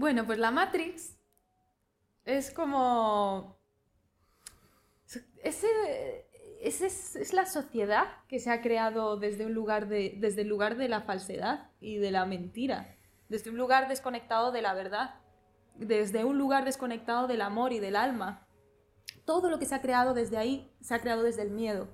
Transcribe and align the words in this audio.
Bueno, 0.00 0.24
pues 0.24 0.38
la 0.38 0.50
Matrix 0.50 1.14
es 2.24 2.50
como... 2.50 3.60
Ese, 5.42 5.66
es, 6.62 6.80
es 7.16 7.32
la 7.34 7.44
sociedad 7.44 8.06
que 8.26 8.38
se 8.38 8.50
ha 8.50 8.62
creado 8.62 9.18
desde, 9.18 9.44
un 9.44 9.52
lugar 9.52 9.88
de, 9.88 10.14
desde 10.16 10.40
el 10.40 10.48
lugar 10.48 10.78
de 10.78 10.88
la 10.88 11.02
falsedad 11.02 11.70
y 11.80 11.98
de 11.98 12.12
la 12.12 12.24
mentira, 12.24 12.96
desde 13.28 13.50
un 13.50 13.58
lugar 13.58 13.88
desconectado 13.88 14.52
de 14.52 14.62
la 14.62 14.72
verdad, 14.72 15.16
desde 15.74 16.24
un 16.24 16.38
lugar 16.38 16.64
desconectado 16.64 17.26
del 17.26 17.42
amor 17.42 17.74
y 17.74 17.78
del 17.78 17.94
alma. 17.94 18.48
Todo 19.26 19.50
lo 19.50 19.58
que 19.58 19.66
se 19.66 19.74
ha 19.74 19.82
creado 19.82 20.14
desde 20.14 20.38
ahí 20.38 20.72
se 20.80 20.94
ha 20.94 21.00
creado 21.02 21.22
desde 21.22 21.42
el 21.42 21.50
miedo. 21.50 21.88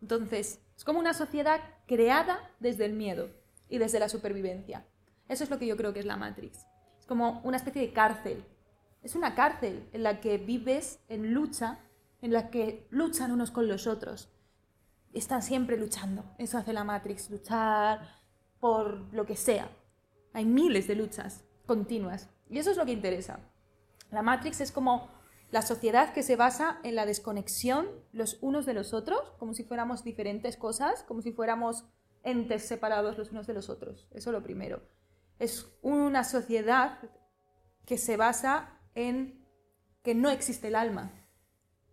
Entonces, 0.00 0.60
es 0.76 0.84
como 0.84 1.00
una 1.00 1.14
sociedad 1.14 1.60
creada 1.88 2.48
desde 2.60 2.84
el 2.84 2.92
miedo 2.92 3.28
y 3.68 3.78
desde 3.78 3.98
la 3.98 4.08
supervivencia. 4.08 4.86
Eso 5.28 5.42
es 5.42 5.50
lo 5.50 5.58
que 5.58 5.66
yo 5.66 5.76
creo 5.76 5.92
que 5.92 5.98
es 5.98 6.06
la 6.06 6.16
Matrix. 6.16 6.64
Es 7.04 7.08
como 7.08 7.42
una 7.44 7.58
especie 7.58 7.82
de 7.82 7.92
cárcel. 7.92 8.42
Es 9.02 9.14
una 9.14 9.34
cárcel 9.34 9.86
en 9.92 10.04
la 10.04 10.22
que 10.22 10.38
vives 10.38 11.00
en 11.08 11.34
lucha, 11.34 11.80
en 12.22 12.32
la 12.32 12.48
que 12.48 12.86
luchan 12.88 13.30
unos 13.30 13.50
con 13.50 13.68
los 13.68 13.86
otros. 13.86 14.30
Están 15.12 15.42
siempre 15.42 15.76
luchando. 15.76 16.24
Eso 16.38 16.56
hace 16.56 16.72
la 16.72 16.82
Matrix, 16.82 17.28
luchar 17.28 18.22
por 18.58 19.12
lo 19.12 19.26
que 19.26 19.36
sea. 19.36 19.68
Hay 20.32 20.46
miles 20.46 20.86
de 20.86 20.94
luchas 20.94 21.44
continuas. 21.66 22.30
Y 22.48 22.56
eso 22.56 22.70
es 22.70 22.78
lo 22.78 22.86
que 22.86 22.92
interesa. 22.92 23.38
La 24.10 24.22
Matrix 24.22 24.62
es 24.62 24.72
como 24.72 25.10
la 25.50 25.60
sociedad 25.60 26.14
que 26.14 26.22
se 26.22 26.36
basa 26.36 26.80
en 26.84 26.94
la 26.94 27.04
desconexión 27.04 27.86
los 28.12 28.38
unos 28.40 28.64
de 28.64 28.72
los 28.72 28.94
otros, 28.94 29.20
como 29.38 29.52
si 29.52 29.62
fuéramos 29.62 30.04
diferentes 30.04 30.56
cosas, 30.56 31.02
como 31.02 31.20
si 31.20 31.32
fuéramos 31.32 31.84
entes 32.22 32.66
separados 32.66 33.18
los 33.18 33.30
unos 33.30 33.46
de 33.46 33.52
los 33.52 33.68
otros. 33.68 34.08
Eso 34.10 34.30
es 34.30 34.32
lo 34.32 34.42
primero. 34.42 34.80
Es 35.38 35.66
una 35.82 36.24
sociedad 36.24 36.98
que 37.84 37.98
se 37.98 38.16
basa 38.16 38.80
en 38.94 39.44
que 40.02 40.14
no 40.14 40.30
existe 40.30 40.68
el 40.68 40.76
alma, 40.76 41.10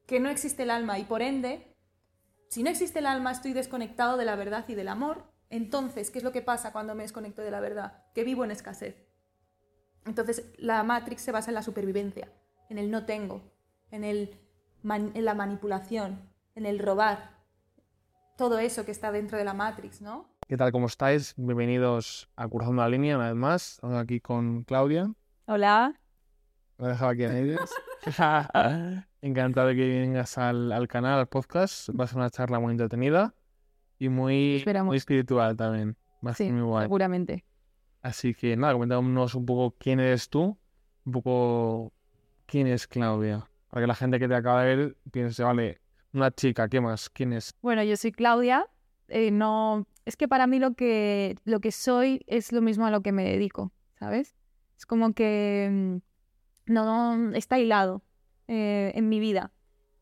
que 0.05 0.19
no 0.19 0.29
existe 0.29 0.63
el 0.63 0.69
alma 0.69 0.99
y 0.99 1.05
por 1.05 1.21
ende, 1.21 1.75
si 2.49 2.63
no 2.63 2.69
existe 2.69 2.99
el 2.99 3.05
alma 3.05 3.31
estoy 3.31 3.53
desconectado 3.53 4.17
de 4.17 4.25
la 4.25 4.35
verdad 4.35 4.65
y 4.67 4.75
del 4.75 4.89
amor, 4.89 5.31
entonces, 5.49 6.11
¿qué 6.11 6.19
es 6.19 6.23
lo 6.23 6.31
que 6.31 6.41
pasa 6.41 6.71
cuando 6.71 6.95
me 6.95 7.03
desconecto 7.03 7.41
de 7.41 7.51
la 7.51 7.59
verdad? 7.59 8.05
Que 8.13 8.23
vivo 8.23 8.45
en 8.45 8.51
escasez. 8.51 8.95
Entonces, 10.05 10.45
la 10.57 10.81
Matrix 10.83 11.21
se 11.21 11.31
basa 11.31 11.51
en 11.51 11.55
la 11.55 11.61
supervivencia, 11.61 12.31
en 12.69 12.77
el 12.77 12.89
no 12.89 13.05
tengo, 13.05 13.41
en, 13.91 14.03
el 14.03 14.37
en 14.83 15.25
la 15.25 15.33
manipulación, 15.33 16.29
en 16.55 16.65
el 16.65 16.79
robar, 16.79 17.41
todo 18.37 18.59
eso 18.59 18.85
que 18.85 18.91
está 18.91 19.11
dentro 19.11 19.37
de 19.37 19.43
la 19.43 19.53
Matrix, 19.53 20.01
¿no? 20.01 20.30
¿Qué 20.51 20.57
tal? 20.57 20.73
¿Cómo 20.73 20.87
estáis? 20.87 21.33
Bienvenidos 21.37 22.27
a 22.35 22.45
Cruzando 22.49 22.81
la 22.81 22.89
Línea 22.89 23.15
una 23.15 23.27
vez 23.27 23.35
más. 23.37 23.75
Estamos 23.75 23.97
aquí 23.97 24.19
con 24.19 24.65
Claudia. 24.65 25.09
Hola. 25.45 25.97
Lo 26.77 26.87
he 26.87 26.89
dejado 26.89 27.11
aquí 27.11 27.23
en 27.23 27.37
ellos. 27.37 27.71
Encantado 29.21 29.69
de 29.69 29.77
que 29.77 29.87
vengas 30.01 30.37
al, 30.37 30.73
al, 30.73 30.89
canal, 30.89 31.19
al 31.19 31.27
podcast. 31.27 31.87
Va 31.97 32.03
a 32.03 32.07
ser 32.07 32.17
una 32.17 32.29
charla 32.29 32.59
muy 32.59 32.71
entretenida 32.71 33.33
y 33.97 34.09
muy, 34.09 34.61
muy 34.83 34.97
espiritual 34.97 35.55
también. 35.55 35.95
Va 36.21 36.31
a 36.31 36.33
ser 36.33 36.47
sí, 36.47 36.51
muy 36.51 36.63
guay. 36.63 36.83
seguramente. 36.83 37.45
Así 38.01 38.33
que 38.33 38.57
nada, 38.57 38.73
coméntanos 38.73 39.33
un 39.35 39.45
poco 39.45 39.77
quién 39.79 40.01
eres 40.01 40.27
tú, 40.27 40.57
un 41.05 41.11
poco 41.13 41.93
quién 42.45 42.67
es 42.67 42.87
Claudia. 42.87 43.47
Para 43.69 43.83
que 43.83 43.87
la 43.87 43.95
gente 43.95 44.19
que 44.19 44.27
te 44.27 44.35
acaba 44.35 44.65
de 44.65 44.75
ver 44.75 44.97
piense, 45.13 45.43
vale, 45.45 45.79
una 46.11 46.29
chica, 46.29 46.67
¿qué 46.67 46.81
más? 46.81 47.09
¿Quién 47.09 47.31
es? 47.31 47.55
Bueno, 47.61 47.83
yo 47.83 47.95
soy 47.95 48.11
Claudia. 48.11 48.67
Eh, 49.07 49.29
no, 49.29 49.85
es 50.05 50.17
que 50.17 50.27
para 50.27 50.47
mí 50.47 50.59
lo 50.59 50.73
que, 50.73 51.37
lo 51.45 51.59
que 51.59 51.71
soy 51.71 52.23
es 52.27 52.51
lo 52.51 52.61
mismo 52.61 52.85
a 52.85 52.91
lo 52.91 53.01
que 53.01 53.11
me 53.11 53.23
dedico, 53.23 53.71
¿sabes? 53.99 54.35
Es 54.77 54.85
como 54.85 55.13
que 55.13 55.69
mm, 55.71 56.73
no, 56.73 57.33
está 57.33 57.59
hilado 57.59 58.01
eh, 58.47 58.91
en 58.95 59.09
mi 59.09 59.19
vida. 59.19 59.51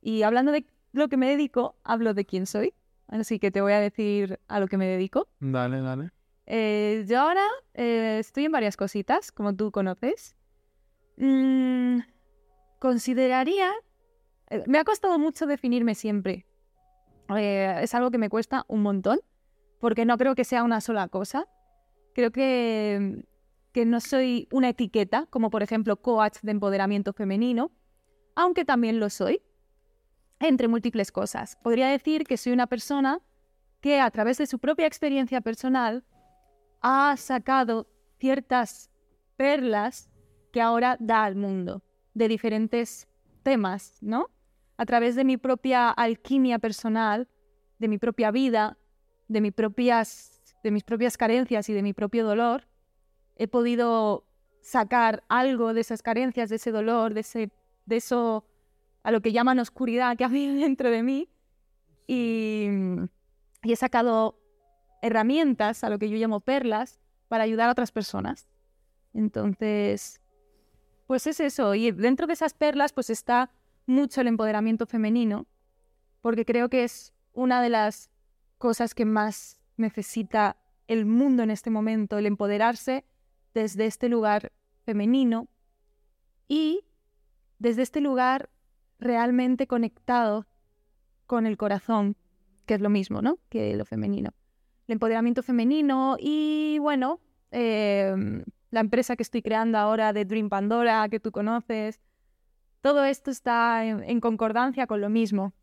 Y 0.02 0.24
hablando 0.24 0.52
de 0.52 0.66
lo 0.94 1.10
que 1.10 1.18
me 1.18 1.30
dedico, 1.30 1.76
hablo 1.84 2.14
de 2.14 2.26
quién 2.26 2.46
soy. 2.46 2.74
Así 3.08 3.40
que 3.40 3.52
te 3.52 3.62
voy 3.62 3.74
a 3.74 3.80
decir 3.80 4.40
a 4.48 4.60
lo 4.60 4.68
que 4.68 4.78
me 4.78 4.86
dedico. 4.86 5.28
Dale, 5.40 5.82
dale. 5.82 6.12
Eh, 6.46 7.06
yo 7.08 7.20
ahora 7.20 7.46
eh, 7.74 8.18
estoy 8.20 8.46
en 8.46 8.52
varias 8.52 8.78
cositas, 8.78 9.32
como 9.32 9.56
tú 9.56 9.72
conoces. 9.72 10.36
Mm, 11.18 12.00
consideraría... 12.80 13.72
Me 14.66 14.80
ha 14.80 14.84
costado 14.84 15.20
mucho 15.20 15.46
definirme 15.46 15.94
siempre. 15.94 16.48
Es 17.38 17.94
algo 17.94 18.10
que 18.10 18.18
me 18.18 18.30
cuesta 18.30 18.66
un 18.68 18.82
montón, 18.82 19.20
porque 19.80 20.06
no 20.06 20.18
creo 20.18 20.36
que 20.36 20.44
sea 20.44 20.64
una 20.64 20.82
sola 20.82 21.08
cosa. 21.08 21.48
Creo 22.14 22.32
que, 22.32 23.26
que 23.72 23.86
no 23.86 24.00
soy 24.00 24.48
una 24.52 24.70
etiqueta, 24.70 25.26
como 25.30 25.50
por 25.50 25.64
ejemplo 25.64 26.02
coach 26.02 26.38
de 26.42 26.52
empoderamiento 26.52 27.14
femenino, 27.14 27.72
aunque 28.36 28.66
también 28.66 29.00
lo 29.00 29.10
soy, 29.10 29.42
entre 30.40 30.68
múltiples 30.68 31.12
cosas. 31.12 31.58
Podría 31.58 31.88
decir 31.88 32.24
que 32.24 32.38
soy 32.38 32.54
una 32.54 32.68
persona 32.68 33.22
que 33.82 34.00
a 34.00 34.10
través 34.12 34.38
de 34.38 34.48
su 34.48 34.60
propia 34.60 34.88
experiencia 34.88 35.42
personal 35.42 36.04
ha 36.82 37.16
sacado 37.18 37.88
ciertas 38.20 38.90
perlas 39.38 40.10
que 40.52 40.62
ahora 40.62 40.98
da 41.00 41.24
al 41.24 41.36
mundo, 41.36 41.84
de 42.14 42.28
diferentes 42.28 43.08
temas, 43.44 43.98
¿no? 44.02 44.30
A 44.78 44.86
través 44.86 45.16
de 45.16 45.24
mi 45.24 45.38
propia 45.38 45.90
alquimia 45.90 46.60
personal, 46.60 47.28
de 47.78 47.88
mi 47.88 47.98
propia 47.98 48.32
vida, 48.32 48.78
de, 49.30 49.40
mis 49.40 49.54
propias, 49.54 50.42
de 50.62 50.72
mis 50.72 50.84
propias 50.84 51.16
carencias 51.16 51.70
y 51.70 51.74
de 51.74 51.82
mi 51.82 51.94
propio 51.94 52.26
dolor, 52.26 52.68
he 53.38 53.48
podido 53.48 54.26
sacar 54.62 55.24
algo 55.30 55.74
de 55.74 55.82
esas 55.82 56.02
carencias, 56.02 56.50
de 56.50 56.58
ese 56.58 56.72
dolor, 56.72 57.14
de, 57.14 57.22
ese, 57.22 57.52
de 57.86 57.96
eso 57.96 58.46
a 59.04 59.12
lo 59.12 59.22
que 59.22 59.32
llaman 59.32 59.60
oscuridad 59.60 60.18
que 60.18 60.24
había 60.26 60.54
dentro 60.54 60.90
de 60.90 61.04
mí, 61.04 61.30
y, 62.08 62.68
y 63.64 63.72
he 63.72 63.76
sacado 63.76 64.36
herramientas, 65.02 65.84
a 65.84 65.90
lo 65.90 66.00
que 66.00 66.10
yo 66.10 66.18
llamo 66.18 66.42
perlas, 66.42 67.00
para 67.30 67.44
ayudar 67.44 67.70
a 67.70 67.72
otras 67.72 67.92
personas. 67.92 68.50
Entonces, 69.14 70.20
pues 71.08 71.28
es 71.28 71.40
eso. 71.40 71.76
Y 71.76 71.92
dentro 71.92 72.28
de 72.28 72.34
esas 72.34 72.54
perlas, 72.54 72.92
pues 72.92 73.10
está 73.10 73.52
mucho 73.86 74.22
el 74.22 74.28
empoderamiento 74.28 74.86
femenino, 74.86 75.46
porque 76.22 76.46
creo 76.46 76.70
que 76.70 76.84
es 76.84 77.14
una 77.34 77.62
de 77.62 77.70
las 77.70 78.10
cosas 78.60 78.94
que 78.94 79.06
más 79.06 79.60
necesita 79.78 80.58
el 80.88 81.08
mundo 81.08 81.42
en 81.42 81.50
este 81.50 81.72
momento, 81.72 82.20
el 82.20 82.28
empoderarse 82.28 83.06
desde 83.56 83.88
este 83.88 84.08
lugar 84.08 84.52
femenino 84.86 85.48
y 86.48 86.86
desde 87.58 87.82
este 87.82 88.02
lugar 88.02 88.52
realmente 89.00 89.66
conectado 89.66 90.46
con 91.26 91.48
el 91.48 91.58
corazón, 91.58 92.16
que 92.68 92.76
es 92.76 92.82
lo 92.82 92.92
mismo, 92.92 93.24
¿no? 93.24 93.40
Que 93.50 93.76
lo 93.76 93.86
femenino 93.86 94.34
el 94.90 94.94
empoderamiento 94.94 95.44
femenino 95.44 96.18
y 96.20 96.80
bueno, 96.80 97.20
eh, 97.52 98.44
la 98.72 98.80
empresa 98.80 99.16
que 99.16 99.22
estoy 99.22 99.44
creando 99.44 99.78
ahora 99.78 100.14
de 100.14 100.26
Dream 100.26 100.50
Pandora, 100.50 101.08
que 101.10 101.20
tú 101.20 101.32
conoces, 101.32 102.00
todo 102.82 103.04
esto 103.06 103.30
está 103.30 103.86
en 103.86 104.20
concordancia 104.20 104.88
con 104.88 105.00
lo 105.00 105.10
mismo. 105.10 105.54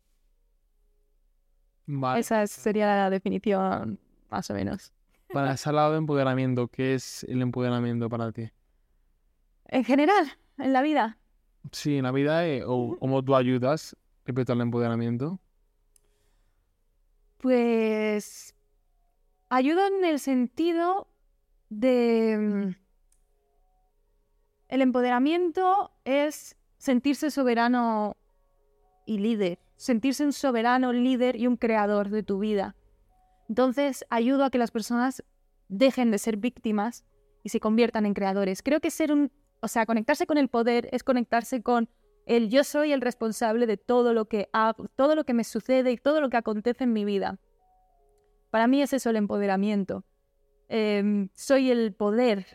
Vale. 1.87 2.19
Esa 2.19 2.45
sería 2.47 2.85
la 2.85 3.09
definición, 3.09 3.99
más 4.29 4.49
o 4.49 4.53
menos. 4.53 4.93
Para 5.31 5.53
ese 5.53 5.71
lado 5.71 5.93
de 5.93 5.97
empoderamiento, 5.97 6.67
¿qué 6.67 6.93
es 6.93 7.23
el 7.23 7.41
empoderamiento 7.41 8.09
para 8.09 8.31
ti? 8.31 8.49
En 9.65 9.83
general, 9.83 10.31
en 10.57 10.73
la 10.73 10.81
vida. 10.81 11.17
Sí, 11.71 11.97
en 11.97 12.03
la 12.03 12.11
vida, 12.11 12.45
eh, 12.47 12.63
o 12.65 12.97
cómo 12.99 13.23
tú 13.23 13.35
ayudas 13.35 13.95
respecto 14.25 14.53
al 14.53 14.61
empoderamiento. 14.61 15.39
Pues 17.37 18.55
ayuda 19.49 19.87
en 19.87 20.05
el 20.05 20.19
sentido 20.19 21.07
de... 21.69 22.75
El 24.69 24.81
empoderamiento 24.81 25.91
es 26.03 26.57
sentirse 26.77 27.31
soberano 27.31 28.17
y 29.05 29.19
líder, 29.19 29.59
sentirse 29.77 30.25
un 30.25 30.33
soberano, 30.33 30.91
líder 30.91 31.35
y 31.35 31.47
un 31.47 31.55
creador 31.55 32.09
de 32.09 32.23
tu 32.23 32.39
vida. 32.39 32.75
Entonces, 33.47 34.05
ayudo 34.09 34.43
a 34.43 34.49
que 34.49 34.57
las 34.57 34.71
personas 34.71 35.23
dejen 35.69 36.11
de 36.11 36.17
ser 36.17 36.37
víctimas 36.37 37.05
y 37.43 37.49
se 37.49 37.59
conviertan 37.59 38.05
en 38.05 38.13
creadores. 38.13 38.61
Creo 38.61 38.81
que 38.81 38.91
ser 38.91 39.11
un, 39.11 39.31
o 39.61 39.67
sea, 39.67 39.85
conectarse 39.85 40.25
con 40.25 40.37
el 40.37 40.49
poder 40.49 40.89
es 40.91 41.03
conectarse 41.03 41.61
con 41.61 41.89
el 42.25 42.49
yo 42.49 42.65
soy 42.65 42.91
el 42.91 42.99
responsable 42.99 43.67
de 43.67 43.77
todo 43.77 44.13
lo 44.13 44.25
que 44.25 44.49
hago, 44.51 44.89
todo 44.95 45.15
lo 45.15 45.23
que 45.23 45.33
me 45.33 45.45
sucede 45.45 45.91
y 45.91 45.97
todo 45.97 46.19
lo 46.19 46.29
que 46.29 46.37
acontece 46.37 46.83
en 46.83 46.91
mi 46.91 47.05
vida. 47.05 47.39
Para 48.49 48.67
mí 48.67 48.81
es 48.81 48.91
eso 48.91 49.09
el 49.09 49.15
empoderamiento. 49.15 50.03
Eh, 50.67 51.29
soy 51.33 51.71
el 51.71 51.93
poder 51.93 52.45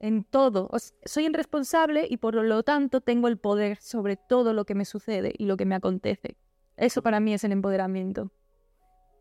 en 0.00 0.24
todo. 0.24 0.68
O 0.72 0.78
soy 1.04 1.26
el 1.26 1.34
responsable 1.34 2.06
y 2.10 2.16
por 2.16 2.34
lo 2.34 2.62
tanto 2.64 3.00
tengo 3.00 3.28
el 3.28 3.38
poder 3.38 3.78
sobre 3.80 4.16
todo 4.16 4.52
lo 4.52 4.64
que 4.64 4.74
me 4.74 4.84
sucede 4.84 5.32
y 5.38 5.46
lo 5.46 5.56
que 5.56 5.66
me 5.66 5.76
acontece. 5.76 6.36
Eso 6.76 7.02
para 7.02 7.20
mí 7.20 7.32
es 7.34 7.44
el 7.44 7.52
empoderamiento. 7.52 8.32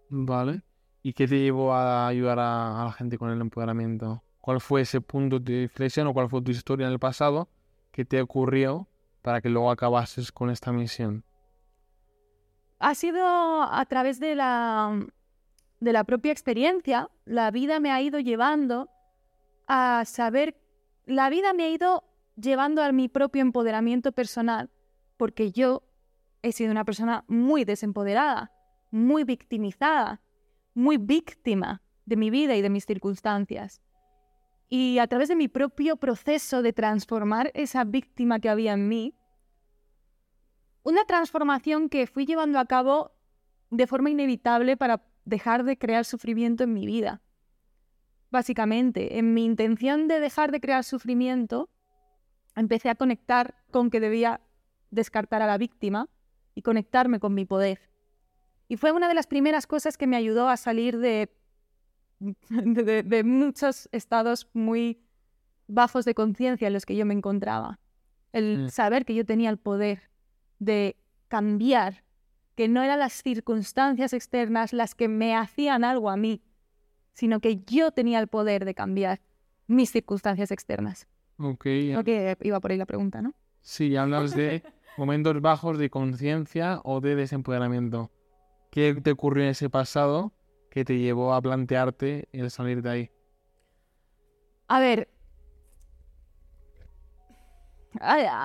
Vale. 0.09 0.63
¿Y 1.03 1.13
qué 1.13 1.27
te 1.27 1.39
llevó 1.39 1.73
a 1.73 2.07
ayudar 2.07 2.39
a, 2.39 2.81
a 2.81 2.85
la 2.85 2.91
gente 2.91 3.17
con 3.17 3.29
el 3.29 3.39
empoderamiento? 3.39 4.23
cuál 4.49 4.61
fue 4.61 4.81
ese 4.81 4.99
punto 4.99 5.39
de 5.39 5.63
inflexión 5.63 6.07
o 6.07 6.13
cuál 6.13 6.27
fue 6.27 6.41
tu 6.41 6.49
historia 6.49 6.87
en 6.87 6.93
el 6.93 6.97
pasado 6.97 7.49
que 7.91 8.03
te 8.03 8.19
ocurrió 8.19 8.87
para 9.21 9.41
que 9.41 9.49
luego 9.49 9.69
acabases 9.69 10.31
con 10.31 10.49
esta 10.49 10.71
misión. 10.71 11.23
Ha 12.79 12.95
sido 12.95 13.23
a 13.27 13.85
través 13.85 14.19
de 14.19 14.33
la, 14.33 15.05
de 15.79 15.93
la 15.93 16.03
propia 16.03 16.31
experiencia. 16.31 17.11
La 17.25 17.51
vida 17.51 17.79
me 17.79 17.91
ha 17.91 18.01
ido 18.01 18.19
llevando 18.19 18.89
a 19.67 20.03
saber, 20.05 20.55
la 21.09 21.29
vida 21.31 21.53
me 21.53 21.63
ha 21.63 21.69
ido 21.69 22.03
llevando 22.35 22.83
a 22.83 22.91
mi 22.91 23.09
propio 23.09 23.41
empoderamiento 23.41 24.11
personal, 24.11 24.69
porque 25.17 25.51
yo 25.51 25.83
he 26.43 26.51
sido 26.51 26.69
una 26.69 26.85
persona 26.85 27.25
muy 27.27 27.65
desempoderada, 27.65 28.51
muy 28.91 29.23
victimizada, 29.23 30.21
muy 30.75 30.97
víctima 30.97 31.81
de 32.05 32.15
mi 32.15 32.29
vida 32.29 32.55
y 32.55 32.61
de 32.61 32.69
mis 32.69 32.85
circunstancias. 32.85 33.81
Y 34.69 34.99
a 34.99 35.07
través 35.07 35.29
de 35.29 35.35
mi 35.35 35.47
propio 35.47 35.97
proceso 35.97 36.61
de 36.61 36.73
transformar 36.73 37.49
esa 37.55 37.85
víctima 37.85 38.39
que 38.39 38.49
había 38.49 38.73
en 38.73 38.87
mí, 38.87 39.15
una 40.83 41.05
transformación 41.05 41.89
que 41.89 42.05
fui 42.05 42.27
llevando 42.27 42.59
a 42.59 42.65
cabo 42.65 43.15
de 43.71 43.87
forma 43.87 44.11
inevitable 44.11 44.77
para 44.77 45.03
dejar 45.25 45.63
de 45.63 45.75
crear 45.75 46.05
sufrimiento 46.05 46.65
en 46.65 46.73
mi 46.73 46.85
vida. 46.85 47.23
Básicamente, 48.31 49.17
en 49.17 49.33
mi 49.33 49.43
intención 49.43 50.07
de 50.07 50.19
dejar 50.19 50.51
de 50.51 50.59
crear 50.59 50.83
sufrimiento, 50.83 51.69
empecé 52.55 52.89
a 52.89 52.95
conectar 52.95 53.55
con 53.71 53.89
que 53.89 53.99
debía 53.99 54.41
descartar 54.91 55.41
a 55.41 55.47
la 55.47 55.57
víctima 55.57 56.09
y 56.53 56.61
conectarme 56.61 57.19
con 57.19 57.33
mi 57.33 57.45
poder. 57.45 57.89
Y 58.67 58.77
fue 58.77 58.91
una 58.91 59.07
de 59.07 59.15
las 59.15 59.27
primeras 59.27 59.65
cosas 59.65 59.97
que 59.97 60.07
me 60.07 60.15
ayudó 60.15 60.47
a 60.47 60.57
salir 60.57 60.99
de, 60.99 61.31
de, 62.19 63.23
muchos 63.23 63.89
estados 63.91 64.47
muy 64.53 65.01
bajos 65.67 66.05
de 66.05 66.13
conciencia 66.13 66.67
en 66.67 66.73
los 66.73 66.85
que 66.85 66.95
yo 66.95 67.05
me 67.05 67.13
encontraba. 67.13 67.79
El 68.31 68.65
mm. 68.65 68.69
saber 68.69 69.05
que 69.05 69.15
yo 69.15 69.25
tenía 69.25 69.49
el 69.49 69.57
poder 69.57 70.09
de 70.59 70.97
cambiar, 71.29 72.03
que 72.55 72.67
no 72.67 72.83
eran 72.83 72.99
las 72.99 73.13
circunstancias 73.13 74.13
externas 74.13 74.73
las 74.73 74.93
que 74.93 75.07
me 75.07 75.35
hacían 75.35 75.83
algo 75.83 76.09
a 76.09 76.17
mí, 76.17 76.43
sino 77.13 77.39
que 77.39 77.57
yo 77.65 77.91
tenía 77.91 78.19
el 78.19 78.27
poder 78.27 78.65
de 78.65 78.73
cambiar 78.73 79.21
mis 79.67 79.91
circunstancias 79.91 80.51
externas. 80.51 81.07
Ok. 81.37 81.61
Creo 81.61 82.03
que 82.03 82.37
iba 82.41 82.59
por 82.59 82.71
ahí 82.71 82.77
la 82.77 82.85
pregunta, 82.85 83.21
¿no? 83.21 83.33
Sí, 83.61 83.95
hablas 83.95 84.35
de 84.35 84.63
momentos 84.97 85.39
bajos 85.41 85.77
de 85.77 85.89
conciencia 85.89 86.81
o 86.83 87.01
de 87.01 87.15
desempoderamiento. 87.15 88.11
¿Qué 88.71 88.95
te 88.95 89.11
ocurrió 89.11 89.43
en 89.43 89.51
ese 89.51 89.69
pasado 89.69 90.33
que 90.69 90.85
te 90.85 90.97
llevó 90.97 91.33
a 91.33 91.41
plantearte 91.41 92.29
el 92.31 92.51
salir 92.51 92.81
de 92.81 92.89
ahí? 92.89 93.11
A 94.67 94.79
ver, 94.79 95.09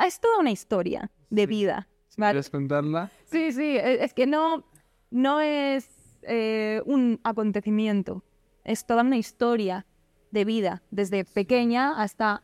es 0.07 0.21
toda 0.21 0.39
una 0.39 0.51
historia 0.51 1.11
de 1.31 1.47
vida. 1.47 1.89
¿Quieres 2.17 2.51
contarla? 2.51 3.11
Sí, 3.25 3.53
sí, 3.53 3.77
e, 3.77 4.05
es 4.05 4.15
que 4.15 4.27
no, 4.27 4.65
no 5.11 5.41
es 5.41 5.89
eh, 6.23 6.81
un 6.87 7.21
acontecimiento, 7.25 8.25
es 8.65 8.87
toda 8.87 9.03
una 9.03 9.17
historia 9.17 9.87
de 10.31 10.45
vida, 10.45 10.83
desde 10.91 11.25
pequeña 11.25 12.01
hasta 12.01 12.43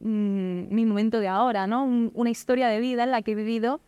mm, 0.00 0.74
mi 0.74 0.86
momento 0.86 1.20
de 1.20 1.28
ahora, 1.28 1.66
¿no? 1.66 1.84
una 1.84 2.30
historia 2.30 2.68
de 2.68 2.80
vida 2.80 3.04
en 3.04 3.10
la 3.10 3.22
que 3.22 3.32
he 3.32 3.34
vivido 3.34 3.80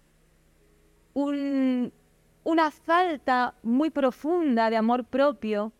una 1.14 2.70
falta 2.70 3.54
muy 3.62 3.90
profunda 3.90 4.70
de 4.70 4.76
amor 4.76 5.04
propio, 5.04 5.72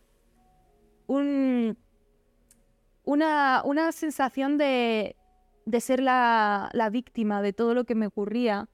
una, 1.07 1.77
una 3.65 3.93
sensación 3.93 4.59
de, 4.59 5.17
de 5.67 5.81
ser 5.81 6.01
la, 6.01 6.71
la, 6.73 6.91
víctima 6.91 7.43
de 7.43 7.53
todo 7.53 7.75
lo 7.75 7.85
que 7.85 7.95
me 7.95 8.07
ocurría. 8.07 8.69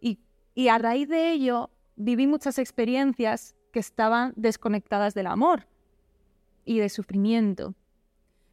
Y, 0.00 0.18
y 0.54 0.68
a 0.68 0.78
raíz 0.78 1.08
de 1.08 1.30
ello 1.32 1.70
viví 1.96 2.26
muchas 2.26 2.58
experiencias 2.58 3.54
que 3.72 3.80
estaban 3.80 4.32
desconectadas 4.36 5.14
del 5.14 5.28
amor 5.28 5.66
y 6.64 6.78
de 6.78 6.88
sufrimiento. 6.88 7.74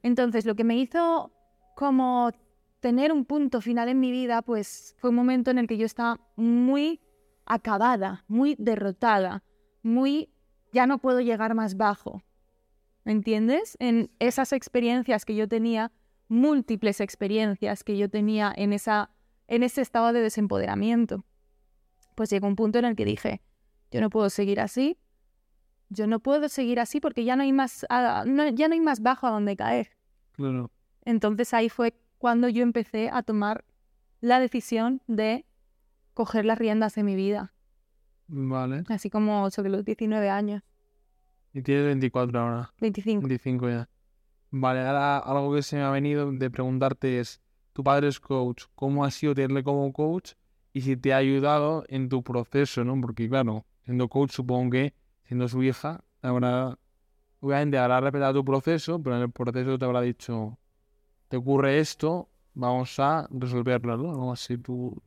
Entonces, 0.03 0.45
lo 0.45 0.55
que 0.55 0.63
me 0.63 0.77
hizo 0.77 1.31
como 1.75 2.31
tener 2.79 3.11
un 3.11 3.25
punto 3.25 3.61
final 3.61 3.89
en 3.89 3.99
mi 3.99 4.11
vida, 4.11 4.41
pues 4.41 4.95
fue 4.97 5.09
un 5.09 5.15
momento 5.15 5.51
en 5.51 5.57
el 5.57 5.67
que 5.67 5.77
yo 5.77 5.85
estaba 5.85 6.19
muy 6.35 7.01
acabada, 7.45 8.23
muy 8.27 8.55
derrotada, 8.57 9.43
muy 9.81 10.29
ya 10.71 10.87
no 10.87 10.99
puedo 10.99 11.19
llegar 11.19 11.55
más 11.55 11.77
bajo. 11.77 12.23
¿Me 13.03 13.11
entiendes? 13.11 13.75
En 13.79 14.11
esas 14.19 14.53
experiencias 14.53 15.25
que 15.25 15.35
yo 15.35 15.47
tenía, 15.47 15.91
múltiples 16.27 17.01
experiencias 17.01 17.83
que 17.83 17.97
yo 17.97 18.09
tenía 18.09 18.53
en, 18.55 18.71
esa, 18.71 19.09
en 19.47 19.63
ese 19.63 19.81
estado 19.81 20.13
de 20.13 20.21
desempoderamiento. 20.21 21.25
Pues 22.15 22.29
llegó 22.29 22.47
un 22.47 22.55
punto 22.55 22.77
en 22.77 22.85
el 22.85 22.95
que 22.95 23.05
dije, 23.05 23.41
yo 23.91 23.99
no 23.99 24.09
puedo 24.09 24.29
seguir 24.29 24.59
así, 24.59 24.97
yo 25.89 26.07
no 26.07 26.19
puedo 26.19 26.47
seguir 26.49 26.79
así 26.79 26.99
porque 26.99 27.23
ya 27.23 27.35
no 27.35 27.43
hay 27.43 27.51
más, 27.51 27.85
ya 27.89 28.23
no 28.25 28.73
hay 28.73 28.79
más 28.79 29.01
bajo 29.01 29.27
a 29.27 29.31
donde 29.31 29.55
caer. 29.55 29.89
Claro. 30.31 30.71
Entonces 31.03 31.53
ahí 31.53 31.69
fue 31.69 31.95
cuando 32.17 32.47
yo 32.49 32.63
empecé 32.63 33.09
a 33.11 33.23
tomar 33.23 33.65
la 34.21 34.39
decisión 34.39 35.01
de 35.07 35.45
coger 36.13 36.45
las 36.45 36.59
riendas 36.59 36.95
de 36.95 37.03
mi 37.03 37.15
vida. 37.15 37.53
Vale. 38.27 38.83
Así 38.89 39.09
como 39.09 39.49
sobre 39.49 39.69
los 39.69 39.83
19 39.85 40.29
años. 40.29 40.61
Y 41.53 41.61
tienes 41.63 41.85
24 41.85 42.39
ahora. 42.39 42.73
25. 42.79 43.21
25 43.21 43.69
ya. 43.69 43.89
Vale, 44.51 44.81
ahora 44.81 45.17
algo 45.17 45.55
que 45.55 45.63
se 45.63 45.77
me 45.77 45.83
ha 45.83 45.89
venido 45.89 46.31
de 46.31 46.49
preguntarte 46.49 47.19
es, 47.19 47.41
tu 47.73 47.83
padre 47.83 48.07
es 48.07 48.19
coach, 48.19 48.65
¿cómo 48.75 49.05
ha 49.05 49.11
sido 49.11 49.33
tenerle 49.33 49.63
como 49.63 49.91
coach? 49.93 50.33
Y 50.73 50.81
si 50.81 50.97
te 50.97 51.13
ha 51.13 51.17
ayudado 51.17 51.83
en 51.87 52.09
tu 52.09 52.23
proceso, 52.23 52.83
¿no? 52.83 52.99
Porque 52.99 53.27
claro, 53.29 53.65
siendo 53.85 54.07
coach 54.07 54.31
supongo 54.31 54.71
que 54.71 54.93
siendo 55.29 55.47
su 55.47 55.61
hija, 55.61 56.03
habrá, 56.23 56.75
obviamente 57.39 57.77
habrá 57.77 58.01
respetado 58.01 58.33
tu 58.33 58.43
proceso, 58.43 58.99
pero 58.99 59.15
en 59.15 59.21
el 59.21 59.31
proceso 59.31 59.77
te 59.77 59.85
habrá 59.85 60.01
dicho, 60.01 60.57
te 61.27 61.37
ocurre 61.37 61.77
esto, 61.77 62.29
vamos 62.55 62.99
a 62.99 63.27
resolverlo, 63.29 63.95
¿no? 63.95 64.31
Así, 64.31 64.57
tú 64.57 64.99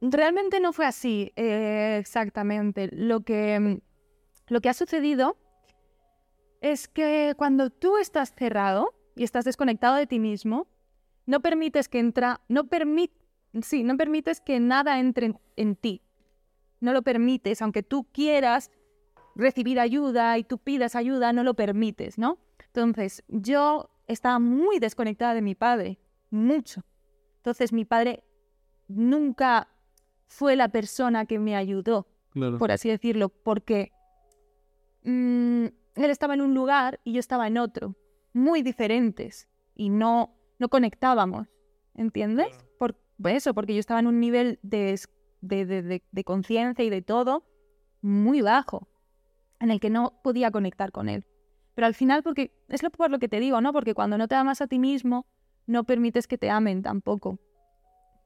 Realmente 0.00 0.58
no 0.58 0.72
fue 0.72 0.86
así, 0.86 1.32
eh, 1.36 1.98
exactamente. 2.00 2.88
Lo 2.92 3.20
que, 3.20 3.82
lo 4.48 4.60
que 4.62 4.70
ha 4.70 4.72
sucedido 4.72 5.36
es 6.62 6.88
que 6.88 7.34
cuando 7.36 7.68
tú 7.68 7.98
estás 7.98 8.34
cerrado 8.34 8.94
y 9.14 9.22
estás 9.22 9.44
desconectado 9.44 9.96
de 9.96 10.06
ti 10.06 10.18
mismo, 10.18 10.66
no 11.26 11.40
permites 11.40 11.90
que 11.90 11.98
entra, 11.98 12.40
no 12.48 12.66
sí, 13.60 13.84
no 13.84 13.98
permites 13.98 14.40
que 14.40 14.60
nada 14.60 14.98
entre 14.98 15.26
en, 15.26 15.38
en 15.56 15.76
ti. 15.76 16.00
No 16.80 16.94
lo 16.94 17.02
permites, 17.02 17.60
aunque 17.60 17.82
tú 17.82 18.08
quieras 18.12 18.70
recibir 19.34 19.80
ayuda 19.80 20.38
y 20.38 20.44
tú 20.44 20.58
pidas 20.58 20.94
ayuda, 20.94 21.32
no 21.32 21.44
lo 21.44 21.54
permites, 21.54 22.18
¿no? 22.18 22.38
Entonces, 22.66 23.22
yo 23.28 23.90
estaba 24.06 24.38
muy 24.38 24.78
desconectada 24.78 25.34
de 25.34 25.42
mi 25.42 25.54
padre, 25.54 25.98
mucho. 26.30 26.82
Entonces, 27.36 27.72
mi 27.72 27.84
padre 27.84 28.24
nunca 28.88 29.68
fue 30.26 30.56
la 30.56 30.68
persona 30.68 31.26
que 31.26 31.38
me 31.38 31.56
ayudó, 31.56 32.06
por 32.58 32.72
así 32.72 32.88
decirlo, 32.88 33.28
porque 33.28 33.92
mm, 35.04 35.66
él 35.96 36.10
estaba 36.10 36.34
en 36.34 36.40
un 36.40 36.54
lugar 36.54 37.00
y 37.04 37.12
yo 37.12 37.20
estaba 37.20 37.46
en 37.46 37.58
otro, 37.58 37.94
muy 38.32 38.62
diferentes, 38.62 39.48
y 39.74 39.88
no, 39.88 40.34
no 40.58 40.68
conectábamos, 40.68 41.48
¿entiendes? 41.94 42.64
Por 42.78 42.96
eso, 43.24 43.54
porque 43.54 43.74
yo 43.74 43.80
estaba 43.80 44.00
en 44.00 44.06
un 44.06 44.18
nivel 44.18 44.58
de, 44.62 44.98
de, 45.42 46.02
de 46.10 46.24
conciencia 46.24 46.84
y 46.84 46.90
de 46.90 47.02
todo 47.02 47.44
muy 48.00 48.40
bajo 48.40 48.88
en 49.62 49.70
el 49.70 49.80
que 49.80 49.90
no 49.90 50.20
podía 50.22 50.50
conectar 50.50 50.90
con 50.90 51.08
él. 51.08 51.24
Pero 51.74 51.86
al 51.86 51.94
final, 51.94 52.22
porque 52.22 52.52
es 52.68 52.82
lo 52.82 52.90
por 52.90 53.10
lo 53.10 53.18
que 53.18 53.28
te 53.28 53.40
digo, 53.40 53.60
¿no? 53.60 53.72
Porque 53.72 53.94
cuando 53.94 54.18
no 54.18 54.28
te 54.28 54.34
amas 54.34 54.60
a 54.60 54.66
ti 54.66 54.78
mismo, 54.78 55.24
no 55.66 55.84
permites 55.84 56.26
que 56.26 56.36
te 56.36 56.50
amen 56.50 56.82
tampoco. 56.82 57.38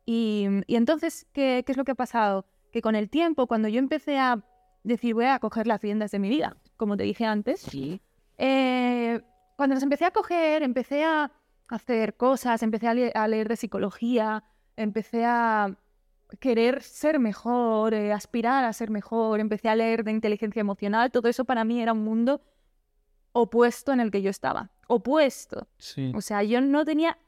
Y, 0.07 0.47
entonces, 0.67 1.27
¿qué, 1.33 1.63
es 1.67 1.77
lo 1.77 1.85
que 1.85 1.93
ha 1.93 1.97
pasado? 1.97 2.47
Que 2.73 2.81
con 2.81 2.97
el 2.97 3.11
tiempo, 3.11 3.47
cuando 3.47 3.69
yo 3.69 3.79
empecé 3.79 4.19
a 4.19 4.43
decir, 4.83 5.15
voy 5.15 5.27
a 5.27 5.39
coger 5.39 5.67
las 5.67 5.83
riendas 5.83 6.11
de 6.11 6.19
mi 6.19 6.31
vida, 6.31 6.57
como 6.77 6.97
te 6.97 7.05
dije 7.05 7.27
antes, 7.27 7.61
sí. 7.61 8.01
Eh, 8.39 9.21
cuando 9.57 9.75
las 9.75 9.83
empecé 9.83 10.07
a 10.07 10.11
coger, 10.13 10.63
empecé 10.63 11.05
a 11.05 11.33
hacer 11.69 12.17
cosas, 12.17 12.63
empecé 12.63 12.89
a 12.89 13.29
leer 13.29 13.49
de 13.49 13.57
psicología, 13.57 14.43
empecé 14.77 15.25
a 15.25 15.77
querer 16.41 16.83
ser 16.83 17.19
mejor, 17.19 17.95
eh, 17.95 18.13
aspirar 18.13 18.65
a 18.65 18.73
ser 18.73 18.91
mejor, 18.91 19.41
empecé 19.41 19.69
a 19.69 19.77
leer 19.77 20.05
de 20.05 20.11
inteligencia 20.11 20.61
emocional, 20.61 21.11
todo 21.11 21.29
eso 21.29 21.45
para 21.45 21.65
mí 21.65 21.81
era 21.81 21.93
un 21.93 22.03
mundo 22.05 22.43
opuesto 23.33 23.93
en 23.93 24.01
el 24.01 24.11
que 24.11 24.23
yo 24.23 24.31
estaba, 24.31 24.71
opuesto. 24.89 25.69
O 26.15 26.21
sea, 26.21 26.43
yo 26.43 26.61
no 26.61 26.85
tenía, 26.85 27.19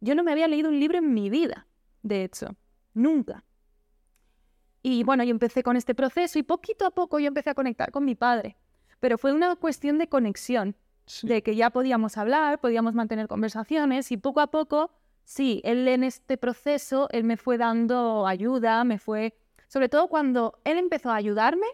yo 0.00 0.14
no 0.14 0.22
me 0.24 0.32
había 0.32 0.48
leído 0.48 0.68
un 0.68 0.78
libro 0.80 0.98
en 0.98 1.12
mi 1.12 1.28
vida, 1.28 1.66
de 2.02 2.24
hecho, 2.24 2.54
nunca. 2.94 3.44
Y 4.82 5.02
bueno, 5.02 5.24
yo 5.24 5.30
empecé 5.30 5.62
con 5.62 5.76
este 5.76 5.94
proceso 5.94 6.38
y 6.38 6.42
poquito 6.44 6.86
a 6.86 6.90
poco 6.92 7.18
yo 7.18 7.26
empecé 7.26 7.50
a 7.50 7.54
conectar 7.54 7.90
con 7.90 8.04
mi 8.04 8.14
padre, 8.14 8.56
pero 9.00 9.18
fue 9.18 9.32
una 9.32 9.56
cuestión 9.56 9.98
de 9.98 10.08
conexión, 10.08 10.76
Sí. 11.06 11.26
de 11.28 11.42
que 11.42 11.54
ya 11.54 11.70
podíamos 11.70 12.16
hablar, 12.16 12.60
podíamos 12.60 12.94
mantener 12.94 13.28
conversaciones 13.28 14.10
y 14.10 14.16
poco 14.16 14.40
a 14.40 14.48
poco, 14.50 14.90
sí, 15.26 15.60
él 15.64 15.86
en 15.88 16.04
este 16.04 16.38
proceso, 16.38 17.08
él 17.10 17.24
me 17.24 17.36
fue 17.36 17.58
dando 17.58 18.26
ayuda, 18.26 18.84
me 18.84 18.98
fue, 18.98 19.34
sobre 19.68 19.90
todo 19.90 20.08
cuando 20.08 20.58
él 20.64 20.78
empezó 20.78 21.10
a 21.10 21.16
ayudarme, 21.16 21.66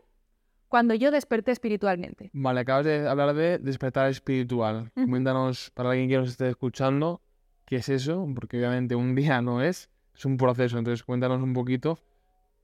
cuando 0.69 0.95
yo 0.95 1.11
desperté 1.11 1.53
espiritualmente. 1.53 2.31
Vale, 2.33 2.61
acabas 2.61 2.87
de 2.87 3.07
hablar 3.07 3.35
de 3.35 3.59
despertar 3.59 4.09
espiritual. 4.11 4.91
Ujú. 4.97 5.05
Coméntanos, 5.05 5.71
para 5.71 5.91
alguien 5.91 6.09
que 6.09 6.17
nos 6.17 6.31
esté 6.31 6.49
escuchando, 6.49 7.21
qué 7.67 7.77
es 7.77 7.91
eso, 7.91 8.27
porque 8.35 8.57
obviamente 8.57 8.95
un 8.95 9.15
día 9.15 9.43
no 9.43 9.63
es, 9.63 9.91
es 10.17 10.25
un 10.25 10.39
proceso. 10.39 10.79
Entonces, 10.79 11.05
cuéntanos 11.05 11.43
un 11.43 11.53
poquito 11.53 11.99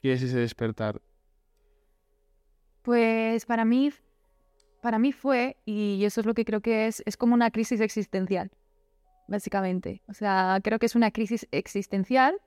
qué 0.01 0.15
es 0.15 0.23
ese 0.23 0.39
despertar. 0.39 1.03
Pues 2.81 3.45
para 3.45 3.67
mí, 3.67 3.93
para 4.81 4.99
mí 4.99 5.13
fue, 5.13 5.59
y 5.67 6.03
eso 6.07 6.23
es 6.23 6.27
lo 6.27 6.33
que 6.33 6.47
creo 6.47 6.63
que 6.63 6.87
es, 6.87 7.03
es 7.05 7.19
como 7.19 7.35
una 7.35 7.51
crisis 7.51 7.83
existencial, 7.83 8.51
básicamente. 9.29 10.03
O 10.09 10.15
sea, 10.15 10.59
creo 10.63 10.81
que 10.81 10.87
es 10.87 10.97
una 10.97 11.13
crisis 11.13 11.47
existencial 11.53 12.41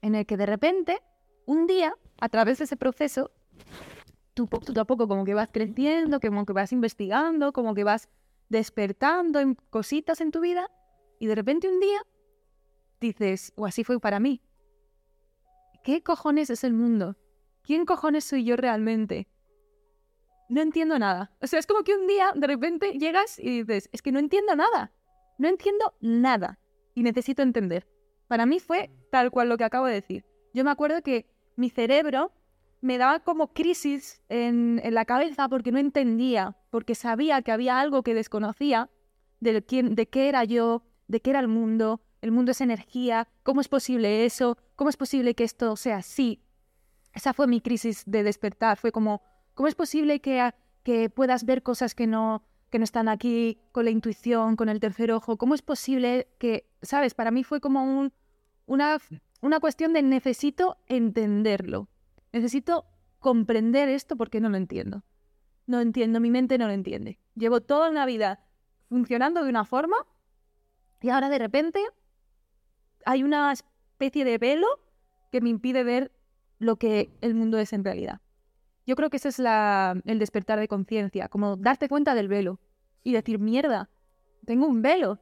en 0.00 0.16
el 0.16 0.26
que 0.26 0.36
de 0.36 0.46
repente, 0.46 1.00
un 1.46 1.68
día, 1.68 1.94
a 2.20 2.28
través 2.28 2.58
de 2.58 2.64
ese 2.64 2.76
proceso, 2.76 3.30
tú 4.34 4.48
poco 4.48 4.80
a 4.80 4.84
poco 4.84 5.06
como 5.06 5.24
que 5.24 5.34
vas 5.34 5.48
creciendo, 5.52 6.18
como 6.18 6.44
que 6.44 6.52
vas 6.52 6.72
investigando, 6.72 7.52
como 7.52 7.74
que 7.74 7.84
vas 7.84 8.08
despertando 8.48 9.38
en 9.38 9.54
cositas 9.70 10.20
en 10.20 10.32
tu 10.32 10.40
vida, 10.40 10.68
y 11.20 11.26
de 11.26 11.36
repente 11.36 11.68
un 11.68 11.78
día 11.78 12.02
dices, 13.00 13.52
o 13.54 13.66
así 13.66 13.84
fue 13.84 14.00
para 14.00 14.18
mí, 14.18 14.42
¿qué 15.84 16.02
cojones 16.02 16.50
es 16.50 16.64
el 16.64 16.72
mundo? 16.72 17.16
¿Quién 17.62 17.86
cojones 17.86 18.24
soy 18.24 18.44
yo 18.44 18.56
realmente? 18.56 19.28
no 20.52 20.60
entiendo 20.60 20.98
nada. 20.98 21.32
O 21.40 21.46
sea, 21.46 21.58
es 21.58 21.66
como 21.66 21.82
que 21.82 21.94
un 21.94 22.06
día 22.06 22.32
de 22.34 22.46
repente 22.46 22.92
llegas 22.98 23.38
y 23.38 23.62
dices, 23.62 23.88
es 23.92 24.02
que 24.02 24.12
no 24.12 24.18
entiendo 24.18 24.54
nada. 24.54 24.92
No 25.38 25.48
entiendo 25.48 25.94
nada. 26.00 26.58
Y 26.94 27.02
necesito 27.02 27.42
entender. 27.42 27.86
Para 28.28 28.46
mí 28.46 28.60
fue 28.60 28.90
tal 29.10 29.30
cual 29.30 29.48
lo 29.48 29.56
que 29.56 29.64
acabo 29.64 29.86
de 29.86 29.94
decir. 29.94 30.24
Yo 30.54 30.64
me 30.64 30.70
acuerdo 30.70 31.02
que 31.02 31.26
mi 31.56 31.70
cerebro 31.70 32.32
me 32.80 32.98
daba 32.98 33.20
como 33.20 33.52
crisis 33.52 34.22
en, 34.28 34.80
en 34.82 34.94
la 34.94 35.04
cabeza 35.04 35.48
porque 35.48 35.72
no 35.72 35.78
entendía, 35.78 36.56
porque 36.70 36.94
sabía 36.94 37.42
que 37.42 37.52
había 37.52 37.80
algo 37.80 38.02
que 38.02 38.14
desconocía 38.14 38.90
de, 39.40 39.62
quién, 39.64 39.94
de 39.94 40.08
qué 40.08 40.28
era 40.28 40.44
yo, 40.44 40.82
de 41.08 41.20
qué 41.20 41.30
era 41.30 41.40
el 41.40 41.48
mundo. 41.48 42.00
El 42.20 42.32
mundo 42.32 42.52
es 42.52 42.60
energía. 42.60 43.28
¿Cómo 43.42 43.60
es 43.60 43.68
posible 43.68 44.24
eso? 44.24 44.58
¿Cómo 44.76 44.90
es 44.90 44.96
posible 44.96 45.34
que 45.34 45.44
esto 45.44 45.76
sea 45.76 45.98
así? 45.98 46.42
Esa 47.14 47.32
fue 47.32 47.46
mi 47.46 47.60
crisis 47.60 48.04
de 48.06 48.22
despertar. 48.22 48.78
Fue 48.78 48.92
como, 48.92 49.22
¿Cómo 49.54 49.68
es 49.68 49.74
posible 49.74 50.20
que, 50.20 50.52
que 50.82 51.10
puedas 51.10 51.44
ver 51.44 51.62
cosas 51.62 51.94
que 51.94 52.06
no, 52.06 52.42
que 52.72 52.78
no 52.78 52.84
están 52.84 53.08
aquí 53.08 53.60
con 53.70 53.84
la 53.84 53.90
intuición, 53.90 54.56
con 54.56 54.70
el 54.70 54.80
tercer 54.80 55.12
ojo? 55.12 55.36
¿Cómo 55.36 55.54
es 55.54 55.60
posible 55.60 56.26
que, 56.38 56.66
sabes, 56.80 57.12
para 57.12 57.30
mí 57.30 57.44
fue 57.44 57.60
como 57.60 57.84
un, 57.84 58.14
una, 58.64 58.98
una 59.42 59.60
cuestión 59.60 59.92
de 59.92 60.02
necesito 60.02 60.78
entenderlo. 60.86 61.88
Necesito 62.32 62.86
comprender 63.18 63.90
esto 63.90 64.16
porque 64.16 64.40
no 64.40 64.48
lo 64.48 64.56
entiendo. 64.56 65.04
No 65.66 65.80
entiendo, 65.80 66.18
mi 66.18 66.30
mente 66.30 66.56
no 66.56 66.66
lo 66.66 66.72
entiende. 66.72 67.20
Llevo 67.34 67.60
toda 67.60 67.90
una 67.90 68.06
vida 68.06 68.40
funcionando 68.88 69.44
de 69.44 69.50
una 69.50 69.66
forma 69.66 69.96
y 71.02 71.10
ahora 71.10 71.28
de 71.28 71.38
repente 71.38 71.80
hay 73.04 73.22
una 73.22 73.52
especie 73.52 74.24
de 74.24 74.38
velo 74.38 74.66
que 75.30 75.42
me 75.42 75.50
impide 75.50 75.84
ver 75.84 76.10
lo 76.58 76.76
que 76.76 77.10
el 77.20 77.34
mundo 77.34 77.58
es 77.58 77.74
en 77.74 77.84
realidad. 77.84 78.22
Yo 78.86 78.96
creo 78.96 79.10
que 79.10 79.16
ese 79.16 79.28
es 79.28 79.38
la, 79.38 80.00
el 80.04 80.18
despertar 80.18 80.58
de 80.58 80.68
conciencia, 80.68 81.28
como 81.28 81.56
darte 81.56 81.88
cuenta 81.88 82.14
del 82.14 82.28
velo 82.28 82.60
y 83.04 83.12
decir, 83.12 83.38
mierda, 83.38 83.90
tengo 84.44 84.66
un 84.66 84.82
velo. 84.82 85.20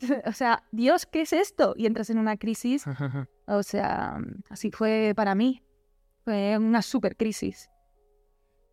o 0.26 0.32
sea, 0.32 0.64
Dios, 0.72 1.06
¿qué 1.06 1.22
es 1.22 1.32
esto? 1.32 1.74
Y 1.76 1.86
entras 1.86 2.10
en 2.10 2.18
una 2.18 2.36
crisis. 2.36 2.84
O 3.46 3.64
sea, 3.64 4.18
así 4.50 4.70
fue 4.70 5.12
para 5.16 5.34
mí. 5.34 5.62
Fue 6.24 6.56
una 6.56 6.80
super 6.80 7.16
crisis. 7.16 7.68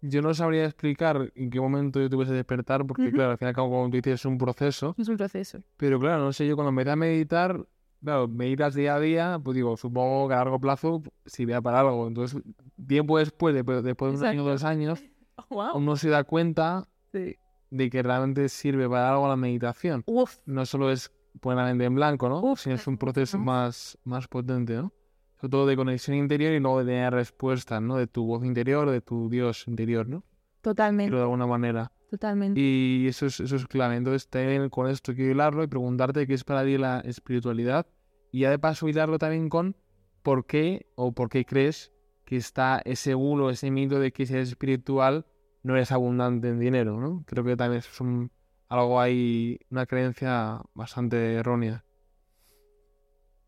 Yo 0.02 0.22
no 0.22 0.34
sabría 0.34 0.66
explicar 0.66 1.32
en 1.36 1.50
qué 1.50 1.60
momento 1.60 2.00
yo 2.00 2.10
tuve 2.10 2.24
ese 2.24 2.34
despertar, 2.34 2.86
porque 2.86 3.12
claro, 3.12 3.32
al 3.32 3.38
final, 3.38 3.54
como 3.54 3.90
tú 3.90 3.98
dices, 3.98 4.14
es 4.14 4.26
un 4.26 4.38
proceso. 4.38 4.96
Es 4.98 5.10
un 5.10 5.18
proceso. 5.18 5.62
Pero 5.76 6.00
claro, 6.00 6.24
no 6.24 6.32
sé, 6.32 6.48
yo 6.48 6.56
cuando 6.56 6.70
empecé 6.70 6.92
a 6.92 6.96
meditar, 6.96 7.66
claro, 8.04 8.28
meditas 8.28 8.74
día 8.76 8.96
a 8.96 9.00
día, 9.00 9.40
pues 9.44 9.56
digo, 9.56 9.76
supongo 9.78 10.28
que 10.28 10.34
a 10.34 10.38
largo 10.38 10.60
plazo 10.60 11.02
sirve 11.26 11.62
para 11.62 11.82
algo. 11.82 12.08
Entonces, 12.08 12.42
tiempo 12.88 13.18
después, 13.18 13.54
después, 13.54 13.84
después 13.84 14.14
de 14.14 14.18
un 14.20 14.26
año 14.26 14.44
o 14.44 14.48
dos 14.50 14.64
años, 14.64 15.04
wow. 15.50 15.76
uno 15.76 15.96
se 15.96 16.10
da 16.10 16.24
cuenta 16.24 16.88
Sí. 17.12 17.38
de 17.72 17.90
que 17.90 18.04
realmente 18.04 18.48
sirve 18.50 18.88
para 18.88 19.10
algo 19.12 19.28
la 19.28 19.36
meditación. 19.36 20.04
Uf, 20.06 20.38
No 20.46 20.66
solo 20.66 20.92
es 20.92 21.12
poner 21.40 21.58
la 21.58 21.66
mente 21.70 21.86
en 21.86 21.96
blanco, 21.96 22.30
¿no? 22.30 22.42
Uf, 22.42 22.60
Sino 22.62 22.76
es 22.76 22.86
un 22.88 22.98
proceso 22.98 23.38
uf. 23.38 23.44
más, 23.44 23.98
más 24.04 24.28
potente, 24.28 24.74
¿no? 24.76 24.92
Sobre 25.40 25.50
todo 25.52 25.66
de 25.68 25.76
conexión 25.78 26.18
interior 26.18 26.52
y 26.54 26.60
luego 26.60 26.80
de 26.80 26.86
tener 26.86 27.14
respuestas, 27.14 27.82
¿no? 27.82 27.96
De 27.96 28.08
tu 28.08 28.26
voz 28.26 28.44
interior, 28.44 28.90
de 28.90 29.02
tu 29.02 29.30
Dios 29.30 29.68
interior, 29.68 30.08
¿no? 30.08 30.24
totalmente, 30.62 31.10
Pero 31.10 31.18
de 31.20 31.24
alguna 31.24 31.48
manera. 31.48 31.92
Totalmente. 32.10 32.60
Y 32.60 33.08
eso 33.08 33.26
es, 33.26 33.40
eso 33.40 33.56
es 33.56 33.66
clave. 33.68 33.96
Entonces, 33.96 34.28
también 34.28 34.70
con 34.70 34.90
esto 34.90 35.14
quiero 35.14 35.32
hilarlo 35.32 35.64
y 35.64 35.68
preguntarte 35.68 36.28
qué 36.28 36.34
es 36.34 36.44
para 36.44 36.64
ti 36.64 36.78
la 36.78 37.00
espiritualidad. 37.02 37.88
Y 38.32 38.42
ya 38.42 38.50
de 38.50 38.60
paso 38.60 38.88
hilarlo 38.88 39.18
también 39.18 39.50
con 39.50 39.76
por 40.24 40.46
qué 40.46 40.88
o 40.96 41.12
por 41.12 41.30
qué 41.30 41.46
crees 41.46 41.92
que 42.26 42.38
está 42.38 42.82
ese 42.86 43.14
bulo, 43.14 43.50
ese 43.50 43.72
mito 43.72 44.00
de 44.00 44.12
que 44.12 44.26
si 44.26 44.34
eres 44.34 44.50
espiritual 44.50 45.26
no 45.64 45.76
eres 45.76 45.92
abundante 45.92 46.50
en 46.50 46.60
dinero, 46.60 47.00
¿no? 47.00 47.24
Creo 47.26 47.44
que 47.44 47.58
también 47.58 47.80
es 47.80 48.02
un, 48.02 48.32
algo 48.68 49.00
ahí, 49.00 49.60
una 49.72 49.86
creencia 49.86 50.62
bastante 50.74 51.34
errónea. 51.34 51.84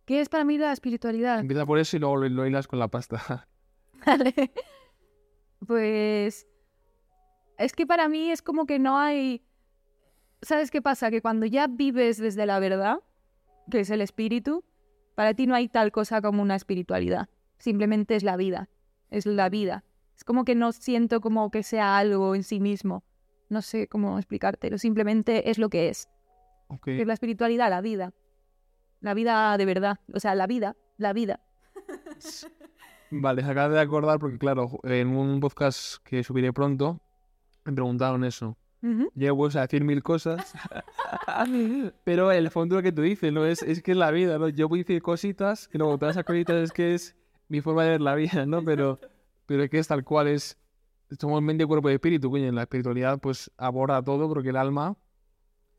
¿Qué 0.06 0.20
es 0.20 0.30
para 0.30 0.44
mí 0.44 0.58
la 0.58 0.72
espiritualidad? 0.74 1.40
Empieza 1.40 1.66
por 1.66 1.80
eso 1.80 1.96
y 1.96 2.00
luego 2.00 2.18
lo, 2.18 2.28
lo 2.28 2.48
hilas 2.48 2.68
con 2.68 2.80
la 2.80 2.88
pasta. 2.88 3.48
Vale. 4.06 4.52
Pues 5.66 6.48
es 7.64 7.74
que 7.74 7.86
para 7.86 8.08
mí 8.10 8.32
es 8.32 8.42
como 8.42 8.66
que 8.66 8.80
no 8.80 8.98
hay... 8.98 9.44
¿Sabes 10.42 10.72
qué 10.72 10.82
pasa? 10.82 11.12
Que 11.12 11.22
cuando 11.22 11.46
ya 11.46 11.68
vives 11.68 12.18
desde 12.18 12.46
la 12.46 12.60
verdad, 12.60 13.00
que 13.70 13.82
es 13.82 13.90
el 13.90 14.02
espíritu, 14.02 14.64
para 15.16 15.34
ti 15.34 15.46
no 15.46 15.56
hay 15.56 15.68
tal 15.68 15.92
cosa 15.92 16.22
como 16.22 16.42
una 16.42 16.56
espiritualidad. 16.56 17.30
Simplemente 17.60 18.16
es 18.16 18.24
la 18.24 18.38
vida. 18.38 18.70
Es 19.10 19.26
la 19.26 19.50
vida. 19.50 19.84
Es 20.16 20.24
como 20.24 20.46
que 20.46 20.56
no 20.56 20.72
siento 20.72 21.22
como 21.22 21.52
que 21.52 21.64
sea 21.64 21.98
algo 21.98 22.34
en 22.34 22.44
sí 22.44 22.60
mismo. 22.60 23.04
No 23.50 23.62
sé 23.62 23.88
cómo 23.88 24.18
explicártelo. 24.18 24.78
Simplemente 24.78 25.52
es 25.52 25.60
lo 25.60 25.70
que 25.70 25.90
es. 25.90 26.10
Que 26.84 27.02
es 27.02 27.08
la 27.08 27.14
espiritualidad, 27.14 27.70
la 27.70 27.82
vida. 27.82 28.14
La 29.00 29.14
vida 29.14 29.58
de 29.58 29.66
verdad. 29.66 30.00
O 30.14 30.20
sea, 30.20 30.34
la 30.36 30.48
vida, 30.48 30.76
la 30.98 31.14
vida. 31.14 31.42
Vale, 33.12 33.44
se 33.44 33.52
acaba 33.52 33.74
de 33.74 33.82
acordar 33.82 34.20
porque, 34.20 34.38
claro, 34.38 34.80
en 34.84 35.10
un 35.10 35.40
podcast 35.42 35.98
que 36.06 36.24
subiré 36.24 36.54
pronto, 36.54 37.02
me 37.66 37.74
preguntaron 37.74 38.24
eso. 38.24 38.58
Ujú. 38.84 39.12
Llego 39.16 39.38
pues, 39.38 39.56
a 39.56 39.62
decir 39.62 39.84
mil 39.84 40.02
cosas, 40.02 40.54
pero 42.04 42.32
el 42.32 42.50
fondo 42.50 42.76
lo 42.78 42.82
que 42.82 42.92
tú 42.92 43.02
dices, 43.02 43.32
¿no? 43.32 43.46
Es, 43.46 43.62
es 43.62 43.82
que 43.82 43.92
es 43.92 43.98
la 43.98 44.12
vida, 44.12 44.38
¿no? 44.38 44.50
Yo 44.50 44.68
voy 44.68 44.80
a 44.80 44.84
decir 44.84 45.02
cositas, 45.02 45.70
y 45.74 45.78
luego 45.78 45.98
todas 45.98 46.16
esas 46.16 46.26
cositas 46.26 46.56
es 46.58 46.72
que 46.72 46.96
es 46.96 47.16
mi 47.48 47.62
forma 47.62 47.84
de 47.84 47.92
ver 47.92 48.02
la 48.02 48.16
vida, 48.16 48.46
¿no? 48.46 48.64
Pero, 48.64 49.00
pero 49.46 49.64
es 49.64 49.70
que 49.70 49.80
es 49.80 49.88
tal 49.88 50.04
cual, 50.04 50.28
es... 50.28 50.58
Somos 51.20 51.42
mente, 51.42 51.66
cuerpo 51.66 51.90
y 51.90 51.94
espíritu, 51.94 52.32
coño. 52.32 52.46
En 52.48 52.56
la 52.56 52.62
espiritualidad, 52.62 53.20
pues, 53.20 53.52
aborda 53.58 54.02
todo 54.02 54.30
porque 54.30 54.50
el 54.50 54.56
alma 54.56 54.96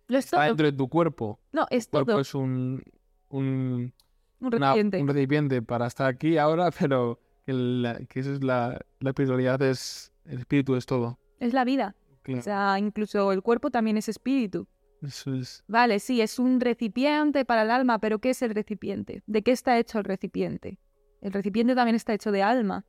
Lo 0.09 0.19
es 0.19 0.27
está 0.27 0.37
todo. 0.37 0.47
dentro 0.47 0.67
de 0.67 0.73
tu 0.73 0.89
cuerpo. 0.89 1.41
No, 1.53 1.67
es 1.71 1.87
El 1.87 1.91
cuerpo 1.91 2.13
todo. 2.13 2.21
es 2.21 2.35
un... 2.35 2.83
un 3.31 3.93
Un 4.41 4.47
una- 4.55 4.59
recipiente. 4.75 5.01
un 5.01 5.09
recipiente 5.09 5.63
para 5.63 5.87
estar 5.87 6.07
aquí 6.07 6.37
ahora, 6.37 6.71
pero 6.79 7.19
que, 7.47 8.07
que 8.11 8.21
eso 8.21 8.33
es 8.35 8.45
la, 8.45 8.79
la 9.01 9.11
espiritualidad, 9.11 9.61
es... 9.63 10.13
El 10.27 10.39
espíritu 10.41 10.77
es 10.77 10.85
todo. 10.87 11.19
Es 11.43 11.53
la 11.53 11.65
vida. 11.65 11.95
Claro, 12.23 12.41
O 12.41 12.43
sea, 12.43 12.79
incluso 12.79 13.33
el 13.33 13.43
cuerpo 13.43 13.71
también 13.71 13.97
es 13.97 14.09
espíritu. 14.09 14.69
eso 15.03 15.35
es... 15.35 15.65
Vale, 15.67 15.99
sí, 15.99 16.21
es 16.21 16.39
un 16.39 16.61
recipiente 16.61 17.45
para 17.45 17.63
el 17.63 17.71
alma, 17.71 17.99
pero 17.99 18.21
¿qué 18.21 18.31
es 18.31 18.43
el 18.43 18.55
recipiente? 18.55 19.23
¿De 19.27 19.43
qué 19.43 19.51
está 19.51 19.79
hecho 19.79 19.99
el 19.99 20.05
recipiente? 20.05 20.79
El 21.21 21.33
recipiente 21.33 21.75
también 21.75 21.97
está 21.97 22.15
hecho 22.15 22.31
de 22.31 22.43
alma. 22.43 22.85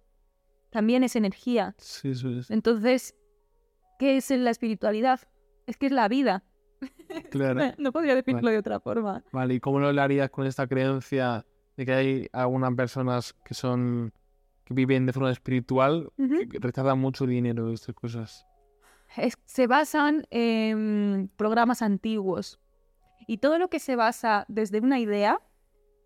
También 0.69 1.03
es 1.03 1.15
energía. 1.15 1.75
Sí, 1.77 2.09
eso 2.09 2.29
es. 2.29 2.49
Entonces, 2.51 3.15
¿qué 3.99 4.17
es 4.17 4.29
la 4.29 4.49
espiritualidad? 4.51 5.19
Es 5.67 5.77
que 5.77 5.87
es 5.87 5.91
la 5.91 6.07
vida. 6.07 6.43
Claro. 7.31 7.61
No 7.77 7.91
podría 7.91 8.15
definirlo 8.15 8.49
de 8.51 8.57
otra 8.57 8.79
forma. 8.79 9.23
Vale, 9.31 9.55
¿y 9.55 9.59
cómo 9.59 9.79
lo 9.79 10.01
harías 10.01 10.29
con 10.29 10.45
esta 10.45 10.67
creencia 10.67 11.45
de 11.77 11.85
que 11.85 11.93
hay 11.93 12.27
algunas 12.33 12.73
personas 12.75 13.33
que 13.45 13.53
son 13.53 14.13
que 14.63 14.73
viven 14.73 15.05
de 15.05 15.13
forma 15.13 15.31
espiritual 15.31 16.11
que 16.17 16.59
rechazan 16.59 16.99
mucho 16.99 17.25
dinero 17.25 17.69
y 17.69 17.73
estas 17.73 17.95
cosas? 17.95 18.45
Es- 19.17 19.37
se 19.45 19.67
basan 19.67 20.25
en 20.31 21.29
programas 21.35 21.81
antiguos. 21.81 22.59
Y 23.27 23.37
todo 23.37 23.57
lo 23.59 23.69
que 23.69 23.79
se 23.79 23.95
basa 23.95 24.45
desde 24.47 24.79
una 24.79 24.99
idea 24.99 25.39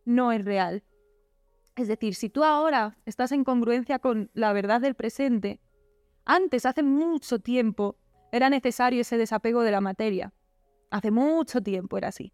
no 0.06 0.32
es 0.32 0.44
real. 0.46 0.84
Es 1.76 1.88
decir, 1.88 2.16
si 2.16 2.30
tú 2.30 2.44
ahora 2.44 2.98
estás 3.06 3.32
en 3.32 3.44
congruencia 3.44 4.00
con 4.00 4.30
la 4.34 4.52
verdad 4.54 4.82
del 4.82 4.96
presente, 4.96 5.60
antes, 6.26 6.66
hace 6.66 6.84
mucho 6.84 7.40
tiempo, 7.40 7.98
era 8.32 8.50
necesario 8.50 9.02
ese 9.02 9.18
desapego 9.18 9.62
de 9.62 9.72
la 9.72 9.80
materia. 9.82 10.34
Hace 10.92 11.12
mucho 11.12 11.62
tiempo 11.62 11.98
era 11.98 12.10
así. 12.10 12.34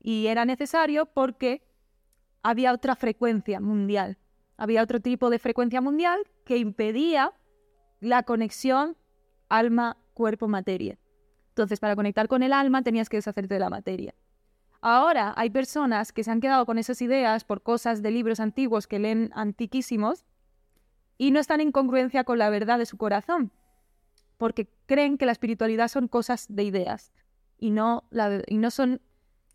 Y 0.00 0.28
era 0.28 0.44
necesario 0.44 1.06
porque 1.06 1.62
había 2.42 2.72
otra 2.72 2.94
frecuencia 2.96 3.60
mundial. 3.60 4.18
Había 4.56 4.82
otro 4.82 5.00
tipo 5.00 5.30
de 5.30 5.38
frecuencia 5.38 5.80
mundial 5.80 6.20
que 6.44 6.56
impedía 6.56 7.32
la 8.00 8.22
conexión 8.22 8.96
alma, 9.48 9.96
cuerpo, 10.14 10.48
materia. 10.48 10.98
Entonces, 11.48 11.80
para 11.80 11.96
conectar 11.96 12.28
con 12.28 12.42
el 12.42 12.52
alma 12.52 12.82
tenías 12.82 13.08
que 13.08 13.16
deshacerte 13.16 13.54
de 13.54 13.60
la 13.60 13.70
materia. 13.70 14.14
Ahora 14.80 15.32
hay 15.36 15.50
personas 15.50 16.12
que 16.12 16.22
se 16.22 16.30
han 16.30 16.40
quedado 16.40 16.66
con 16.66 16.78
esas 16.78 17.00
ideas 17.02 17.44
por 17.44 17.62
cosas 17.62 18.02
de 18.02 18.10
libros 18.10 18.40
antiguos 18.40 18.86
que 18.86 18.98
leen 18.98 19.30
antiquísimos 19.34 20.24
y 21.18 21.30
no 21.30 21.40
están 21.40 21.60
en 21.60 21.72
congruencia 21.72 22.24
con 22.24 22.38
la 22.38 22.50
verdad 22.50 22.78
de 22.78 22.86
su 22.86 22.96
corazón, 22.96 23.52
porque 24.36 24.68
creen 24.86 25.16
que 25.16 25.26
la 25.26 25.32
espiritualidad 25.32 25.88
son 25.88 26.08
cosas 26.08 26.46
de 26.48 26.62
ideas 26.62 27.12
y 27.58 27.70
no, 27.70 28.04
la, 28.10 28.42
y 28.46 28.58
no 28.58 28.70
son 28.70 29.00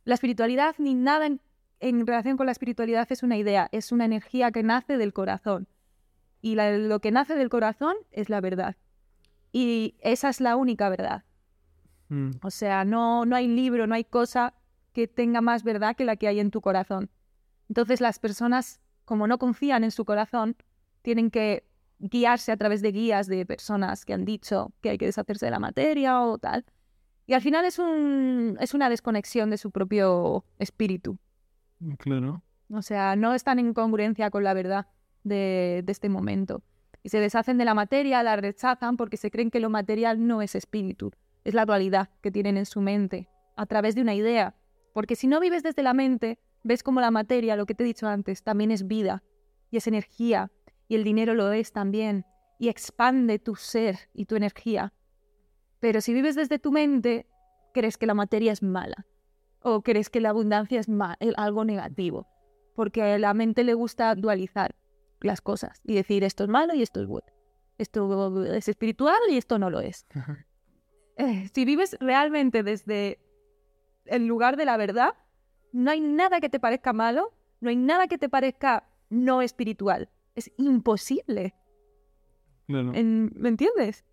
la 0.04 0.16
espiritualidad 0.16 0.76
ni 0.80 0.96
nada 0.96 1.28
en, 1.28 1.40
en, 1.82 2.08
relación 2.08 2.38
con 2.38 2.46
la 2.46 2.52
espiritualidad 2.52 3.12
es 3.12 3.24
una 3.24 3.38
idea, 3.38 3.68
es 3.72 3.92
una 3.92 4.06
energía 4.06 4.52
que 4.52 4.64
nace 4.64 4.98
del 4.98 5.14
corazón. 5.14 5.68
Y 6.42 6.56
la, 6.56 6.78
lo 6.78 7.02
que 7.02 7.12
nace 7.12 7.36
del 7.36 7.50
corazón 7.50 7.96
es 8.12 8.30
la 8.30 8.40
verdad. 8.40 8.76
Y 9.52 9.96
esa 10.00 10.30
es 10.30 10.40
la 10.40 10.56
única 10.56 10.90
verdad. 10.90 11.24
Mm. 12.10 12.32
O 12.42 12.50
sea, 12.50 12.86
no, 12.86 13.26
no 13.26 13.36
hay 13.36 13.48
libro, 13.48 13.88
no 13.88 13.96
hay 13.96 14.06
cosa 14.06 14.54
que 14.94 15.08
tenga 15.08 15.42
más 15.42 15.64
verdad 15.64 15.96
que 15.96 16.06
la 16.06 16.16
que 16.16 16.28
hay 16.28 16.40
en 16.40 16.52
tu 16.52 16.62
corazón. 16.62 17.10
Entonces 17.68 18.02
las 18.02 18.20
personas, 18.20 18.80
como 19.06 19.28
no 19.28 19.38
confían 19.38 19.84
en 19.84 19.92
su 19.92 20.06
corazón, 20.06 20.56
tienen 21.02 21.32
que 21.32 21.66
guiarse 22.00 22.52
a 22.52 22.58
través 22.58 22.82
de 22.82 22.92
guías 22.92 23.28
de 23.28 23.46
personas 23.46 24.06
que 24.06 24.14
han 24.14 24.26
dicho 24.26 24.74
que 24.82 24.90
hay 24.90 24.98
que 24.98 25.06
deshacerse 25.06 25.46
de 25.46 25.52
la 25.52 25.60
materia 25.60 26.22
o 26.22 26.38
tal. 26.38 26.66
Y 27.28 27.34
al 27.34 27.42
final 27.42 27.66
es, 27.66 27.80
un, 27.80 28.58
es 28.60 28.74
una 28.74 28.90
desconexión 28.90 29.50
de 29.50 29.58
su 29.58 29.72
propio 29.72 30.44
espíritu. 30.60 31.18
Claro. 31.98 32.44
O 32.72 32.82
sea, 32.82 33.16
no 33.16 33.34
están 33.34 33.60
en 33.60 33.74
congruencia 33.74 34.30
con 34.30 34.44
la 34.44 34.54
verdad 34.54 34.88
de, 35.24 35.84
este 35.88 36.10
momento. 36.10 36.64
Y 37.04 37.10
se 37.10 37.20
deshacen 37.20 37.58
de 37.58 37.66
la 37.66 37.74
materia, 37.74 38.24
la 38.24 38.36
rechazan 38.36 38.98
porque 38.98 39.18
se 39.18 39.32
creen 39.32 39.52
que 39.52 39.60
lo 39.60 39.70
material 39.70 40.26
no 40.26 40.42
es 40.42 40.56
espíritu, 40.56 41.12
es 41.44 41.54
la 41.54 41.66
dualidad 41.66 42.10
que 42.22 42.32
tienen 42.32 42.58
en 42.58 42.66
su 42.66 42.82
mente, 42.82 43.28
a 43.56 43.66
través 43.66 43.96
de 43.96 44.02
una 44.02 44.14
idea. 44.14 44.56
Porque 44.94 45.16
si 45.16 45.28
no 45.28 45.40
vives 45.40 45.64
desde 45.64 45.84
la 45.84 45.94
mente, 45.94 46.40
ves 46.64 46.84
como 46.84 47.02
la 47.02 47.12
materia, 47.12 47.56
lo 47.56 47.66
que 47.66 47.74
te 47.74 47.84
he 47.84 47.88
dicho 47.88 48.08
antes, 48.08 48.44
también 48.44 48.72
es 48.72 48.88
vida 48.88 49.24
y 49.72 49.78
es 49.78 49.88
energía, 49.88 50.52
y 50.88 50.96
el 50.96 51.04
dinero 51.04 51.34
lo 51.34 51.52
es 51.52 51.72
también, 51.72 52.26
y 52.60 52.70
expande 52.70 53.40
tu 53.40 53.56
ser 53.56 53.98
y 54.14 54.26
tu 54.26 54.36
energía. 54.36 54.94
Pero 55.80 56.02
si 56.02 56.14
vives 56.14 56.36
desde 56.36 56.60
tu 56.60 56.72
mente, 56.72 57.26
crees 57.74 57.98
que 57.98 58.06
la 58.06 58.14
materia 58.14 58.52
es 58.52 58.62
mala, 58.62 59.08
o 59.62 59.82
crees 59.82 60.10
que 60.10 60.22
la 60.22 60.30
abundancia 60.30 60.80
es 60.80 60.90
ma- 60.90 61.18
algo 61.38 61.66
negativo, 61.66 62.28
porque 62.76 63.02
a 63.04 63.18
la 63.20 63.34
mente 63.34 63.64
le 63.64 63.74
gusta 63.74 64.16
dualizar 64.16 64.76
las 65.22 65.42
cosas 65.42 65.82
y 65.84 65.94
decir 65.96 66.24
esto 66.24 66.44
es 66.44 66.50
malo 66.50 66.74
y 66.74 66.82
esto 66.82 67.00
es 67.02 67.08
bueno, 67.08 67.28
esto 67.78 68.44
es 68.46 68.68
espiritual 68.68 69.20
y 69.30 69.38
esto 69.38 69.60
no 69.60 69.70
lo 69.70 69.80
es. 69.82 70.06
Eh, 71.18 71.50
si 71.54 71.66
vives 71.66 71.98
realmente 72.00 72.64
desde 72.64 73.20
el 74.06 74.26
lugar 74.26 74.58
de 74.58 74.66
la 74.66 74.78
verdad, 74.78 75.14
no 75.72 75.92
hay 75.92 76.00
nada 76.00 76.40
que 76.40 76.50
te 76.50 76.60
parezca 76.60 76.94
malo, 76.94 77.32
no 77.60 77.70
hay 77.70 77.76
nada 77.76 78.08
que 78.08 78.18
te 78.18 78.30
parezca 78.30 78.88
no 79.10 79.42
espiritual. 79.44 80.10
Es 80.36 80.52
imposible. 80.58 81.54
Claro. 82.66 82.94
En- 82.96 83.30
¿Me 83.36 83.50
entiendes? 83.50 84.04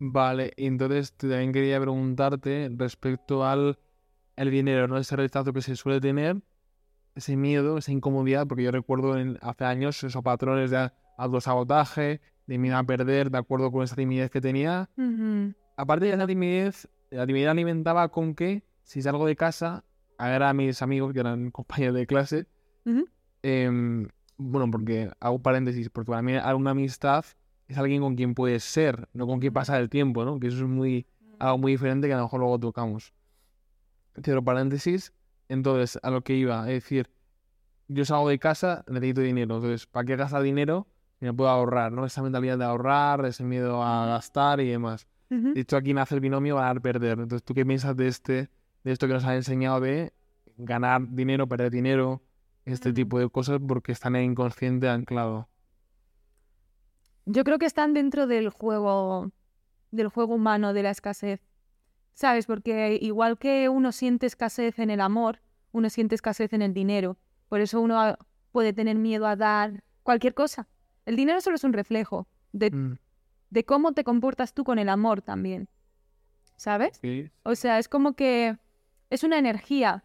Vale, 0.00 0.52
entonces 0.56 1.12
también 1.16 1.52
quería 1.52 1.80
preguntarte 1.80 2.68
respecto 2.76 3.44
al 3.46 3.78
el 4.36 4.50
dinero, 4.50 4.88
¿no? 4.88 4.98
Ese 4.98 5.16
rechazo 5.16 5.52
que 5.52 5.62
se 5.62 5.76
suele 5.76 6.00
tener, 6.00 6.40
ese 7.14 7.36
miedo, 7.36 7.78
esa 7.78 7.92
incomodidad, 7.92 8.46
porque 8.46 8.62
yo 8.62 8.70
recuerdo 8.70 9.18
en, 9.18 9.38
hace 9.42 9.64
años 9.64 10.02
esos 10.02 10.22
patrones 10.22 10.70
de 10.70 10.90
autosabotaje, 11.18 12.20
de 12.46 12.58
miedo 12.58 12.76
a 12.76 12.84
perder, 12.84 13.30
de 13.30 13.38
acuerdo 13.38 13.70
con 13.70 13.82
esa 13.82 13.96
timidez 13.96 14.30
que 14.30 14.40
tenía. 14.40 14.88
Aparte 15.76 16.06
de 16.06 16.12
esa 16.12 16.26
timidez, 16.26 16.88
la 17.10 17.26
timidez 17.26 17.48
alimentaba 17.48 18.08
con 18.08 18.34
que 18.34 18.62
si 18.82 19.02
salgo 19.02 19.26
de 19.26 19.36
casa, 19.36 19.84
a 20.18 20.48
a 20.48 20.52
mis 20.52 20.82
amigos, 20.82 21.12
que 21.12 21.20
eran 21.20 21.50
compañeros 21.52 21.94
de 21.94 22.06
clase, 22.06 22.46
Ujú. 22.84 23.06
em, 23.42 24.08
bueno, 24.36 24.70
porque 24.70 25.10
hago 25.20 25.38
paréntesis, 25.40 25.90
porque 25.90 26.10
para 26.10 26.22
mí 26.22 26.32
una 26.34 26.70
amistad 26.70 27.24
es 27.68 27.78
alguien 27.78 28.02
con 28.02 28.16
quien 28.16 28.34
puedes 28.34 28.64
ser, 28.64 29.08
no 29.12 29.26
con 29.26 29.38
quien 29.38 29.52
pasar 29.52 29.80
el 29.80 29.88
tiempo, 29.88 30.24
¿no? 30.24 30.40
Que 30.40 30.48
eso 30.48 30.56
es 30.58 30.68
muy, 30.68 31.06
algo 31.38 31.58
muy 31.58 31.72
diferente 31.72 32.08
que 32.08 32.14
a 32.14 32.16
lo 32.16 32.24
mejor 32.24 32.40
luego 32.40 32.58
tocamos. 32.58 33.12
Cierro 34.22 34.42
paréntesis, 34.42 35.12
entonces, 35.48 35.98
a 36.02 36.10
lo 36.10 36.22
que 36.22 36.34
iba, 36.34 36.60
es 36.68 36.82
decir, 36.82 37.10
yo 37.88 38.04
salgo 38.04 38.28
de 38.28 38.38
casa, 38.38 38.84
necesito 38.86 39.20
dinero, 39.20 39.56
entonces, 39.56 39.86
¿para 39.86 40.04
qué 40.04 40.16
gastar 40.16 40.42
dinero? 40.42 40.86
Si 41.18 41.24
me 41.24 41.32
puedo 41.32 41.50
ahorrar, 41.50 41.92
¿no? 41.92 42.06
Esa 42.06 42.22
mentalidad 42.22 42.56
de 42.56 42.64
ahorrar, 42.64 43.24
ese 43.26 43.44
miedo 43.44 43.82
a 43.82 44.06
gastar 44.06 44.60
y 44.60 44.68
demás. 44.68 45.06
Ujú. 45.30 45.54
De 45.54 45.60
hecho, 45.60 45.76
aquí 45.76 45.92
nace 45.92 46.14
el 46.14 46.20
binomio 46.20 46.56
ganar-perder. 46.56 47.18
Entonces, 47.18 47.42
¿tú 47.42 47.52
qué 47.52 47.66
piensas 47.66 47.96
de 47.96 48.08
este, 48.08 48.48
de 48.84 48.92
esto 48.92 49.06
que 49.06 49.14
nos 49.14 49.24
han 49.24 49.34
enseñado 49.34 49.80
de 49.80 50.12
ganar 50.56 51.02
dinero, 51.10 51.48
perder 51.48 51.70
dinero, 51.70 52.22
este 52.64 52.92
tipo 52.92 53.18
de 53.18 53.28
cosas 53.28 53.58
porque 53.66 53.92
están 53.92 54.16
en 54.16 54.30
inconsciente 54.30 54.88
anclado? 54.88 55.48
Yo 57.26 57.44
creo 57.44 57.58
que 57.58 57.66
están 57.66 57.92
dentro 57.92 58.26
del 58.26 58.50
juego, 58.50 59.30
del 59.90 60.08
juego 60.08 60.34
humano 60.34 60.72
de 60.72 60.82
la 60.82 60.90
escasez. 60.90 61.40
¿Sabes? 62.14 62.46
Porque 62.46 62.98
igual 63.00 63.38
que 63.38 63.68
uno 63.68 63.92
siente 63.92 64.26
escasez 64.26 64.78
en 64.78 64.90
el 64.90 65.00
amor, 65.00 65.40
uno 65.72 65.88
siente 65.90 66.14
escasez 66.14 66.52
en 66.52 66.62
el 66.62 66.74
dinero. 66.74 67.16
Por 67.48 67.60
eso 67.60 67.80
uno 67.80 68.16
puede 68.52 68.72
tener 68.72 68.96
miedo 68.96 69.26
a 69.26 69.36
dar 69.36 69.82
cualquier 70.02 70.34
cosa. 70.34 70.68
El 71.06 71.16
dinero 71.16 71.40
solo 71.40 71.56
es 71.56 71.64
un 71.64 71.72
reflejo 71.72 72.28
de, 72.52 72.70
Mm, 72.70 72.98
de 73.50 73.64
cómo 73.64 73.92
te 73.92 74.04
comportas 74.04 74.54
tú 74.54 74.64
con 74.64 74.78
el 74.78 74.88
amor 74.88 75.22
también. 75.22 75.68
¿Sabes? 76.56 76.98
ok. 76.98 77.30
O 77.44 77.54
sea, 77.54 77.78
es 77.78 77.88
como 77.88 78.14
que 78.14 78.58
es 79.08 79.24
una 79.24 79.38
energía. 79.38 80.04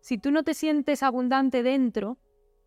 Si 0.00 0.18
tú 0.18 0.30
no 0.30 0.42
te 0.42 0.52
sientes 0.54 1.02
abundante 1.02 1.62
dentro, 1.62 2.18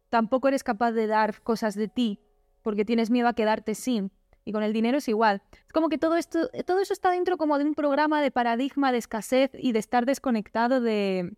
tampoco 0.10 0.47
eres 0.47 0.63
capaz 0.63 0.91
de 0.91 1.08
dar 1.08 1.41
cosas 1.43 1.76
de 1.76 1.88
ti, 1.88 2.19
porque 2.63 2.84
tienes 2.84 3.12
miedo 3.12 3.28
a 3.28 3.34
quedarte 3.34 3.76
sin. 3.76 4.12
Y 4.47 4.53
con 4.53 4.63
el 4.63 4.71
dinero 4.71 4.99
es 4.99 5.10
igual. 5.10 5.41
Es 5.65 5.73
como 5.73 5.89
que 5.89 5.97
todo 5.97 6.15
esto, 6.15 6.47
todo 6.65 6.79
eso 6.79 6.93
está 6.93 7.12
dentro 7.12 7.36
como 7.36 7.57
de 7.57 7.65
un 7.65 7.73
programa 7.75 8.21
de 8.21 8.31
paradigma 8.31 8.93
de 8.93 8.97
escasez 8.97 9.51
y 9.60 9.73
de 9.73 9.79
estar 9.79 10.05
desconectado 10.05 10.79
de, 10.79 11.36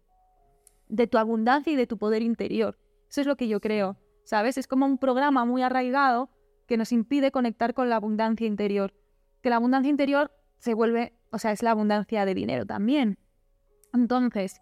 de 0.89 1.07
tu 1.07 1.17
abundancia 1.17 1.73
y 1.73 1.75
de 1.75 1.87
tu 1.87 1.97
poder 1.97 2.21
interior. 2.21 2.77
Eso 3.09 3.21
es 3.21 3.25
lo 3.25 3.35
que 3.35 3.47
yo 3.47 3.61
creo, 3.61 3.97
¿sabes? 4.25 4.59
Es 4.59 4.67
como 4.67 4.85
un 4.85 4.99
programa 4.99 5.43
muy 5.43 5.63
arraigado 5.63 6.29
que 6.67 6.77
nos 6.77 6.91
impide 6.91 7.31
conectar 7.31 7.73
con 7.73 7.89
la 7.89 7.95
abundancia 7.95 8.45
interior. 8.45 8.93
Que 9.41 9.49
la 9.49 9.55
abundancia 9.55 9.89
interior 9.89 10.31
se 10.59 10.75
vuelve, 10.75 11.13
o 11.31 11.39
sea, 11.39 11.51
es 11.51 11.63
la 11.63 11.71
abundancia 11.71 12.25
de 12.25 12.35
dinero 12.35 12.67
también. 12.67 13.17
Entonces, 13.91 14.61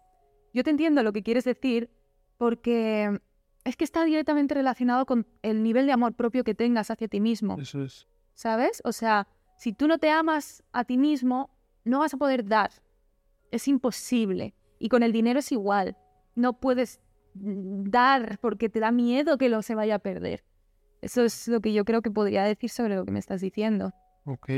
yo 0.54 0.64
te 0.64 0.70
entiendo 0.70 1.02
lo 1.02 1.12
que 1.12 1.22
quieres 1.22 1.44
decir 1.44 1.90
porque 2.38 3.20
es 3.64 3.76
que 3.76 3.84
está 3.84 4.06
directamente 4.06 4.54
relacionado 4.54 5.04
con 5.04 5.26
el 5.42 5.62
nivel 5.62 5.84
de 5.84 5.92
amor 5.92 6.14
propio 6.14 6.44
que 6.44 6.54
tengas 6.54 6.90
hacia 6.90 7.08
ti 7.08 7.20
mismo, 7.20 7.58
Eso 7.60 7.82
es. 7.82 8.08
¿Sabes? 8.38 8.80
O 8.84 8.92
sea, 8.92 9.26
si 9.56 9.72
tú 9.72 9.88
no 9.88 9.98
te 9.98 10.10
amas 10.10 10.62
a 10.72 10.84
ti 10.84 10.96
mismo, 10.96 11.50
no 11.84 11.98
vas 11.98 12.14
a 12.14 12.16
poder 12.18 12.44
dar. 12.46 12.70
Es 13.50 13.66
imposible. 13.66 14.54
Y 14.78 14.88
con 14.88 15.02
el 15.02 15.10
dinero 15.10 15.40
es 15.40 15.50
igual. 15.50 15.96
No 16.36 16.52
puedes 16.60 17.00
mm, 17.34 17.90
dar 17.90 18.38
porque 18.40 18.68
te 18.68 18.78
da 18.78 18.92
miedo 18.92 19.38
que 19.38 19.48
lo 19.48 19.60
se 19.62 19.74
vaya 19.74 19.96
a 19.96 19.98
perder. 19.98 20.44
Eso 21.02 21.24
es 21.24 21.48
lo 21.48 21.60
que 21.60 21.72
yo 21.72 21.84
creo 21.84 22.00
que 22.00 22.12
podría 22.12 22.44
decir 22.44 22.70
sobre 22.70 22.94
lo 22.94 23.04
que 23.04 23.10
me 23.10 23.18
estás 23.18 23.40
diciendo. 23.40 23.92
Ok. 24.24 24.48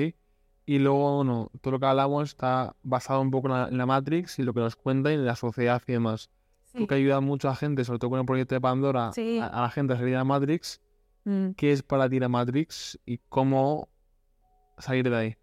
Y 0.67 0.79
luego, 0.79 1.17
bueno, 1.17 1.51
todo 1.63 1.73
lo 1.73 1.81
que 1.81 1.87
hablamos 1.87 2.29
está 2.29 2.77
basado 2.83 3.23
un 3.23 3.31
poco 3.31 3.49
en 3.49 3.55
la, 3.55 3.69
en 3.69 3.79
la 3.79 3.87
Matrix 3.87 4.39
y 4.39 4.43
lo 4.43 4.53
que 4.53 4.61
nos 4.61 4.77
cuenta 4.77 5.11
y 5.11 5.15
en 5.15 5.25
la 5.25 5.37
sociedad 5.37 5.81
y 5.87 5.93
demás. 5.93 6.29
Tú 6.75 6.87
que 6.87 6.97
ayudas 6.97 7.23
mucho 7.23 7.49
a 7.49 7.57
gente, 7.57 7.83
sobre 7.85 7.99
todo 7.99 8.11
con 8.11 8.21
el 8.21 8.27
proyecto 8.27 8.55
de 8.55 8.61
Pandora, 8.61 9.11
Sí. 9.13 9.39
a, 9.39 9.47
a 9.47 9.63
la 9.63 9.71
gente 9.71 9.95
a 9.95 9.97
salir 9.97 10.11
de 10.13 10.19
la 10.19 10.25
Matrix. 10.25 10.83
Mm. 11.31 11.53
¿Qué 11.53 11.71
es 11.71 11.85
para 11.85 12.09
ti 12.09 12.19
la 12.19 12.29
Matrix 12.29 12.99
y 13.07 13.19
cómo 13.29 13.89
salir 14.79 15.09
de 15.09 15.17
ahí? 15.17 15.37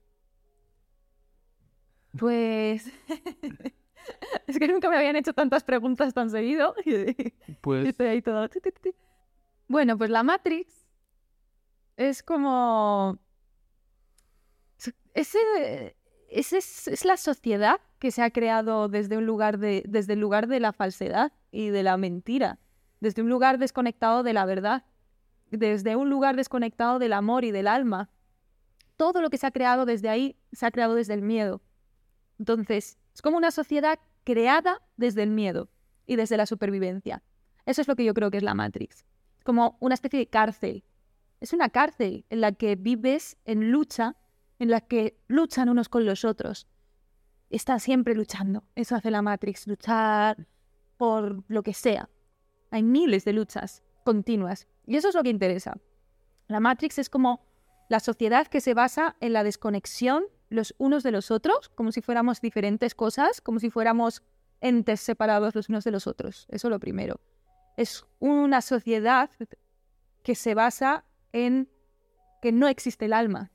Pues 2.18 2.92
es 4.48 4.60
que 4.60 4.68
nunca 4.68 4.90
me 4.90 4.98
habían 4.98 5.16
hecho 5.16 5.32
tantas 5.32 5.64
preguntas 5.64 6.14
tan 6.14 6.30
seguido. 6.30 6.76
y 6.84 7.34
Pues, 7.62 7.88
Estoy 7.88 8.08
ahí 8.08 8.22
todo. 8.22 8.50
Bueno, 9.70 9.98
pues 9.98 10.10
la 10.10 10.24
Matrix 10.24 10.86
es 11.96 12.22
como... 12.22 13.18
Ese, 15.14 15.40
ese 16.30 16.58
es, 16.58 16.88
es 16.90 17.06
la 17.06 17.16
sociedad 17.16 17.80
que 17.98 18.12
se 18.12 18.24
ha 18.24 18.30
creado 18.30 18.90
desde 18.90 19.18
un 19.18 19.26
lugar 19.26 19.58
de, 19.58 19.84
desde 19.88 20.14
el 20.14 20.20
lugar 20.20 20.48
de 20.48 20.60
la 20.60 20.74
falsedad 20.74 21.32
y 21.50 21.70
de 21.70 21.82
la 21.82 21.96
mentira, 21.96 22.60
desde 23.00 23.22
un 23.22 23.30
lugar 23.30 23.58
desconectado 23.58 24.22
de 24.22 24.34
la 24.34 24.46
verdad, 24.46 24.84
desde 25.52 25.96
un 25.96 26.10
lugar 26.10 26.36
desconectado 26.36 27.00
del 27.00 27.14
amor 27.14 27.44
y 27.46 27.52
del 27.52 27.68
alma. 27.68 28.10
Todo 28.96 29.22
lo 29.22 29.30
que 29.30 29.38
se 29.38 29.48
ha 29.48 29.52
creado 29.52 29.86
desde 29.86 30.10
ahí 30.10 30.36
se 30.52 30.66
ha 30.66 30.72
creado 30.72 30.96
desde 30.96 31.14
el 31.14 31.22
miedo. 31.22 31.62
Entonces, 32.40 32.98
es 33.14 33.22
como 33.22 33.38
una 33.38 33.52
sociedad 33.52 34.00
creada 34.24 34.82
desde 34.98 35.24
el 35.24 35.30
miedo 35.32 35.70
y 36.06 36.16
desde 36.16 36.38
la 36.38 36.46
supervivencia. 36.46 37.24
Eso 37.66 37.82
es 37.82 37.88
lo 37.88 37.96
que 37.96 38.06
yo 38.06 38.14
creo 38.14 38.32
que 38.32 38.38
es 38.38 38.44
la 38.44 38.54
Matrix. 38.54 39.06
Como 39.44 39.78
una 39.80 39.94
especie 39.94 40.20
de 40.20 40.28
cárcel. 40.28 40.84
Es 41.40 41.54
una 41.54 41.70
cárcel 41.70 42.26
en 42.30 42.42
la 42.42 42.52
que 42.52 42.76
vives 42.76 43.38
en 43.46 43.72
lucha, 43.72 44.16
en 44.60 44.70
la 44.70 44.82
que 44.82 45.20
luchan 45.28 45.70
unos 45.70 45.90
con 45.90 46.06
los 46.06 46.26
otros. 46.26 46.68
Está 47.50 47.80
siempre 47.80 48.16
luchando. 48.16 48.64
Eso 48.76 48.96
hace 48.96 49.12
la 49.12 49.22
Matrix, 49.22 49.68
luchar 49.68 50.48
por 50.98 51.44
lo 51.48 51.64
que 51.64 51.74
sea. 51.74 52.10
Hay 52.72 52.84
miles 52.84 53.24
de 53.24 53.34
luchas 53.34 53.84
continuas. 54.04 54.68
Y 54.88 54.96
eso 54.96 55.10
es 55.10 55.16
lo 55.16 55.22
que 55.22 55.30
interesa. 55.30 55.78
La 56.48 56.60
Matrix 56.60 56.98
es 56.98 57.10
como 57.10 57.46
la 57.90 58.00
sociedad 58.00 58.48
que 58.48 58.62
se 58.62 58.74
basa 58.74 59.16
en 59.20 59.34
la 59.34 59.44
desconexión 59.44 60.26
los 60.50 60.74
unos 60.78 61.04
de 61.04 61.12
los 61.12 61.30
otros, 61.30 61.70
como 61.70 61.92
si 61.92 62.02
fuéramos 62.02 62.42
diferentes 62.42 62.96
cosas, 62.96 63.42
como 63.42 63.60
si 63.60 63.70
fuéramos 63.70 64.24
entes 64.62 65.02
separados 65.02 65.54
los 65.54 65.70
unos 65.70 65.84
de 65.84 65.92
los 65.92 66.08
otros. 66.08 66.48
Eso 66.50 66.68
es 66.68 66.72
lo 66.72 66.80
primero. 66.80 67.20
Es 67.76 68.06
una 68.20 68.62
sociedad 68.62 69.30
que 70.24 70.36
se 70.36 70.56
basa 70.56 71.04
en 71.34 71.70
que 72.42 72.52
no 72.52 72.68
existe 72.68 73.06
el 73.06 73.14
alma. 73.14 73.52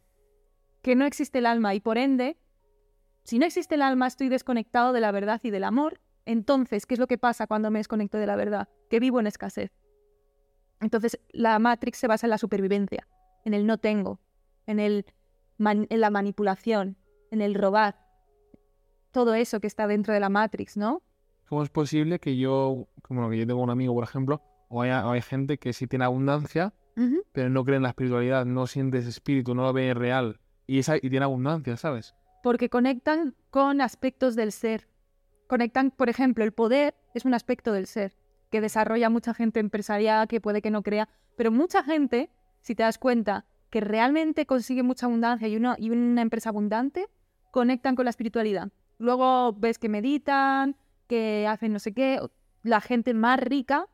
Que 0.82 0.94
no 0.94 1.06
existe 1.06 1.38
el 1.38 1.46
alma 1.46 1.74
y 1.74 1.80
por 1.80 1.96
ende, 1.96 2.36
si 3.24 3.38
no 3.38 3.46
existe 3.46 3.76
el 3.76 3.82
alma, 3.82 4.06
estoy 4.06 4.28
desconectado 4.28 4.92
de 4.92 5.00
la 5.00 5.12
verdad 5.12 5.40
y 5.42 5.50
del 5.50 5.64
amor. 5.64 6.00
Entonces, 6.26 6.86
¿qué 6.86 6.94
es 6.94 7.00
lo 7.00 7.06
que 7.06 7.18
pasa 7.18 7.46
cuando 7.46 7.70
me 7.70 7.78
desconecto 7.78 8.18
de 8.18 8.26
la 8.26 8.36
verdad? 8.36 8.68
Que 8.90 9.00
vivo 9.00 9.18
en 9.18 9.26
escasez. 9.26 9.70
Entonces, 10.82 11.18
la 11.30 11.58
Matrix 11.58 11.98
se 11.98 12.08
basa 12.08 12.26
en 12.26 12.30
la 12.30 12.38
supervivencia, 12.38 13.06
en 13.44 13.54
el 13.54 13.66
no 13.66 13.78
tengo, 13.78 14.20
en, 14.66 14.80
el 14.80 15.06
en 15.58 16.00
la 16.00 16.10
manipulación, 16.10 16.96
en 17.30 17.40
el 17.40 17.54
robar. 17.54 17.96
Todo 19.12 19.34
eso 19.34 19.60
que 19.60 19.68
está 19.68 19.86
dentro 19.86 20.12
de 20.12 20.20
la 20.20 20.28
Matrix, 20.28 20.76
¿no? 20.76 21.02
¿Cómo 21.48 21.62
es 21.62 21.70
posible 21.70 22.18
que 22.18 22.36
yo, 22.36 22.88
como 23.02 23.30
que 23.30 23.38
yo 23.38 23.46
tengo 23.46 23.62
un 23.62 23.70
amigo, 23.70 23.94
por 23.94 24.04
ejemplo, 24.04 24.42
o 24.68 24.82
hay, 24.82 25.20
gente 25.22 25.58
que 25.58 25.72
sí 25.72 25.86
tiene 25.86 26.04
abundancia, 26.04 26.72
pero 27.32 27.48
no 27.48 27.64
cree 27.64 27.76
en 27.76 27.82
la 27.82 27.90
espiritualidad, 27.90 28.44
no 28.44 28.66
siente 28.66 28.98
ese 28.98 29.10
espíritu, 29.10 29.54
no 29.54 29.62
lo 29.62 29.72
ve 29.72 29.94
real, 29.94 30.40
y, 30.66 30.78
esa, 30.78 30.96
y 30.96 31.10
tiene 31.10 31.24
abundancia, 31.24 31.76
¿sabes? 31.76 32.14
Porque 32.42 32.70
conectan 32.70 33.34
con 33.50 33.80
aspectos 33.80 34.34
del 34.34 34.50
ser. 34.50 34.88
Conectan, 35.46 35.90
por 35.90 36.08
ejemplo, 36.08 36.42
el 36.42 36.52
poder 36.52 36.94
es 37.14 37.24
un 37.24 37.34
aspecto 37.34 37.72
del 37.72 37.86
ser 37.86 38.14
que 38.52 38.60
desarrolla 38.60 39.08
mucha 39.08 39.32
gente 39.32 39.60
empresarial 39.60 40.28
que 40.28 40.40
puede 40.40 40.60
que 40.60 40.70
no 40.70 40.82
crea, 40.82 41.08
pero 41.36 41.50
mucha 41.50 41.82
gente, 41.82 42.28
si 42.60 42.74
te 42.74 42.82
das 42.82 42.98
cuenta, 42.98 43.46
que 43.70 43.80
realmente 43.80 44.44
consigue 44.44 44.82
mucha 44.82 45.06
abundancia 45.06 45.48
y 45.48 45.56
una, 45.56 45.74
y 45.78 45.88
una 45.88 46.20
empresa 46.20 46.50
abundante, 46.50 47.08
conectan 47.50 47.96
con 47.96 48.04
la 48.04 48.10
espiritualidad. 48.10 48.68
Luego 48.98 49.54
ves 49.54 49.78
que 49.78 49.88
meditan, 49.88 50.76
que 51.06 51.46
hacen 51.48 51.72
no 51.72 51.78
sé 51.78 51.94
qué. 51.94 52.20
La 52.62 52.82
gente 52.82 53.14
más 53.14 53.40
rica, 53.40 53.88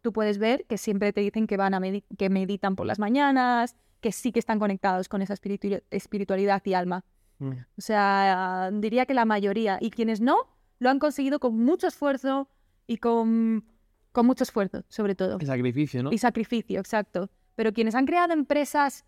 tú 0.00 0.12
puedes 0.12 0.38
ver 0.38 0.64
que 0.66 0.78
siempre 0.78 1.12
te 1.12 1.20
dicen 1.20 1.48
que 1.48 1.56
van 1.56 1.74
a 1.74 1.80
que 2.16 2.30
meditan 2.30 2.76
por 2.76 2.86
las 2.86 3.00
mañanas, 3.00 3.74
que 4.00 4.12
sí 4.12 4.30
que 4.30 4.38
están 4.38 4.60
conectados 4.60 5.08
con 5.08 5.22
esa 5.22 5.34
espiritualidad 5.90 6.62
y 6.64 6.74
alma. 6.74 7.04
Mm. 7.40 7.50
O 7.76 7.80
sea, 7.80 8.70
diría 8.72 9.06
que 9.06 9.14
la 9.14 9.24
mayoría. 9.24 9.78
Y 9.80 9.90
quienes 9.90 10.20
no, 10.20 10.36
lo 10.78 10.88
han 10.88 11.00
conseguido 11.00 11.40
con 11.40 11.58
mucho 11.58 11.88
esfuerzo 11.88 12.48
y 12.86 12.98
con 12.98 13.64
con 14.14 14.26
mucho 14.26 14.44
esfuerzo, 14.44 14.84
sobre 14.88 15.16
todo. 15.16 15.38
Y 15.40 15.44
sacrificio, 15.44 16.02
¿no? 16.04 16.12
Y 16.12 16.18
sacrificio, 16.18 16.78
exacto. 16.78 17.28
Pero 17.56 17.72
quienes 17.72 17.96
han 17.96 18.06
creado 18.06 18.32
empresas, 18.32 19.04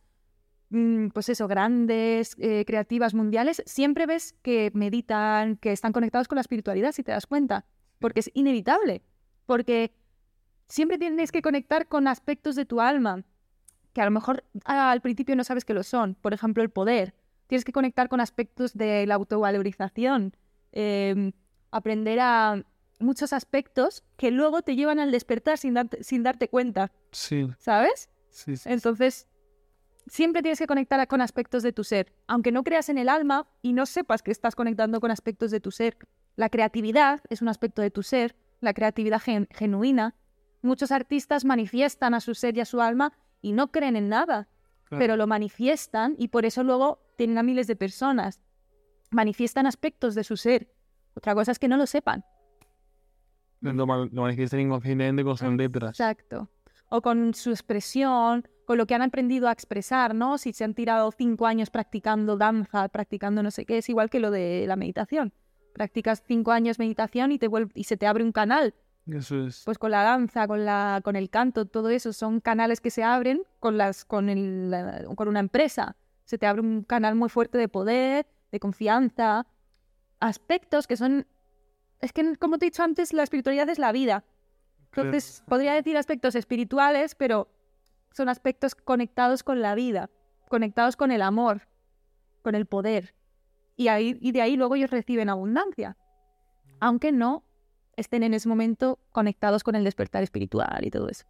mm, 0.70 1.10
pues 1.10 1.28
eso, 1.28 1.46
grandes, 1.46 2.34
eh, 2.38 2.64
creativas, 2.66 3.14
mundiales, 3.14 3.62
siempre 3.66 4.06
ves 4.06 4.34
que 4.42 4.72
meditan, 4.74 5.58
que 5.58 5.70
están 5.70 5.92
conectados 5.92 6.26
con 6.26 6.36
la 6.36 6.40
espiritualidad, 6.40 6.90
si 6.90 7.04
te 7.04 7.12
das 7.12 7.28
cuenta. 7.28 7.64
Porque 8.00 8.18
es 8.18 8.32
inevitable. 8.34 9.02
Porque 9.46 9.94
siempre 10.66 10.98
tienes 10.98 11.30
que 11.30 11.40
conectar 11.40 11.86
con 11.86 12.08
aspectos 12.08 12.56
de 12.56 12.64
tu 12.64 12.80
alma, 12.80 13.22
que 13.92 14.00
a 14.00 14.06
lo 14.06 14.10
mejor 14.10 14.42
al 14.64 15.00
principio 15.02 15.36
no 15.36 15.44
sabes 15.44 15.64
que 15.64 15.72
lo 15.72 15.84
son. 15.84 16.16
Por 16.16 16.34
ejemplo, 16.34 16.64
el 16.64 16.70
poder. 16.70 17.14
Tienes 17.46 17.64
que 17.64 17.72
conectar 17.72 18.08
con 18.08 18.20
aspectos 18.20 18.74
de 18.74 19.06
la 19.06 19.14
autovalorización. 19.14 20.34
Em, 20.72 21.30
aprender 21.70 22.18
a 22.18 22.64
muchos 22.98 23.32
aspectos 23.32 24.04
que 24.16 24.30
luego 24.30 24.62
te 24.62 24.76
llevan 24.76 24.98
al 24.98 25.10
despertar 25.10 25.58
sin, 25.58 25.76
sin 26.00 26.22
darte 26.22 26.48
cuenta. 26.48 26.92
Sí. 27.12 27.46
¿Sabes? 27.58 28.08
Sí, 28.30 28.56
sí. 28.56 28.68
Entonces, 28.68 29.28
siempre 30.06 30.42
tienes 30.42 30.58
que 30.58 30.66
conectar 30.66 31.06
con 31.08 31.20
aspectos 31.20 31.62
de 31.62 31.72
tu 31.72 31.84
ser. 31.84 32.12
Aunque 32.26 32.52
no 32.52 32.64
creas 32.64 32.88
en 32.88 32.98
el 32.98 33.08
alma 33.08 33.48
y 33.62 33.72
no 33.72 33.86
sepas 33.86 34.22
que 34.22 34.30
estás 34.30 34.54
conectando 34.54 35.00
con 35.00 35.10
aspectos 35.10 35.50
de 35.50 35.60
tu 35.60 35.70
ser. 35.70 35.96
La 36.36 36.48
creatividad 36.50 37.20
es 37.30 37.42
un 37.42 37.48
aspecto 37.48 37.82
de 37.82 37.90
tu 37.90 38.02
ser, 38.02 38.36
la 38.60 38.74
creatividad 38.74 39.20
genuina. 39.20 40.14
Muchos 40.62 40.90
artistas 40.90 41.44
manifiestan 41.44 42.14
a 42.14 42.20
su 42.20 42.34
ser 42.34 42.56
y 42.56 42.60
a 42.60 42.64
su 42.64 42.80
alma 42.80 43.12
y 43.40 43.52
no 43.52 43.70
creen 43.70 43.96
en 43.96 44.08
nada, 44.08 44.48
pero 44.90 45.16
lo 45.16 45.26
manifiestan 45.26 46.14
y 46.18 46.28
por 46.28 46.44
eso 46.44 46.62
luego 46.62 47.00
tienen 47.16 47.38
a 47.38 47.42
miles 47.42 47.66
de 47.66 47.76
personas. 47.76 48.40
Manifiestan 49.10 49.66
aspectos 49.66 50.14
de 50.14 50.24
su 50.24 50.36
ser. 50.36 50.72
Otra 51.14 51.34
cosa 51.34 51.52
es 51.52 51.58
que 51.58 51.68
no 51.68 51.76
lo 51.76 51.86
sepan. 51.86 52.24
Manifiestan 53.60 54.60
inconscientemente 54.60 55.24
con 55.24 55.36
sus 55.36 55.52
letras. 55.54 55.90
Exacto. 55.90 56.48
O 56.88 57.02
con 57.02 57.34
su 57.34 57.50
expresión, 57.50 58.46
con 58.64 58.78
lo 58.78 58.86
que 58.86 58.94
han 58.94 59.02
aprendido 59.02 59.48
a 59.48 59.52
expresar, 59.52 60.14
¿no? 60.14 60.38
Si 60.38 60.52
se 60.52 60.64
han 60.64 60.74
tirado 60.74 61.10
cinco 61.10 61.46
años 61.46 61.70
practicando 61.70 62.36
danza, 62.36 62.88
practicando 62.88 63.42
no 63.42 63.50
sé 63.50 63.64
qué, 63.64 63.78
es 63.78 63.88
igual 63.88 64.10
que 64.10 64.20
lo 64.20 64.30
de 64.30 64.66
la 64.66 64.76
meditación. 64.76 65.32
Practicas 65.72 66.22
cinco 66.26 66.52
años 66.52 66.78
meditación 66.78 67.32
y, 67.32 67.38
te 67.38 67.48
y 67.74 67.84
se 67.84 67.96
te 67.96 68.06
abre 68.06 68.24
un 68.24 68.32
canal. 68.32 68.74
Eso 69.06 69.46
es. 69.46 69.62
Pues 69.64 69.78
con 69.78 69.92
la 69.92 70.02
danza, 70.02 70.48
con, 70.48 70.64
la, 70.64 71.00
con 71.04 71.16
el 71.16 71.30
canto, 71.30 71.66
todo 71.66 71.90
eso 71.90 72.12
son 72.12 72.40
canales 72.40 72.80
que 72.80 72.90
se 72.90 73.04
abren 73.04 73.42
con, 73.60 73.78
las, 73.78 74.04
con, 74.04 74.28
el, 74.28 74.74
con 75.14 75.28
una 75.28 75.40
empresa. 75.40 75.96
Se 76.24 76.38
te 76.38 76.46
abre 76.46 76.62
un 76.62 76.82
canal 76.82 77.14
muy 77.14 77.28
fuerte 77.28 77.56
de 77.56 77.68
poder, 77.68 78.26
de 78.50 78.60
confianza, 78.60 79.46
aspectos 80.18 80.86
que 80.86 80.96
son 80.96 81.26
es 82.00 82.12
que, 82.12 82.36
como 82.36 82.58
te 82.58 82.66
he 82.66 82.70
dicho 82.70 82.82
antes, 82.82 83.12
la 83.12 83.22
espiritualidad 83.22 83.68
es 83.68 83.78
la 83.78 83.92
vida. 83.92 84.24
Entonces, 84.94 85.42
podría 85.46 85.74
decir 85.74 85.96
aspectos 85.96 86.34
espirituales, 86.34 87.14
pero 87.14 87.48
son 88.12 88.28
aspectos 88.28 88.74
conectados 88.74 89.42
con 89.42 89.60
la 89.60 89.74
vida, 89.74 90.10
conectados 90.48 90.96
con 90.96 91.10
el 91.10 91.20
amor, 91.22 91.68
con 92.42 92.54
el 92.54 92.66
poder. 92.66 93.14
Y, 93.76 93.88
ahí, 93.88 94.16
y 94.20 94.32
de 94.32 94.40
ahí 94.40 94.56
luego 94.56 94.74
ellos 94.76 94.90
reciben 94.90 95.28
abundancia, 95.28 95.96
aunque 96.80 97.12
no 97.12 97.44
estén 97.96 98.22
en 98.22 98.34
ese 98.34 98.48
momento 98.48 98.98
conectados 99.12 99.64
con 99.64 99.74
el 99.74 99.84
despertar 99.84 100.22
espiritual 100.22 100.84
y 100.84 100.90
todo 100.90 101.08
eso. 101.08 101.26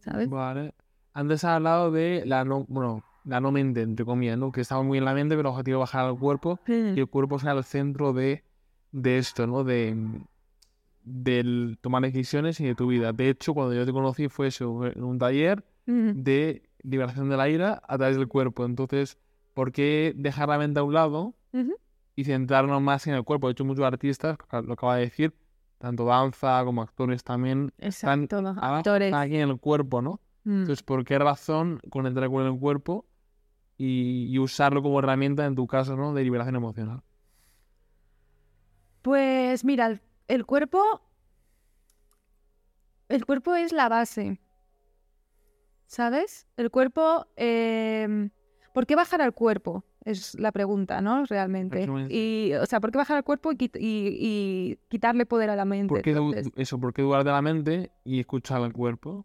¿Sabes? 0.00 0.28
Vale. 0.28 0.74
Antes 1.14 1.44
has 1.44 1.56
hablado 1.56 1.90
de 1.90 2.22
la 2.26 2.44
no, 2.44 2.66
bueno, 2.68 3.02
la 3.24 3.40
no 3.40 3.50
mente, 3.50 3.82
entre 3.82 4.04
comillas, 4.04 4.36
¿no? 4.36 4.52
Que 4.52 4.60
estaba 4.60 4.82
muy 4.82 4.98
en 4.98 5.04
la 5.04 5.14
mente, 5.14 5.36
pero 5.36 5.48
el 5.48 5.52
objetivo 5.52 5.78
es 5.78 5.90
bajar 5.90 6.06
al 6.06 6.18
cuerpo 6.18 6.60
y 6.66 6.98
el 6.98 7.08
cuerpo 7.08 7.38
sea 7.38 7.52
el 7.52 7.64
centro 7.64 8.12
de 8.12 8.44
de 8.92 9.18
esto, 9.18 9.46
¿no? 9.46 9.64
De, 9.64 9.96
del 11.06 11.78
tomar 11.80 12.02
decisiones 12.02 12.60
y 12.60 12.64
de 12.66 12.74
tu 12.74 12.88
vida. 12.88 13.12
De 13.12 13.30
hecho, 13.30 13.54
cuando 13.54 13.74
yo 13.74 13.86
te 13.86 13.92
conocí 13.92 14.28
fue 14.28 14.48
eso, 14.48 14.84
en 14.86 15.02
un 15.02 15.18
taller 15.18 15.64
de 15.86 16.68
liberación 16.82 17.28
de 17.30 17.36
la 17.36 17.48
ira 17.48 17.80
a 17.86 17.96
través 17.96 18.16
del 18.16 18.26
cuerpo. 18.26 18.64
Entonces, 18.64 19.18
¿por 19.54 19.72
qué 19.72 20.12
dejar 20.16 20.48
la 20.48 20.58
mente 20.58 20.80
a 20.80 20.82
un 20.82 20.94
lado 20.94 21.34
y 22.16 22.24
centrarnos 22.24 22.82
más 22.82 23.06
en 23.06 23.14
el 23.14 23.22
cuerpo? 23.22 23.46
De 23.46 23.52
hecho, 23.52 23.64
muchos 23.64 23.84
artistas, 23.84 24.36
lo 24.50 24.72
acaba 24.72 24.96
de 24.96 25.02
decir, 25.02 25.32
tanto 25.78 26.06
danza 26.06 26.62
como 26.64 26.82
actores 26.82 27.22
también, 27.22 27.72
están 27.78 28.22
actores. 28.22 29.12
aquí 29.12 29.36
en 29.36 29.50
el 29.50 29.60
cuerpo, 29.60 30.02
¿no? 30.02 30.20
Mm. 30.42 30.60
Entonces, 30.60 30.82
¿por 30.82 31.04
qué 31.04 31.18
razón 31.18 31.80
conectar 31.88 32.28
con 32.28 32.46
el 32.46 32.58
cuerpo 32.58 33.06
y, 33.78 34.26
y 34.28 34.38
usarlo 34.38 34.82
como 34.82 34.98
herramienta, 34.98 35.46
en 35.46 35.54
tu 35.54 35.66
caso, 35.66 35.96
¿no? 35.96 36.14
de 36.14 36.24
liberación 36.24 36.56
emocional? 36.56 37.02
Pues 39.06 39.64
mira, 39.64 40.00
el, 40.26 40.46
cuerpo. 40.46 40.82
El 43.08 43.24
cuerpo 43.24 43.54
es 43.54 43.70
la 43.70 43.88
base. 43.88 44.40
¿Sabes? 45.86 46.48
El 46.56 46.72
cuerpo. 46.72 47.28
Em, 47.36 48.30
¿Por 48.74 48.84
qué 48.84 48.96
bajar 48.96 49.22
al 49.22 49.32
cuerpo? 49.32 49.84
Es 50.04 50.34
la 50.34 50.50
pregunta, 50.50 51.00
¿no? 51.02 51.24
Realmente. 51.24 51.86
Y, 52.08 52.52
o 52.54 52.66
sea, 52.66 52.80
¿por 52.80 52.90
qué 52.90 52.98
bajar 52.98 53.18
al 53.18 53.22
cuerpo 53.22 53.52
y, 53.52 54.76
quitarle 54.88 55.24
poder 55.24 55.50
a 55.50 55.54
la 55.54 55.64
mente? 55.64 55.94
¿Por 55.94 56.02
qué 56.02 56.50
eso? 56.56 56.80
¿Por 56.80 56.92
qué 56.92 57.02
dudar 57.02 57.22
de 57.22 57.30
la 57.30 57.42
mente 57.42 57.92
y 58.02 58.18
escuchar 58.18 58.60
al 58.60 58.72
cuerpo? 58.72 59.24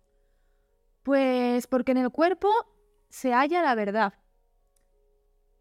Pues 1.02 1.66
porque 1.66 1.94
en 1.94 1.98
el 1.98 2.12
cuerpo 2.12 2.50
se 3.10 3.34
halla 3.34 3.64
la 3.64 3.74
verdad. 3.74 4.14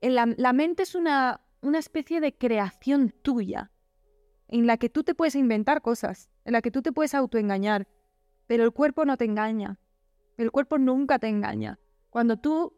En 0.02 0.14
la, 0.14 0.26
la 0.36 0.52
mente 0.52 0.82
es 0.82 0.94
una, 0.94 1.40
una 1.62 1.78
especie 1.78 2.20
de 2.20 2.36
creación 2.36 3.14
tuya 3.22 3.69
en 4.50 4.66
la 4.66 4.76
que 4.76 4.90
tú 4.90 5.04
te 5.04 5.14
puedes 5.14 5.36
inventar 5.36 5.80
cosas, 5.80 6.28
en 6.44 6.52
la 6.52 6.60
que 6.60 6.72
tú 6.72 6.82
te 6.82 6.92
puedes 6.92 7.14
autoengañar, 7.14 7.86
pero 8.48 8.64
el 8.64 8.72
cuerpo 8.72 9.04
no 9.04 9.16
te 9.16 9.24
engaña. 9.24 9.78
El 10.36 10.50
cuerpo 10.50 10.76
nunca 10.76 11.20
te 11.20 11.28
engaña. 11.28 11.78
Cuando 12.10 12.36
tú 12.36 12.74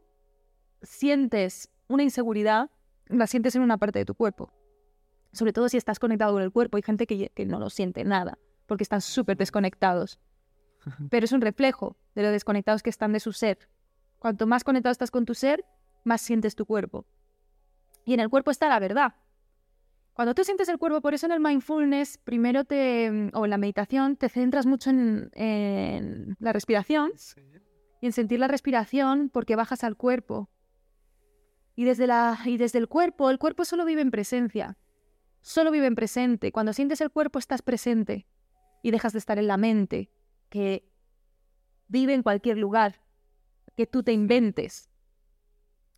sientes 0.83 1.71
una 1.89 2.03
inseguridad, 2.03 2.71
la 3.07 3.27
sientes 3.27 3.57
en 3.57 3.63
una 3.63 3.79
parte 3.79 3.99
de 3.99 4.05
tu 4.05 4.15
cuerpo. 4.15 4.53
Sobre 5.33 5.55
todo 5.55 5.71
si 5.71 5.79
estás 5.79 5.99
conectado 5.99 6.35
con 6.35 6.43
el 6.43 6.53
cuerpo. 6.53 6.77
Hay 6.77 6.83
gente 6.83 7.07
que, 7.07 7.31
que 7.31 7.47
no 7.47 7.59
lo 7.59 7.71
siente 7.71 8.05
nada, 8.05 8.39
porque 8.67 8.83
están 8.83 9.01
súper 9.01 9.39
desconectados. 9.39 10.21
Pero 11.11 11.25
es 11.25 11.33
un 11.33 11.41
reflejo 11.41 11.97
de 12.15 12.23
lo 12.23 12.31
desconectados 12.31 12.83
que 12.83 12.91
están 12.91 13.15
de 13.15 13.21
su 13.21 13.33
ser. 13.33 13.71
Cuanto 14.19 14.47
más 14.47 14.63
conectado 14.63 14.93
estás 14.93 15.11
con 15.11 15.25
tu 15.25 15.35
ser, 15.35 15.65
más 16.05 16.21
sientes 16.21 16.55
tu 16.55 16.67
cuerpo. 16.67 17.07
Y 18.05 18.13
en 18.13 18.21
el 18.21 18.29
cuerpo 18.29 18.51
está 18.51 18.69
la 18.69 18.79
verdad. 18.79 19.15
Cuando 20.15 20.35
tú 20.35 20.45
sientes 20.45 20.69
el 20.69 20.79
cuerpo, 20.79 21.01
por 21.01 21.15
eso 21.15 21.27
en 21.27 21.33
el 21.33 21.41
mindfulness, 21.41 22.19
primero 22.19 22.65
te, 22.65 23.31
o 23.33 23.45
en 23.45 23.51
la 23.51 23.59
meditación, 23.59 24.17
te 24.17 24.29
centras 24.29 24.67
mucho 24.67 24.91
en, 24.91 25.31
en 25.35 26.37
la 26.39 26.53
respiración 26.53 27.13
y 28.01 28.07
en 28.07 28.13
sentir 28.13 28.39
la 28.39 28.49
respiración 28.49 29.31
porque 29.31 29.57
bajas 29.57 29.85
al 29.85 29.97
cuerpo. 29.97 30.51
Y 31.75 31.85
desde, 31.85 32.07
la, 32.07 32.39
y 32.45 32.59
desde 32.59 32.79
el 32.79 32.89
cuerpo, 32.89 33.31
el 33.31 33.39
cuerpo 33.39 33.65
solo 33.65 33.87
vive 33.87 34.03
en 34.03 34.11
presencia. 34.11 34.77
Solo 35.41 35.71
vive 35.71 35.87
en 35.87 35.95
presente. 35.95 36.53
Cuando 36.53 36.75
sientes 36.75 37.01
el 37.01 37.11
cuerpo 37.11 37.39
estás 37.39 37.63
presente 37.63 38.27
y 38.83 38.91
dejas 38.91 39.15
de 39.15 39.19
estar 39.19 39.39
en 39.39 39.47
la 39.47 39.57
mente, 39.57 40.11
que 40.51 40.87
vive 41.89 42.13
en 42.13 42.23
cualquier 42.23 42.59
lugar, 42.59 43.01
que 43.77 43.87
tú 43.87 44.03
te 44.03 44.13
inventes. 44.13 44.91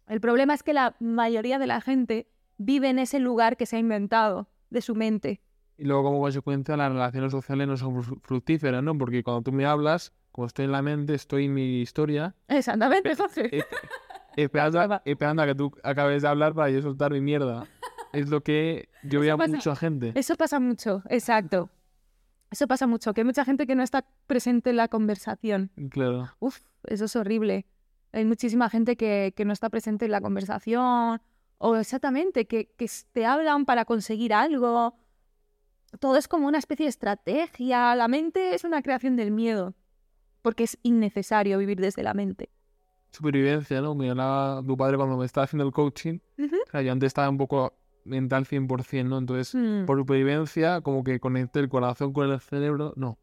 El 0.07 0.21
problema 0.21 0.55
es 0.55 0.63
que 0.63 0.73
la 0.73 0.95
mayoría 1.01 1.59
de 1.59 1.67
la 1.67 1.81
gente 1.81 2.29
vive 2.65 2.89
en 2.89 2.99
ese 2.99 3.19
lugar 3.19 3.57
que 3.57 3.67
se 3.67 3.77
ha 3.77 3.79
inventado 3.79 4.49
de 4.71 4.81
su 4.81 4.95
mente. 4.95 5.41
Y 5.77 5.85
luego, 5.85 6.05
como 6.05 6.21
consecuencia, 6.21 6.77
las 6.77 6.93
relaciones 6.93 7.33
sociales 7.33 7.67
no 7.67 7.77
son 7.77 7.97
fru- 8.03 8.21
fructíferas, 8.23 8.83
¿no? 8.83 8.97
Porque 8.97 9.23
cuando 9.23 9.43
tú 9.43 9.53
me 9.53 9.67
hablas, 9.67 10.13
como 10.33 10.47
estoy 10.47 10.65
en 10.67 10.73
la 10.73 10.83
mente, 10.83 11.15
estoy 11.15 11.47
en 11.47 11.55
mi 11.55 11.81
historia, 11.81 12.35
Exactamente, 12.49 13.15
Jorge. 13.17 13.59
eh, 13.59 13.65
esperando, 14.37 14.81
a, 14.81 15.03
esperando 15.05 15.43
a 15.43 15.47
que 15.47 15.55
tú 15.55 15.73
acabes 15.83 16.23
de 16.23 16.29
hablar 16.29 16.55
para 16.55 16.71
yo 16.71 16.81
soltar 16.83 17.13
mi 17.13 17.21
mierda. 17.21 17.67
Es 18.13 18.29
lo 18.31 18.43
que 18.43 18.89
yo 19.03 19.21
veo 19.21 19.35
a 19.35 19.47
mucha 19.47 19.75
gente. 19.75 20.13
Eso 20.15 20.37
pasa 20.37 20.61
mucho, 20.61 21.03
exacto. 21.09 21.69
Eso 22.51 22.69
pasa 22.69 22.87
mucho, 22.87 23.13
que 23.13 23.23
hay 23.23 23.25
mucha 23.25 23.45
gente 23.45 23.67
que 23.67 23.75
no 23.75 23.83
está 23.83 24.05
presente 24.29 24.71
en 24.71 24.77
la 24.77 24.87
conversación. 24.87 25.73
Claro. 25.91 26.31
Uf, 26.39 26.61
eso 26.85 27.07
es 27.07 27.17
horrible. 27.17 27.67
Hay 28.13 28.25
muchísima 28.25 28.71
gente 28.71 28.95
que, 28.97 29.35
que 29.37 29.45
no 29.45 29.53
está 29.53 29.71
presente 29.71 30.05
en 30.05 30.13
la 30.13 30.21
conversación 30.21 31.21
o 31.59 31.77
exactamente 31.77 32.47
que, 32.47 32.67
que 32.77 32.87
te 33.13 33.27
hablan 33.27 33.65
para 33.65 33.85
conseguir 33.85 34.33
algo. 34.35 34.97
Todo 36.01 36.17
es 36.17 36.27
como 36.29 36.49
una 36.49 36.59
especie 36.59 36.85
de 36.87 36.91
estrategia. 36.91 37.95
La 37.95 38.09
mente 38.09 38.55
es 38.55 38.65
una 38.65 38.83
creación 38.83 39.17
del 39.17 39.31
miedo 39.31 39.75
porque 40.43 40.65
es 40.65 40.79
innecesario 40.83 41.57
vivir 41.59 41.81
desde 41.81 42.03
la 42.03 42.15
mente. 42.15 42.51
Supervivencia, 43.13 43.81
¿no? 43.81 43.95
Me 43.95 44.11
hablaba 44.11 44.63
tu 44.63 44.77
padre 44.77 44.97
cuando 44.97 45.17
me 45.17 45.25
estaba 45.25 45.45
haciendo 45.45 45.65
el 45.65 45.73
coaching. 45.73 46.19
O 46.39 46.71
sea, 46.71 46.83
yo 46.83 46.91
antes 46.93 47.07
estaba 47.09 47.29
un 47.31 47.39
poco 47.39 47.79
mental 48.05 48.45
100%, 48.45 49.09
¿no? 49.09 49.19
Entonces, 49.19 49.55
Mm, 49.55 49.87
por 49.87 49.99
supervivencia, 49.99 50.81
como 50.81 51.05
que 51.05 51.21
conecté 51.21 51.61
el 51.61 51.69
corazón 51.69 52.13
con 52.13 52.31
el 52.31 52.41
cerebro. 52.41 52.93
No, 52.97 53.19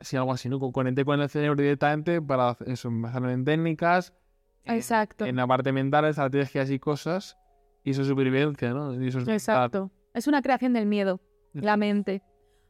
sí, 0.00 0.16
algo 0.16 0.32
así, 0.32 0.48
¿no? 0.48 0.58
Co- 0.58 0.72
Conecté 0.72 1.04
con 1.04 1.20
el 1.20 1.28
cerebro 1.28 1.60
directamente 1.62 2.22
para 2.22 2.56
eso, 2.66 2.88
basarme 2.90 3.34
en 3.34 3.44
técnicas, 3.44 4.14
en- 4.64 4.76
Exacto. 4.76 5.26
en 5.26 5.36
la 5.36 5.46
parte 5.46 5.72
mental, 5.72 6.06
estrategias 6.06 6.70
y 6.70 6.78
cosas. 6.78 7.36
Y 7.88 7.92
es 7.92 8.06
supervivencia, 8.06 8.74
¿no? 8.74 8.94
Y 9.02 9.08
Exacto. 9.08 9.90
Es 10.12 10.26
una 10.26 10.42
creación 10.42 10.74
del 10.74 10.84
miedo, 10.84 11.20
la 11.54 11.78
mente. 11.78 12.22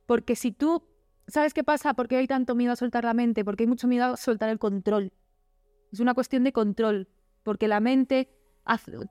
Porque 0.07 0.37
si 0.37 0.53
tú, 0.53 0.85
¿sabes 1.27 1.55
qué 1.55 1.65
pasa? 1.65 1.95
¿Por 1.95 2.07
qué 2.07 2.17
hay 2.19 2.29
tanto 2.29 2.55
miedo 2.55 2.73
a 2.73 2.77
soltar 2.77 3.03
la 3.05 3.15
mente? 3.15 3.45
Porque 3.45 3.65
hay 3.65 3.69
mucho 3.69 3.89
miedo 3.89 4.05
a 4.05 4.17
soltar 4.17 4.49
el 4.49 4.59
control. 4.61 5.13
Es 5.91 5.99
una 5.99 6.15
cuestión 6.15 6.45
de 6.45 6.53
control. 6.53 7.09
Porque 7.43 7.67
la 7.67 7.81
mente, 7.81 8.31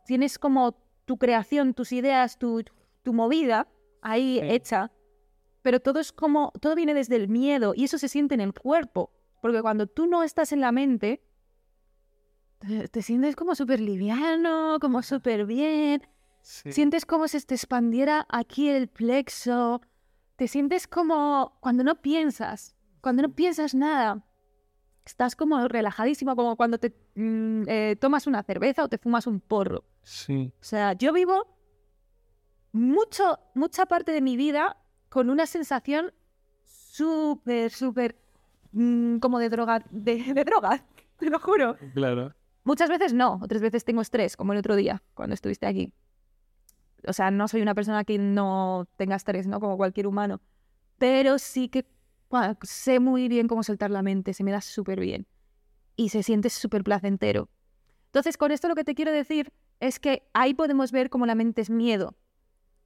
tienes 0.05 0.39
como 0.39 0.77
tu 1.03 1.17
creación, 1.17 1.73
tus 1.73 1.91
ideas, 1.91 2.37
tu, 2.37 2.63
tu 3.03 3.11
movida 3.13 3.67
ahí 4.01 4.39
Sí. 4.39 4.47
hecha. 4.49 4.91
Pero 5.61 5.81
todo 5.81 5.99
es 5.99 6.13
como, 6.13 6.53
todo 6.61 6.75
viene 6.75 6.93
desde 6.93 7.17
el 7.17 7.27
miedo 7.27 7.73
y 7.75 7.83
eso 7.83 7.97
se 7.97 8.07
siente 8.07 8.35
en 8.35 8.41
el 8.41 8.53
cuerpo. 8.53 9.11
Porque 9.41 9.61
cuando 9.61 9.87
tú 9.87 10.07
no 10.07 10.23
estás 10.23 10.53
en 10.53 10.61
la 10.61 10.71
mente, 10.71 11.21
te, 12.59 12.87
te 12.87 13.01
sientes 13.01 13.35
como 13.35 13.55
súper 13.55 13.79
liviano, 13.79 14.77
como 14.79 15.01
súper 15.01 15.45
bien. 15.45 16.01
Sí. 16.41 16.71
Sientes 16.71 17.05
como 17.05 17.27
si 17.27 17.39
te 17.41 17.55
expandiera 17.55 18.25
aquí 18.29 18.69
el 18.69 18.87
plexo. 18.87 19.81
Te 20.37 20.47
sientes 20.47 20.87
como 20.87 21.57
cuando 21.59 21.83
no 21.83 22.01
piensas, 22.01 22.75
cuando 23.01 23.23
no 23.23 23.33
piensas 23.33 23.73
nada. 23.73 24.23
Estás 25.05 25.35
como 25.35 25.67
relajadísimo, 25.67 26.35
como 26.35 26.55
cuando 26.55 26.77
te 26.77 26.93
mm, 27.15 27.63
eh, 27.67 27.95
tomas 27.99 28.27
una 28.27 28.43
cerveza 28.43 28.83
o 28.83 28.89
te 28.89 28.97
fumas 28.97 29.25
un 29.27 29.39
porro. 29.39 29.83
Sí. 30.03 30.53
O 30.61 30.63
sea, 30.63 30.93
yo 30.93 31.11
vivo 31.13 31.47
mucho, 32.71 33.39
mucha 33.53 33.85
parte 33.85 34.11
de 34.11 34.21
mi 34.21 34.37
vida 34.37 34.77
con 35.09 35.29
una 35.29 35.45
sensación 35.45 36.13
súper, 36.63 37.71
súper 37.71 38.17
mm, 38.71 39.17
como 39.17 39.39
de 39.39 39.49
droga, 39.49 39.83
de, 39.89 40.33
de 40.33 40.43
droga, 40.43 40.85
te 41.17 41.29
lo 41.29 41.39
juro. 41.39 41.77
Claro. 41.93 42.33
Muchas 42.67 42.89
veces 42.89 43.13
no, 43.13 43.39
otras 43.41 43.61
veces 43.61 43.85
tengo 43.85 44.01
estrés, 44.01 44.35
como 44.35 44.51
el 44.51 44.59
otro 44.59 44.75
día, 44.75 45.01
cuando 45.13 45.33
estuviste 45.33 45.65
aquí. 45.67 45.93
O 47.07 47.13
sea, 47.13 47.31
no 47.31 47.47
soy 47.47 47.61
una 47.61 47.73
persona 47.73 48.03
que 48.03 48.17
no 48.17 48.89
tenga 48.97 49.15
estrés, 49.15 49.47
¿no? 49.47 49.61
Como 49.61 49.77
cualquier 49.77 50.05
humano. 50.05 50.41
Pero 50.97 51.39
sí 51.39 51.69
que 51.69 51.85
sé 52.63 52.99
muy 52.99 53.29
bien 53.29 53.47
cómo 53.47 53.63
soltar 53.63 53.89
la 53.89 54.01
mente, 54.01 54.33
se 54.33 54.43
me 54.43 54.51
da 54.51 54.59
súper 54.59 54.99
bien. 54.99 55.27
Y 55.95 56.09
se 56.09 56.23
siente 56.23 56.49
súper 56.49 56.83
placentero. 56.83 57.47
Entonces, 58.07 58.35
con 58.35 58.51
esto 58.51 58.67
lo 58.67 58.75
que 58.75 58.83
te 58.83 58.95
quiero 58.95 59.13
decir 59.13 59.53
es 59.79 59.97
que 59.97 60.27
ahí 60.33 60.53
podemos 60.53 60.91
ver 60.91 61.09
cómo 61.09 61.25
la 61.25 61.35
mente 61.35 61.61
es 61.61 61.69
miedo. 61.69 62.17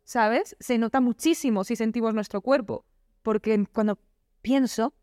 ¿Sabes? 0.04 0.56
Se 0.60 0.78
nota 0.78 1.02
muchísimo 1.02 1.64
si 1.64 1.76
sentimos 1.76 2.14
nuestro 2.14 2.42
cuerpo. 2.42 2.86
Porque 3.24 3.66
cuando 3.74 3.98
pienso, 4.44 4.94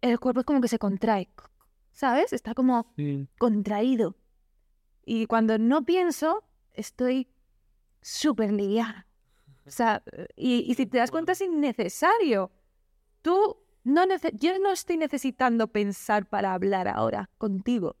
el 0.00 0.18
cuerpo 0.18 0.40
es 0.40 0.46
como 0.46 0.62
que 0.62 0.68
se 0.68 0.78
contrae. 0.78 1.28
¿Sabes? 1.98 2.32
Está 2.32 2.54
como 2.54 2.92
Sí. 2.94 3.26
contraído. 3.40 4.14
Y 5.04 5.26
cuando 5.26 5.58
no 5.58 5.84
pienso, 5.84 6.44
estoy 6.74 7.26
súper 8.00 8.52
liviana. 8.52 9.08
O 9.66 9.70
sea, 9.72 10.04
y, 10.36 10.60
y 10.70 10.74
si 10.74 10.86
te 10.86 10.98
das 10.98 11.10
cuenta 11.10 11.32
es 11.32 11.40
innecesario. 11.40 12.52
Tú 13.20 13.56
no 13.82 14.04
nece- 14.06 14.30
yo 14.38 14.56
no 14.60 14.70
estoy 14.70 14.96
necesitando 14.96 15.66
pensar 15.72 16.26
para 16.26 16.54
hablar 16.54 16.86
ahora 16.86 17.30
contigo. 17.36 17.96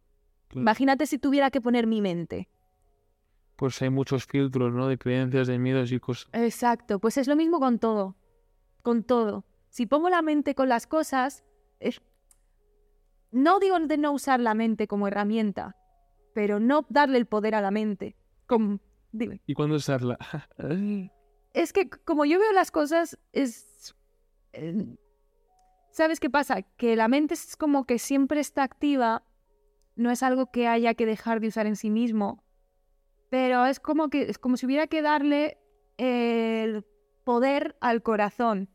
Claro. 0.46 0.60
Imagínate 0.62 1.04
si 1.06 1.18
tuviera 1.18 1.50
que 1.50 1.60
poner 1.60 1.88
mi 1.88 2.00
mente. 2.00 2.48
Pues 3.56 3.82
hay 3.82 3.90
muchos 3.90 4.26
filtros, 4.26 4.72
¿no? 4.72 4.86
De 4.86 4.96
creencias, 4.96 5.48
de 5.48 5.58
miedos 5.58 5.90
y 5.90 5.98
cosas. 5.98 6.28
Exacto, 6.34 7.00
pues 7.00 7.16
es 7.18 7.26
lo 7.26 7.34
mismo 7.34 7.58
con 7.58 7.80
todo. 7.80 8.14
Con 8.82 9.02
todo. 9.02 9.44
Si 9.70 9.86
pongo 9.86 10.08
la 10.08 10.22
mente 10.22 10.54
con 10.54 10.68
las 10.68 10.86
cosas, 10.86 11.42
es- 11.80 12.00
no 13.30 13.60
digo 13.60 13.78
de 13.78 13.98
no 13.98 14.12
usar 14.12 14.40
la 14.40 14.54
mente 14.54 14.86
como 14.86 15.08
herramienta, 15.08 15.76
pero 16.34 16.60
no 16.60 16.86
darle 16.88 17.18
el 17.18 17.26
poder 17.26 17.54
a 17.54 17.60
la 17.60 17.70
mente. 17.70 18.16
Como, 18.46 18.80
dime. 19.12 19.42
¿Y 19.46 19.54
cuándo 19.54 19.76
usarla? 19.76 20.18
Es 21.54 21.72
que 21.72 21.88
como 21.88 22.24
yo 22.24 22.38
veo 22.38 22.52
las 22.52 22.70
cosas, 22.70 23.18
es... 23.32 23.96
eh, 24.52 24.96
¿Sabes 25.90 26.20
qué 26.20 26.30
pasa? 26.30 26.62
Que 26.62 26.94
la 26.94 27.08
mente 27.08 27.34
es 27.34 27.56
como 27.56 27.84
que 27.84 27.98
siempre 27.98 28.40
está 28.40 28.62
activa, 28.62 29.24
no 29.96 30.10
es 30.10 30.22
algo 30.22 30.52
que 30.52 30.68
haya 30.68 30.94
que 30.94 31.06
dejar 31.06 31.40
de 31.40 31.48
usar 31.48 31.66
en 31.66 31.74
sí 31.74 31.90
mismo, 31.90 32.44
pero 33.30 33.66
es 33.66 33.80
como 33.80 34.08
que 34.10 34.22
es 34.30 34.38
como 34.38 34.56
si 34.56 34.66
hubiera 34.66 34.86
que 34.86 35.02
darle 35.02 35.58
el 35.96 36.84
poder 37.24 37.76
al 37.80 38.02
corazón. 38.02 38.68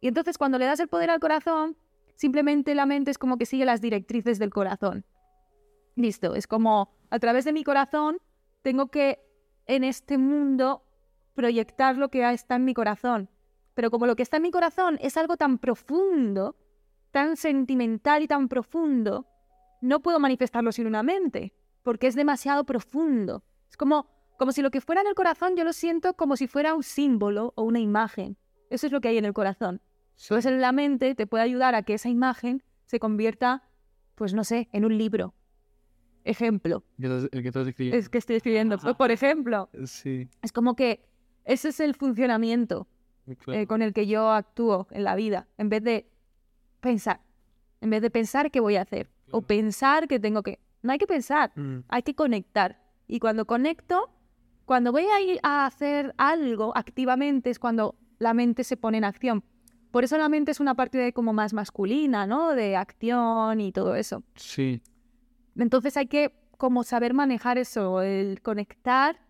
Y 0.00 0.08
entonces 0.08 0.36
cuando 0.36 0.58
le 0.58 0.66
das 0.66 0.80
el 0.80 0.88
poder 0.88 1.10
al 1.10 1.20
corazón, 1.20 1.76
simplemente 2.16 2.74
la 2.74 2.86
mente 2.86 3.10
es 3.10 3.18
como 3.18 3.38
que 3.38 3.46
sigue 3.46 3.64
las 3.64 3.80
directrices 3.80 4.38
del 4.38 4.50
corazón. 4.50 5.04
Listo, 5.94 6.34
es 6.34 6.46
como 6.46 6.90
a 7.10 7.18
través 7.18 7.44
de 7.44 7.52
mi 7.52 7.62
corazón 7.62 8.18
tengo 8.62 8.88
que 8.88 9.20
en 9.66 9.84
este 9.84 10.18
mundo 10.18 10.82
proyectar 11.34 11.96
lo 11.96 12.08
que 12.08 12.28
está 12.32 12.56
en 12.56 12.64
mi 12.64 12.74
corazón. 12.74 13.30
Pero 13.74 13.90
como 13.90 14.06
lo 14.06 14.16
que 14.16 14.22
está 14.22 14.38
en 14.38 14.42
mi 14.42 14.50
corazón 14.50 14.98
es 15.00 15.16
algo 15.16 15.36
tan 15.36 15.58
profundo, 15.58 16.56
tan 17.12 17.36
sentimental 17.36 18.22
y 18.22 18.26
tan 18.26 18.48
profundo, 18.48 19.26
no 19.80 20.00
puedo 20.00 20.18
manifestarlo 20.18 20.72
sin 20.72 20.86
una 20.86 21.02
mente, 21.02 21.52
porque 21.82 22.06
es 22.06 22.14
demasiado 22.14 22.64
profundo. 22.64 23.44
Es 23.68 23.76
como, 23.76 24.08
como 24.38 24.52
si 24.52 24.62
lo 24.62 24.70
que 24.70 24.80
fuera 24.80 25.02
en 25.02 25.06
el 25.06 25.14
corazón 25.14 25.56
yo 25.56 25.64
lo 25.64 25.72
siento 25.72 26.14
como 26.14 26.36
si 26.36 26.46
fuera 26.46 26.74
un 26.74 26.82
símbolo 26.82 27.52
o 27.56 27.62
una 27.62 27.78
imagen. 27.78 28.36
Eso 28.70 28.86
es 28.86 28.92
lo 28.92 29.00
que 29.00 29.08
hay 29.08 29.18
en 29.18 29.26
el 29.26 29.34
corazón. 29.34 29.80
Entonces 30.20 30.46
en 30.52 30.60
la 30.60 30.72
mente 30.72 31.14
te 31.14 31.26
puede 31.26 31.44
ayudar 31.44 31.74
a 31.74 31.82
que 31.82 31.94
esa 31.94 32.08
imagen 32.08 32.62
se 32.86 32.98
convierta, 32.98 33.62
pues 34.14 34.32
no 34.34 34.44
sé, 34.44 34.68
en 34.72 34.84
un 34.84 34.96
libro. 34.96 35.34
Ejemplo. 36.24 36.82
El 36.98 37.28
que 37.30 37.48
estás 37.48 37.66
escribiendo. 37.68 37.98
Es 37.98 38.08
que 38.08 38.18
estoy 38.18 38.36
escribiendo. 38.36 38.78
Por 38.96 39.10
ejemplo, 39.10 39.68
Sí. 39.84 40.28
es 40.42 40.52
como 40.52 40.74
que 40.74 41.04
ese 41.44 41.68
es 41.68 41.78
el 41.80 41.94
funcionamiento 41.94 42.88
claro. 43.38 43.60
eh, 43.60 43.66
con 43.66 43.80
el 43.82 43.92
que 43.92 44.06
yo 44.08 44.30
actúo 44.32 44.88
en 44.90 45.04
la 45.04 45.14
vida, 45.14 45.46
en 45.56 45.68
vez 45.68 45.82
de 45.84 46.08
pensar, 46.80 47.20
en 47.80 47.90
vez 47.90 48.02
de 48.02 48.10
pensar 48.10 48.50
qué 48.50 48.58
voy 48.58 48.76
a 48.76 48.82
hacer 48.82 49.08
o 49.28 49.42
Claro. 49.42 49.46
pensar 49.46 50.08
que 50.08 50.18
tengo 50.18 50.42
que... 50.42 50.58
No 50.82 50.92
hay 50.92 50.98
que 50.98 51.06
pensar, 51.06 51.52
Mm. 51.56 51.80
hay 51.88 52.02
que 52.02 52.14
conectar. 52.14 52.80
Y 53.06 53.18
cuando 53.20 53.44
conecto, 53.46 54.10
Cuando 54.64 54.90
voy 54.90 55.04
a 55.04 55.20
ir 55.20 55.38
a 55.44 55.64
hacer 55.64 56.12
algo 56.18 56.76
activamente 56.76 57.50
es 57.50 57.60
cuando 57.60 57.94
la 58.18 58.34
mente 58.34 58.64
se 58.64 58.76
pone 58.76 58.98
en 58.98 59.04
acción. 59.04 59.44
Por 59.90 60.04
eso 60.04 60.18
la 60.18 60.28
mente 60.28 60.50
es 60.50 60.60
una 60.60 60.74
parte 60.74 60.98
de 60.98 61.12
como 61.12 61.32
más 61.32 61.52
masculina, 61.52 62.26
¿no? 62.26 62.54
De 62.54 62.76
acción 62.76 63.60
y 63.60 63.72
todo 63.72 63.94
eso. 63.94 64.22
Sí, 64.34 64.82
Entonces 65.56 65.96
hay 65.96 66.06
que 66.06 66.32
como 66.56 66.84
saber 66.84 67.14
manejar 67.14 67.58
eso, 67.58 68.02
el 68.02 68.40
conectar 68.42 69.20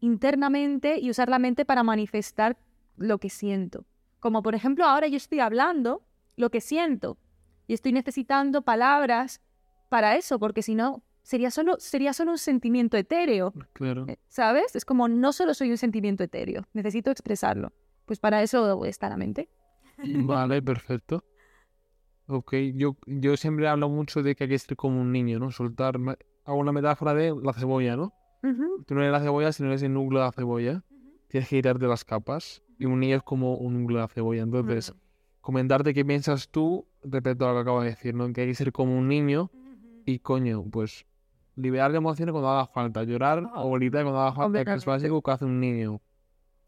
internamente 0.00 0.98
y 1.00 1.10
usar 1.10 1.28
la 1.28 1.38
mente 1.38 1.64
para 1.64 1.82
manifestar 1.82 2.56
lo 2.96 3.18
que 3.18 3.30
siento. 3.30 3.84
Como 4.20 4.42
por 4.42 4.54
ejemplo 4.54 4.84
ahora 4.84 5.06
yo 5.08 5.16
estoy 5.16 5.40
hablando 5.40 6.02
lo 6.36 6.50
que 6.50 6.60
siento 6.60 7.18
y 7.66 7.74
estoy 7.74 7.92
necesitando 7.92 8.62
palabras 8.62 9.40
para 9.88 10.16
eso, 10.16 10.38
porque 10.38 10.62
si 10.62 10.74
no 10.74 11.02
sería 11.22 11.50
solo, 11.50 11.76
sería 11.78 12.12
solo 12.12 12.32
un 12.32 12.38
sentimiento 12.38 12.96
etéreo, 12.96 13.52
claro. 13.72 14.06
eh, 14.08 14.18
¿sabes? 14.28 14.76
Es 14.76 14.84
como 14.84 15.08
no 15.08 15.32
solo 15.32 15.54
soy 15.54 15.70
un 15.70 15.78
sentimiento 15.78 16.22
etéreo, 16.22 16.66
necesito 16.72 17.10
expresarlo. 17.10 17.72
Pues 18.04 18.20
para 18.20 18.42
eso 18.42 18.84
está 18.84 19.08
la 19.08 19.16
mente. 19.16 19.48
Vale, 19.98 20.62
perfecto. 20.62 21.24
Ok, 22.26 22.54
yo, 22.74 22.96
yo 23.06 23.36
siempre 23.36 23.68
hablo 23.68 23.88
mucho 23.88 24.22
de 24.22 24.34
que 24.34 24.44
hay 24.44 24.50
que 24.50 24.58
ser 24.58 24.76
como 24.76 25.00
un 25.00 25.12
niño, 25.12 25.38
¿no? 25.38 25.50
Soltar, 25.50 25.96
hago 26.44 26.56
una 26.58 26.72
metáfora 26.72 27.12
de 27.14 27.34
la 27.42 27.52
cebolla, 27.52 27.96
¿no? 27.96 28.14
Ujú, 28.42 28.84
Tú 28.86 28.94
no 28.94 29.00
eres 29.00 29.12
la 29.12 29.20
cebolla, 29.20 29.52
sino 29.52 29.68
eres 29.68 29.82
el 29.82 29.92
núcleo 29.92 30.20
de 30.20 30.26
la 30.26 30.32
cebolla. 30.32 30.82
Tienes 31.28 31.48
que 31.48 31.56
quitarte 31.56 31.86
las 31.86 32.04
capas. 32.04 32.62
Y 32.78 32.86
un 32.86 33.00
niño 33.00 33.16
es 33.16 33.22
como 33.22 33.56
un 33.56 33.80
núcleo 33.80 33.98
de 33.98 34.02
la 34.04 34.08
cebolla. 34.08 34.42
Entonces, 34.42 34.94
comentarte 35.40 35.94
qué 35.94 36.04
piensas 36.04 36.48
tú 36.48 36.86
respecto 37.02 37.44
a 37.46 37.48
lo 37.50 37.54
que 37.56 37.60
acabo 37.60 37.80
de 37.82 37.90
decir, 37.90 38.14
¿no? 38.14 38.32
Que 38.32 38.42
hay 38.42 38.46
que 38.48 38.54
ser 38.54 38.72
como 38.72 38.98
un 38.98 39.08
niño 39.08 39.50
y, 40.06 40.18
coño, 40.18 40.64
pues, 40.70 41.06
liberar 41.56 41.92
de 41.92 41.98
emociones 41.98 42.32
cuando 42.32 42.48
haga 42.48 42.66
falta. 42.66 43.04
Llorar 43.04 43.50
o 43.54 43.70
gritar 43.72 44.02
cuando 44.02 44.20
haga 44.20 44.32
falta, 44.32 44.64
que 44.64 44.70
es 44.72 44.84
básico 44.86 45.22
que 45.22 45.30
hace 45.30 45.44
un 45.44 45.60
niño. 45.60 46.00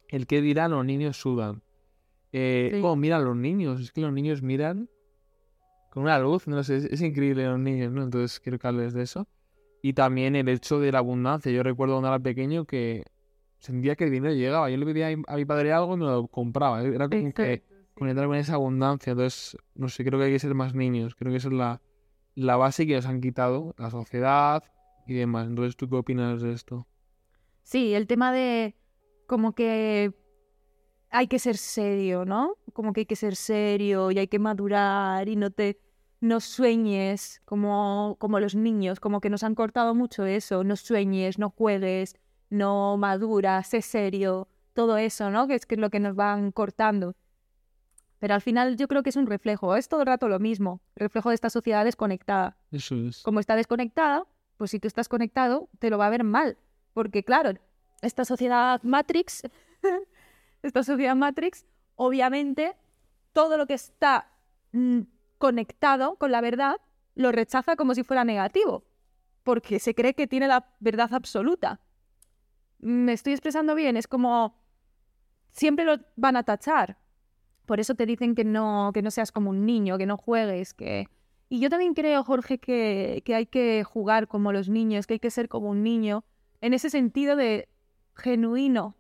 El 0.08 0.26
que 0.26 0.40
dirán, 0.40 0.70
los 0.70 0.84
niños 0.84 1.16
sudan. 1.16 1.62
Eh, 2.38 2.70
Sí. 2.74 2.80
¿Cómo 2.82 2.96
miran 2.96 3.24
los 3.24 3.34
niños? 3.34 3.80
Es 3.80 3.92
que 3.92 4.02
los 4.02 4.12
niños 4.12 4.42
miran 4.42 4.90
con 5.88 6.02
una 6.02 6.18
luz, 6.18 6.46
no 6.46 6.62
sé, 6.62 6.76
es, 6.76 6.84
es 6.84 7.00
increíble 7.00 7.46
los 7.46 7.58
niños, 7.58 7.90
¿no? 7.90 8.02
Entonces 8.02 8.40
quiero 8.40 8.58
que 8.58 8.66
hables 8.66 8.92
de 8.92 9.02
eso. 9.02 9.26
Y 9.80 9.94
también 9.94 10.36
el 10.36 10.46
hecho 10.50 10.78
de 10.78 10.92
la 10.92 10.98
abundancia. 10.98 11.50
Yo 11.50 11.62
recuerdo 11.62 11.94
cuando 11.94 12.08
era 12.08 12.18
pequeño 12.18 12.66
que 12.66 13.04
sentía 13.58 13.96
que 13.96 14.04
el 14.04 14.10
dinero 14.10 14.34
llegaba. 14.34 14.68
Yo 14.68 14.76
le 14.76 14.84
pedía 14.84 15.08
a 15.08 15.36
mi, 15.36 15.44
padre 15.46 15.72
algo 15.72 15.94
y 15.94 15.98
me 15.98 16.04
lo 16.04 16.26
compraba. 16.26 16.82
Era 16.82 17.08
como 17.08 17.32
que 17.32 17.62
conectar 17.94 18.26
con 18.26 18.36
esa 18.36 18.54
abundancia. 18.54 19.12
Entonces, 19.12 19.56
no 19.74 19.88
sé, 19.88 20.04
creo 20.04 20.18
que 20.18 20.26
hay 20.26 20.32
que 20.32 20.38
ser 20.38 20.54
más 20.54 20.74
niños. 20.74 21.14
Creo 21.14 21.30
que 21.32 21.38
esa 21.38 21.48
es 21.48 21.54
la, 21.54 21.80
la 22.34 22.56
base 22.56 22.86
que 22.86 22.96
nos 22.96 23.06
han 23.06 23.22
quitado, 23.22 23.74
la 23.78 23.90
sociedad 23.90 24.62
y 25.06 25.14
demás. 25.14 25.48
Entonces, 25.48 25.76
¿tú 25.76 25.88
qué 25.88 25.96
opinas 25.96 26.42
de 26.42 26.52
esto? 26.52 26.86
Sí, 27.62 27.94
el 27.94 28.06
tema 28.06 28.30
de 28.32 28.74
como 29.26 29.54
que 29.54 30.12
hay 31.16 31.28
que 31.28 31.38
ser 31.38 31.56
serio, 31.56 32.26
¿no? 32.26 32.56
Como 32.74 32.92
que 32.92 33.00
hay 33.00 33.06
que 33.06 33.16
ser 33.16 33.36
serio 33.36 34.10
y 34.10 34.18
hay 34.18 34.28
que 34.28 34.38
madurar 34.38 35.28
y 35.28 35.36
no 35.36 35.50
te 35.50 35.80
no 36.20 36.40
sueñes 36.40 37.40
como, 37.44 38.16
como 38.18 38.40
los 38.40 38.54
niños, 38.54 39.00
como 39.00 39.20
que 39.20 39.30
nos 39.30 39.42
han 39.42 39.54
cortado 39.54 39.94
mucho 39.94 40.26
eso, 40.26 40.64
no 40.64 40.76
sueñes, 40.76 41.38
no 41.38 41.50
juegues, 41.50 42.16
no 42.50 42.96
maduras, 42.96 43.68
sé 43.68 43.82
serio, 43.82 44.48
todo 44.72 44.98
eso, 44.98 45.30
¿no? 45.30 45.46
Que 45.46 45.54
es 45.54 45.66
que 45.66 45.76
es 45.76 45.80
lo 45.80 45.90
que 45.90 46.00
nos 46.00 46.16
van 46.16 46.52
cortando. 46.52 47.14
Pero 48.18 48.34
al 48.34 48.40
final 48.40 48.76
yo 48.76 48.88
creo 48.88 49.02
que 49.02 49.10
es 49.10 49.16
un 49.16 49.26
reflejo, 49.26 49.76
es 49.76 49.88
todo 49.88 50.00
el 50.00 50.06
rato 50.06 50.28
lo 50.28 50.38
mismo, 50.38 50.80
reflejo 50.96 51.30
de 51.30 51.34
esta 51.34 51.50
sociedad 51.50 51.84
desconectada 51.84 52.56
Eso 52.72 52.94
es. 52.96 53.22
como 53.22 53.40
está 53.40 53.56
desconectada, 53.56 54.26
pues 54.56 54.70
si 54.70 54.80
tú 54.80 54.88
estás 54.88 55.08
conectado, 55.08 55.68
te 55.78 55.90
lo 55.90 55.98
va 55.98 56.06
a 56.06 56.10
ver 56.10 56.24
mal. 56.24 56.58
Porque 56.92 57.24
claro, 57.24 57.52
esta 58.02 58.24
sociedad 58.24 58.82
Matrix, 58.82 59.42
esta 60.66 60.82
sociedad 60.82 61.16
Matrix, 61.16 61.66
obviamente, 61.94 62.76
todo 63.32 63.56
lo 63.56 63.66
que 63.66 63.74
está 63.74 64.32
mm, 64.72 65.00
conectado 65.38 66.16
con 66.16 66.32
la 66.32 66.40
verdad, 66.40 66.76
lo 67.14 67.32
rechaza 67.32 67.76
como 67.76 67.94
si 67.94 68.02
fuera 68.02 68.24
negativo. 68.24 68.84
Porque 69.42 69.78
se 69.78 69.94
cree 69.94 70.14
que 70.14 70.26
tiene 70.26 70.48
la 70.48 70.74
verdad 70.80 71.12
absoluta. 71.12 71.80
¿Me 72.78 73.12
estoy 73.12 73.32
expresando 73.32 73.74
bien? 73.74 73.96
Es 73.96 74.06
como... 74.06 74.56
Siempre 75.50 75.84
lo 75.84 75.98
van 76.16 76.36
a 76.36 76.42
tachar. 76.42 76.98
Por 77.64 77.80
eso 77.80 77.94
te 77.94 78.06
dicen 78.06 78.34
que 78.34 78.44
no, 78.44 78.90
que 78.92 79.02
no 79.02 79.10
seas 79.10 79.32
como 79.32 79.50
un 79.50 79.64
niño, 79.64 79.98
que 79.98 80.06
no 80.06 80.16
juegues, 80.16 80.74
que... 80.74 81.08
Y 81.48 81.60
yo 81.60 81.70
también 81.70 81.94
creo, 81.94 82.24
Jorge, 82.24 82.58
que, 82.58 83.22
que 83.24 83.34
hay 83.34 83.46
que 83.46 83.84
jugar 83.84 84.26
como 84.26 84.52
los 84.52 84.68
niños, 84.68 85.06
que 85.06 85.14
hay 85.14 85.20
que 85.20 85.30
ser 85.30 85.48
como 85.48 85.70
un 85.70 85.82
niño, 85.82 86.24
en 86.60 86.74
ese 86.74 86.90
sentido 86.90 87.36
de 87.36 87.68
genuino, 88.14 88.96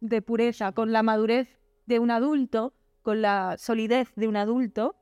de 0.00 0.22
pureza, 0.22 0.72
con 0.72 0.92
la 0.92 1.02
madurez 1.02 1.48
de 1.86 1.98
un 1.98 2.10
adulto, 2.10 2.74
con 3.02 3.22
la 3.22 3.56
solidez 3.58 4.12
de 4.16 4.28
un 4.28 4.36
adulto, 4.36 4.96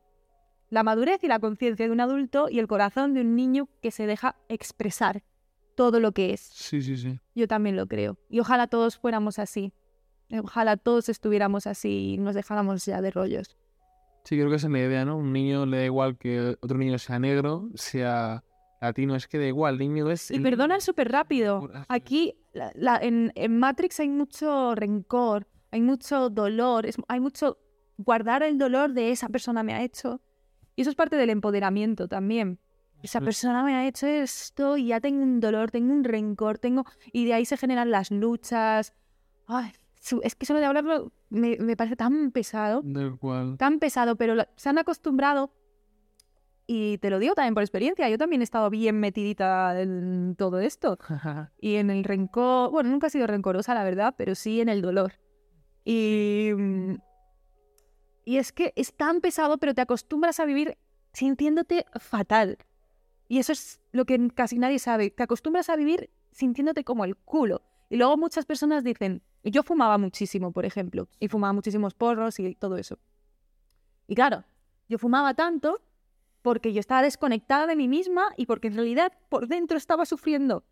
la 0.70 0.82
madurez 0.82 1.22
y 1.22 1.28
la 1.28 1.38
conciencia 1.38 1.86
de 1.86 1.92
un 1.92 2.00
adulto 2.00 2.48
y 2.50 2.58
el 2.58 2.66
corazón 2.66 3.14
de 3.14 3.20
un 3.20 3.36
niño 3.36 3.68
que 3.80 3.90
se 3.90 4.06
deja 4.06 4.36
expresar 4.48 5.22
todo 5.76 6.00
lo 6.00 6.12
que 6.12 6.32
es. 6.32 6.40
Sí, 6.40 6.82
sí, 6.82 6.96
sí. 6.96 7.18
Yo 7.34 7.48
también 7.48 7.76
lo 7.76 7.86
creo. 7.86 8.18
Y 8.28 8.40
ojalá 8.40 8.66
todos 8.66 8.96
fuéramos 8.96 9.38
así. 9.38 9.72
Ojalá 10.30 10.76
todos 10.76 11.08
estuviéramos 11.08 11.66
así 11.66 12.14
y 12.14 12.18
nos 12.18 12.34
dejáramos 12.34 12.84
ya 12.84 13.00
de 13.00 13.10
rollos. 13.10 13.56
Sí, 14.24 14.36
creo 14.36 14.48
que 14.48 14.56
esa 14.56 14.68
es 14.68 14.72
la 14.72 14.78
idea, 14.78 15.04
¿no? 15.04 15.18
Un 15.18 15.32
niño 15.32 15.66
le 15.66 15.78
da 15.78 15.84
igual 15.84 16.16
que 16.16 16.56
otro 16.60 16.78
niño 16.78 16.98
sea 16.98 17.18
negro, 17.18 17.68
sea 17.74 18.42
latino, 18.80 19.16
es 19.16 19.28
que 19.28 19.38
da 19.38 19.46
igual, 19.46 19.74
el 19.74 19.80
niño 19.80 20.10
es... 20.10 20.30
Y 20.30 20.36
el 20.36 20.42
perdonan 20.42 20.76
niño. 20.76 20.80
súper 20.80 21.12
rápido. 21.12 21.70
Aquí, 21.88 22.34
la- 22.54 22.72
la- 22.74 22.98
en, 23.02 23.32
en 23.34 23.58
Matrix 23.58 24.00
hay 24.00 24.08
mucho 24.08 24.74
rencor, 24.74 25.46
hay 25.70 25.80
mucho 25.82 26.30
dolor, 26.30 26.86
es- 26.86 26.96
hay 27.08 27.20
mucho 27.20 27.58
guardar 27.98 28.42
el 28.42 28.58
dolor 28.58 28.92
de 28.92 29.10
esa 29.10 29.28
persona 29.28 29.62
me 29.62 29.74
ha 29.74 29.82
hecho. 29.82 30.20
Y 30.76 30.82
eso 30.82 30.90
es 30.90 30.96
parte 30.96 31.16
del 31.16 31.30
empoderamiento 31.30 32.08
también. 32.08 32.58
Esa 33.02 33.20
persona 33.20 33.62
me 33.62 33.74
ha 33.74 33.86
hecho 33.86 34.06
esto 34.06 34.76
y 34.78 34.86
ya 34.86 34.98
tengo 35.00 35.22
un 35.22 35.38
dolor, 35.38 35.70
tengo 35.70 35.92
un 35.92 36.04
rencor, 36.04 36.58
tengo... 36.58 36.84
Y 37.12 37.26
de 37.26 37.34
ahí 37.34 37.44
se 37.44 37.58
generan 37.58 37.90
las 37.90 38.10
luchas. 38.10 38.94
Ay, 39.46 39.72
es 40.22 40.34
que 40.34 40.46
solo 40.46 40.58
de 40.60 40.64
hablarlo 40.66 41.12
me, 41.28 41.58
me 41.58 41.76
parece 41.76 41.96
tan 41.96 42.30
pesado 42.30 42.80
Da 42.82 43.02
igual. 43.02 43.58
tan 43.58 43.78
pesado, 43.78 44.16
pero 44.16 44.42
se 44.56 44.68
han 44.70 44.78
acostumbrado. 44.78 45.52
Y 46.66 46.98
te 46.98 47.10
lo 47.10 47.18
digo 47.18 47.34
también 47.34 47.54
por 47.54 47.62
experiencia, 47.62 48.08
yo 48.08 48.16
también 48.16 48.40
he 48.40 48.44
estado 48.44 48.70
bien 48.70 48.98
metidita 48.98 49.80
en 49.80 50.34
todo 50.36 50.60
esto. 50.60 50.98
Y 51.60 51.76
en 51.76 51.90
el 51.90 52.04
rencor, 52.04 52.70
bueno, 52.70 52.90
nunca 52.90 53.08
he 53.08 53.10
sido 53.10 53.26
rencorosa, 53.26 53.74
la 53.74 53.84
verdad, 53.84 54.14
pero 54.16 54.34
sí 54.34 54.60
en 54.60 54.70
el 54.70 54.80
dolor. 54.80 55.14
Y, 55.84 56.50
mm, 56.56 56.94
y 58.24 58.38
es 58.38 58.52
que 58.52 58.72
es 58.76 58.94
tan 58.94 59.20
pesado, 59.20 59.58
pero 59.58 59.74
te 59.74 59.82
acostumbras 59.82 60.40
a 60.40 60.46
vivir 60.46 60.78
sintiéndote 61.12 61.84
fatal. 62.00 62.56
Y 63.28 63.38
eso 63.38 63.52
es 63.52 63.80
lo 63.92 64.06
que 64.06 64.30
casi 64.34 64.58
nadie 64.58 64.78
sabe. 64.78 65.10
Te 65.10 65.22
acostumbras 65.22 65.68
a 65.68 65.76
vivir 65.76 66.10
sintiéndote 66.32 66.84
como 66.84 67.04
el 67.04 67.16
culo. 67.16 67.62
Y 67.90 67.96
luego 67.96 68.16
muchas 68.16 68.46
personas 68.46 68.84
dicen, 68.84 69.22
yo 69.42 69.62
fumaba 69.62 69.98
muchísimo, 69.98 70.52
por 70.52 70.64
ejemplo, 70.64 71.08
y 71.20 71.28
fumaba 71.28 71.52
muchísimos 71.52 71.94
porros 71.94 72.40
y 72.40 72.54
todo 72.54 72.76
eso. 72.76 72.98
Y 74.08 74.14
claro, 74.14 74.44
yo 74.88 74.98
fumaba 74.98 75.34
tanto 75.34 75.80
porque 76.44 76.74
yo 76.74 76.80
estaba 76.80 77.00
desconectada 77.00 77.66
de 77.66 77.74
mí 77.74 77.88
misma 77.88 78.34
y 78.36 78.44
porque 78.44 78.68
en 78.68 78.74
realidad 78.74 79.14
por 79.30 79.48
dentro 79.48 79.78
estaba 79.78 80.04
sufriendo. 80.04 80.62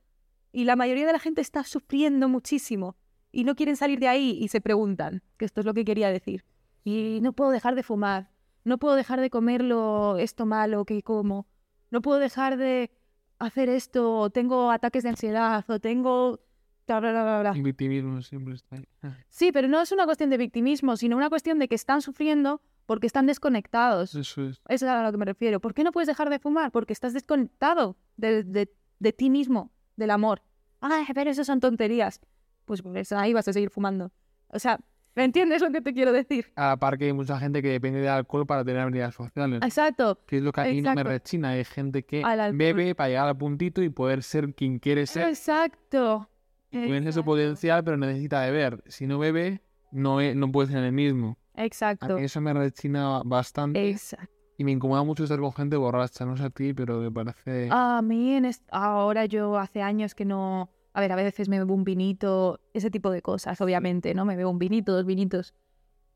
Y 0.52 0.64
la 0.64 0.76
mayoría 0.76 1.06
de 1.06 1.14
la 1.14 1.18
gente 1.18 1.40
está 1.40 1.64
sufriendo 1.64 2.28
muchísimo 2.28 2.94
y 3.32 3.44
no 3.44 3.54
quieren 3.54 3.76
salir 3.76 3.98
de 3.98 4.06
ahí 4.06 4.36
y 4.38 4.48
se 4.48 4.60
preguntan, 4.60 5.22
que 5.38 5.46
esto 5.46 5.60
es 5.60 5.64
lo 5.64 5.72
que 5.72 5.86
quería 5.86 6.10
decir. 6.10 6.44
Y 6.84 7.20
no 7.22 7.32
puedo 7.32 7.50
dejar 7.50 7.74
de 7.74 7.82
fumar, 7.82 8.28
no 8.64 8.76
puedo 8.76 8.96
dejar 8.96 9.22
de 9.22 9.30
comer 9.30 9.64
lo, 9.64 10.18
esto 10.18 10.44
malo 10.44 10.84
que 10.84 11.02
como, 11.02 11.46
no 11.90 12.02
puedo 12.02 12.18
dejar 12.18 12.58
de 12.58 12.90
hacer 13.38 13.70
esto, 13.70 14.18
o 14.18 14.28
tengo 14.28 14.70
ataques 14.70 15.02
de 15.04 15.08
ansiedad, 15.08 15.64
o 15.70 15.80
tengo... 15.80 16.38
bla, 16.86 17.00
bla, 17.00 17.12
bla, 17.12 17.22
bla, 17.22 17.40
bla". 17.40 17.52
El 17.52 17.62
victimismo 17.62 18.20
siempre 18.20 18.56
está 18.56 18.76
ahí. 18.76 18.84
Sí, 19.30 19.52
pero 19.52 19.68
no 19.68 19.80
es 19.80 19.90
una 19.90 20.04
cuestión 20.04 20.28
de 20.28 20.36
victimismo, 20.36 20.98
sino 20.98 21.16
una 21.16 21.30
cuestión 21.30 21.58
de 21.58 21.66
que 21.66 21.76
están 21.76 22.02
sufriendo 22.02 22.60
porque 22.92 23.06
están 23.06 23.24
desconectados. 23.26 24.14
Eso 24.14 24.42
es. 24.44 24.60
Eso 24.68 24.84
es 24.84 24.90
a 24.90 25.02
lo 25.02 25.10
que 25.12 25.16
me 25.16 25.24
refiero. 25.24 25.60
¿Por 25.60 25.72
qué 25.72 25.82
no 25.82 25.92
puedes 25.92 26.06
dejar 26.08 26.28
de 26.28 26.38
fumar? 26.38 26.70
Porque 26.70 26.92
estás 26.92 27.14
desconectado 27.14 27.96
de, 28.18 28.42
de- 28.44 28.70
de 28.98 29.12
ti 29.14 29.30
mismo, 29.30 29.72
del 29.96 30.10
amor. 30.10 30.42
Ay, 30.82 31.06
pero 31.14 31.30
eso 31.30 31.42
son 31.42 31.58
tonterías. 31.58 32.20
Pues, 32.66 32.82
pues 32.82 33.10
ahí 33.12 33.32
vas 33.32 33.48
a 33.48 33.52
seguir 33.54 33.70
fumando. 33.70 34.12
O 34.48 34.58
sea, 34.58 34.78
¿me 35.14 35.24
entiendes 35.24 35.62
lo 35.62 35.70
que 35.70 35.80
te 35.80 35.94
quiero 35.94 36.12
decir? 36.12 36.52
A 36.54 36.68
la 36.68 36.76
par 36.76 36.98
que 36.98 37.06
hay 37.06 37.12
mucha 37.14 37.38
gente 37.38 37.62
que 37.62 37.68
depende 37.70 38.00
de 38.00 38.10
alcohol 38.10 38.46
para 38.46 38.62
tener 38.62 38.82
habilidades 38.82 39.14
sociales. 39.14 39.60
Exacto. 39.62 40.20
Que 40.26 40.36
es 40.36 40.42
lo 40.42 40.52
que 40.52 40.60
a 40.60 40.64
mí 40.64 40.82
no 40.82 40.94
me 40.94 41.02
rechina. 41.02 41.48
Hay 41.50 41.64
gente 41.64 42.02
que 42.04 42.22
bebe 42.52 42.94
para 42.94 43.08
llegar 43.08 43.28
al 43.28 43.38
puntito 43.38 43.82
y 43.82 43.88
poder 43.88 44.22
ser 44.22 44.54
quien 44.54 44.78
quiere 44.78 45.06
ser. 45.06 45.28
Exacto. 45.28 46.28
Tiene 46.70 47.12
su 47.12 47.22
potencial, 47.24 47.82
pero 47.84 47.96
necesita 47.96 48.40
beber. 48.42 48.82
Si 48.86 49.06
no 49.06 49.18
bebe, 49.18 49.60
no, 49.90 50.20
no 50.34 50.52
puede 50.52 50.68
ser 50.72 50.82
el 50.84 50.92
mismo. 50.92 51.36
A 51.54 51.64
Exacto. 51.64 52.16
mí 52.16 52.24
eso 52.24 52.40
me 52.40 52.52
rechina 52.52 53.22
bastante 53.24 53.90
Exacto. 53.90 54.32
y 54.56 54.64
me 54.64 54.72
incomoda 54.72 55.02
mucho 55.02 55.24
estar 55.24 55.38
con 55.38 55.52
gente 55.52 55.76
borracha. 55.76 56.24
No 56.24 56.36
sé 56.36 56.44
a 56.44 56.50
ti, 56.50 56.72
pero 56.72 56.98
me 56.98 57.10
parece... 57.10 57.68
A 57.70 58.00
mí 58.02 58.34
en 58.34 58.50
ahora 58.70 59.26
yo 59.26 59.58
hace 59.58 59.82
años 59.82 60.14
que 60.14 60.24
no 60.24 60.70
A 60.94 61.00
ver, 61.00 61.10
a 61.12 61.16
veces 61.16 61.48
me 61.48 61.58
bebo 61.58 61.74
un 61.74 61.84
vinito, 61.84 62.60
ese 62.74 62.90
tipo 62.90 63.10
de 63.10 63.22
cosas, 63.22 63.60
obviamente, 63.62 64.14
¿no? 64.14 64.24
Me 64.26 64.36
bebo 64.36 64.50
un 64.50 64.58
vinito, 64.58 64.92
dos 64.92 65.06
vinitos. 65.06 65.54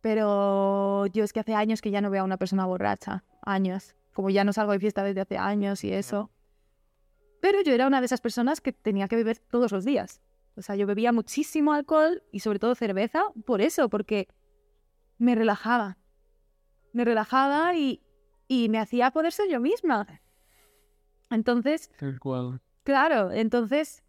Pero 0.03 1.07
yo 1.07 1.24
es 1.24 1.32
que 1.32 1.41
hace 1.41 1.55
años 1.55 1.80
que 1.80 1.91
ya 1.91 2.01
no 2.01 2.11
veo 2.11 2.22
a 2.22 2.24
una 2.24 2.37
persona 2.37 2.66
borracha. 2.66 3.24
Años. 3.43 3.97
Como 4.12 4.30
ya 4.30 4.45
no 4.45 4.53
salgo 4.53 4.72
de 4.72 4.78
fiesta 4.78 5.03
desde 5.03 5.22
hace 5.22 5.39
años 5.39 5.82
y 5.82 5.93
eso. 5.93 6.30
Pero 7.41 7.62
yo 7.62 7.72
era 7.72 7.87
una 7.87 8.01
de 8.01 8.07
esas 8.07 8.20
personas 8.20 8.61
que 8.61 8.72
tenía 8.72 9.09
que 9.09 9.16
beber 9.16 9.39
todos 9.39 9.72
los 9.72 9.84
días. 9.84 10.20
O 10.57 10.62
sea, 10.62 10.76
yo 10.76 10.87
bebía 10.87 11.12
muchísimo 11.12 11.72
alcohol 11.72 12.22
y 12.32 12.41
sobre 12.41 12.59
todo 12.59 12.74
cerveza 12.74 13.24
por 13.45 13.61
eso, 13.61 13.89
porque 13.89 14.28
me 15.19 15.35
relajaba. 15.35 15.97
Me 16.93 17.05
relajaba 17.05 17.75
y, 17.75 18.03
y 18.49 18.69
me 18.69 18.79
hacía 18.79 19.11
poder 19.11 19.33
ser 19.33 19.49
yo 19.51 19.61
misma. 19.61 20.07
Entonces, 21.31 21.91
cual. 22.21 22.61
claro, 22.85 23.33
entonces, 23.33 24.05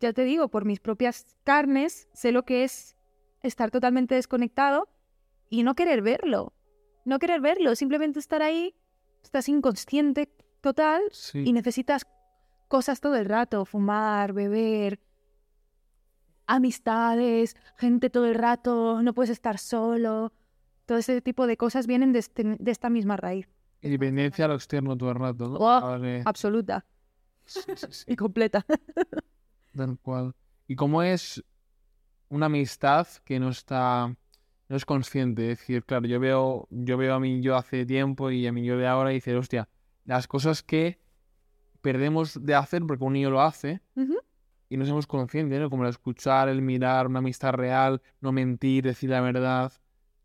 ya 0.00 0.12
te 0.12 0.24
digo, 0.24 0.48
por 0.48 0.64
mis 0.64 0.80
propias 0.80 1.36
carnes, 1.44 2.08
sé 2.12 2.32
lo 2.32 2.44
que 2.44 2.64
es 2.64 2.96
estar 3.42 3.70
totalmente 3.70 4.14
desconectado 4.14 4.88
y 5.48 5.62
no 5.62 5.74
querer 5.74 6.02
verlo. 6.02 6.52
No 7.04 7.18
querer 7.18 7.40
verlo, 7.40 7.74
simplemente 7.74 8.18
estar 8.18 8.42
ahí, 8.42 8.74
estás 9.22 9.48
inconsciente 9.48 10.30
total 10.60 11.02
Sí. 11.12 11.42
y 11.46 11.52
necesitas 11.52 12.06
cosas 12.68 13.00
todo 13.00 13.16
el 13.16 13.26
rato, 13.26 13.64
fumar, 13.64 14.32
beber, 14.32 14.98
amistades, 16.46 17.56
gente 17.76 18.10
todo 18.10 18.26
el 18.26 18.34
rato, 18.34 19.02
no 19.02 19.14
puedes 19.14 19.30
estar 19.30 19.58
solo. 19.58 20.32
Todo 20.86 20.98
ese 20.98 21.20
tipo 21.22 21.46
de 21.46 21.56
cosas 21.56 21.86
vienen 21.86 22.12
de, 22.12 22.18
este- 22.18 22.56
de 22.58 22.70
esta 22.70 22.90
misma 22.90 23.16
raíz, 23.16 23.48
Y 23.80 23.88
dependencia 23.90 24.44
a 24.44 24.48
lo 24.48 24.54
externo 24.54 24.96
todo 24.96 25.10
el 25.10 25.16
rato, 25.16 25.48
¿no? 25.48 25.56
Oh, 25.58 25.98
absoluta 26.24 26.84
sí, 27.46 27.60
sí, 27.76 27.86
sí, 27.90 28.04
y 28.08 28.16
completa. 28.16 28.64
tal 29.76 29.98
cual. 30.00 30.34
¿Y 30.66 30.76
cómo 30.76 31.02
es 31.02 31.42
una 32.28 32.46
amistad 32.46 33.06
que 33.24 33.38
no 33.40 33.48
está, 33.50 34.14
no 34.68 34.76
es 34.76 34.84
consciente? 34.84 35.50
Es 35.50 35.58
decir, 35.58 35.84
claro, 35.84 36.06
yo 36.06 36.18
veo, 36.20 36.66
yo 36.70 36.96
veo 36.96 37.14
a 37.14 37.20
mí 37.20 37.40
yo 37.40 37.56
hace 37.56 37.84
tiempo 37.86 38.30
y 38.30 38.46
a 38.46 38.52
mí 38.52 38.64
yo 38.64 38.76
de 38.78 38.86
ahora 38.86 39.10
y 39.12 39.16
dice, 39.16 39.36
hostia, 39.36 39.68
las 40.04 40.26
cosas 40.26 40.62
que 40.62 40.98
perdemos 41.80 42.44
de 42.44 42.54
hacer 42.54 42.82
porque 42.86 43.04
un 43.04 43.12
niño 43.12 43.30
lo 43.30 43.40
hace. 43.42 43.80
Y 44.74 44.76
no 44.76 44.84
somos 44.84 45.06
conscientes, 45.06 45.60
¿no? 45.60 45.70
Como 45.70 45.84
el 45.84 45.90
escuchar, 45.90 46.48
el 46.48 46.60
mirar, 46.60 47.06
una 47.06 47.20
amistad 47.20 47.52
real, 47.52 48.02
no 48.20 48.32
mentir, 48.32 48.82
decir 48.82 49.08
la 49.08 49.20
verdad. 49.20 49.72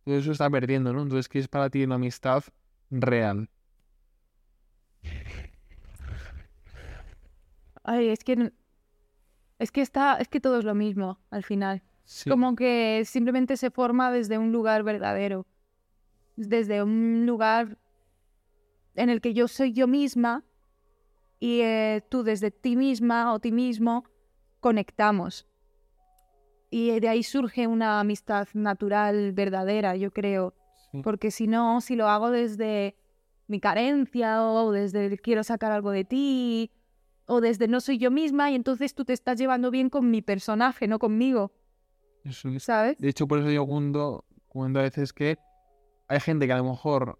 Todo 0.04 0.16
eso 0.16 0.32
está 0.32 0.50
perdiendo, 0.50 0.92
¿no? 0.92 1.04
Entonces, 1.04 1.30
¿qué 1.30 1.38
es 1.38 1.48
para 1.48 1.70
ti 1.70 1.84
una 1.84 1.96
amistad 1.96 2.44
real? 2.90 3.48
Ay, 7.84 8.10
es 8.10 8.24
que 8.24 8.52
es 9.60 9.72
que 9.72 9.82
está, 9.82 10.16
es 10.16 10.28
que 10.28 10.40
todo 10.40 10.58
es 10.58 10.66
lo 10.66 10.74
mismo 10.74 11.20
al 11.30 11.44
final. 11.44 11.84
Sí. 12.06 12.28
Como 12.28 12.56
que 12.56 13.04
simplemente 13.06 13.56
se 13.56 13.70
forma 13.70 14.12
desde 14.12 14.40
un 14.40 14.52
lugar 14.52 14.82
verdadero, 14.82 15.46
desde 16.38 16.82
un 16.82 17.28
lugar 17.28 17.78
en 18.96 19.12
el 19.12 19.22
que 19.22 19.36
yo 19.36 19.48
soy 19.48 19.74
yo 19.74 19.86
misma 19.86 20.44
y 21.40 21.60
eh, 21.62 22.02
tú 22.10 22.24
desde 22.24 22.50
ti 22.50 22.76
misma 22.76 23.32
o 23.32 23.40
ti 23.40 23.52
mismo 23.52 24.06
conectamos. 24.60 25.48
Y 26.72 27.00
de 27.00 27.10
ahí 27.10 27.24
surge 27.24 27.68
una 27.68 28.00
amistad 28.00 28.48
natural, 28.54 29.32
verdadera, 29.34 29.96
yo 29.96 30.12
creo. 30.12 30.54
Sí. 30.92 31.02
Porque 31.02 31.32
si 31.32 31.48
no, 31.48 31.82
si 31.82 31.96
lo 31.96 32.08
hago 32.08 32.30
desde 32.30 32.96
mi 33.48 33.60
carencia 33.60 34.44
o 34.44 34.72
desde 34.72 35.08
el 35.08 35.22
quiero 35.22 35.44
sacar 35.44 35.72
algo 35.72 35.92
de 35.92 36.06
ti 36.06 36.72
o 37.26 37.42
desde 37.42 37.68
no 37.68 37.82
soy 37.82 37.98
yo 37.98 38.12
misma 38.12 38.52
y 38.52 38.56
entonces 38.56 38.94
tú 38.94 39.06
te 39.06 39.14
estás 39.14 39.38
llevando 39.40 39.72
bien 39.72 39.90
con 39.90 40.10
mi 40.10 40.22
personaje, 40.22 40.88
no 40.88 41.00
conmigo, 41.00 41.52
Eso 42.24 42.50
es. 42.50 42.64
¿sabes? 42.64 42.98
De 42.98 43.10
hecho, 43.10 43.28
por 43.28 43.40
eso 43.40 43.50
yo 43.50 43.66
cuento, 43.66 44.26
cuento 44.48 44.80
a 44.80 44.84
veces 44.84 45.14
que 45.14 45.38
hay 46.08 46.20
gente 46.20 46.48
que 46.48 46.54
a 46.54 46.58
lo 46.58 46.64
mejor 46.64 47.20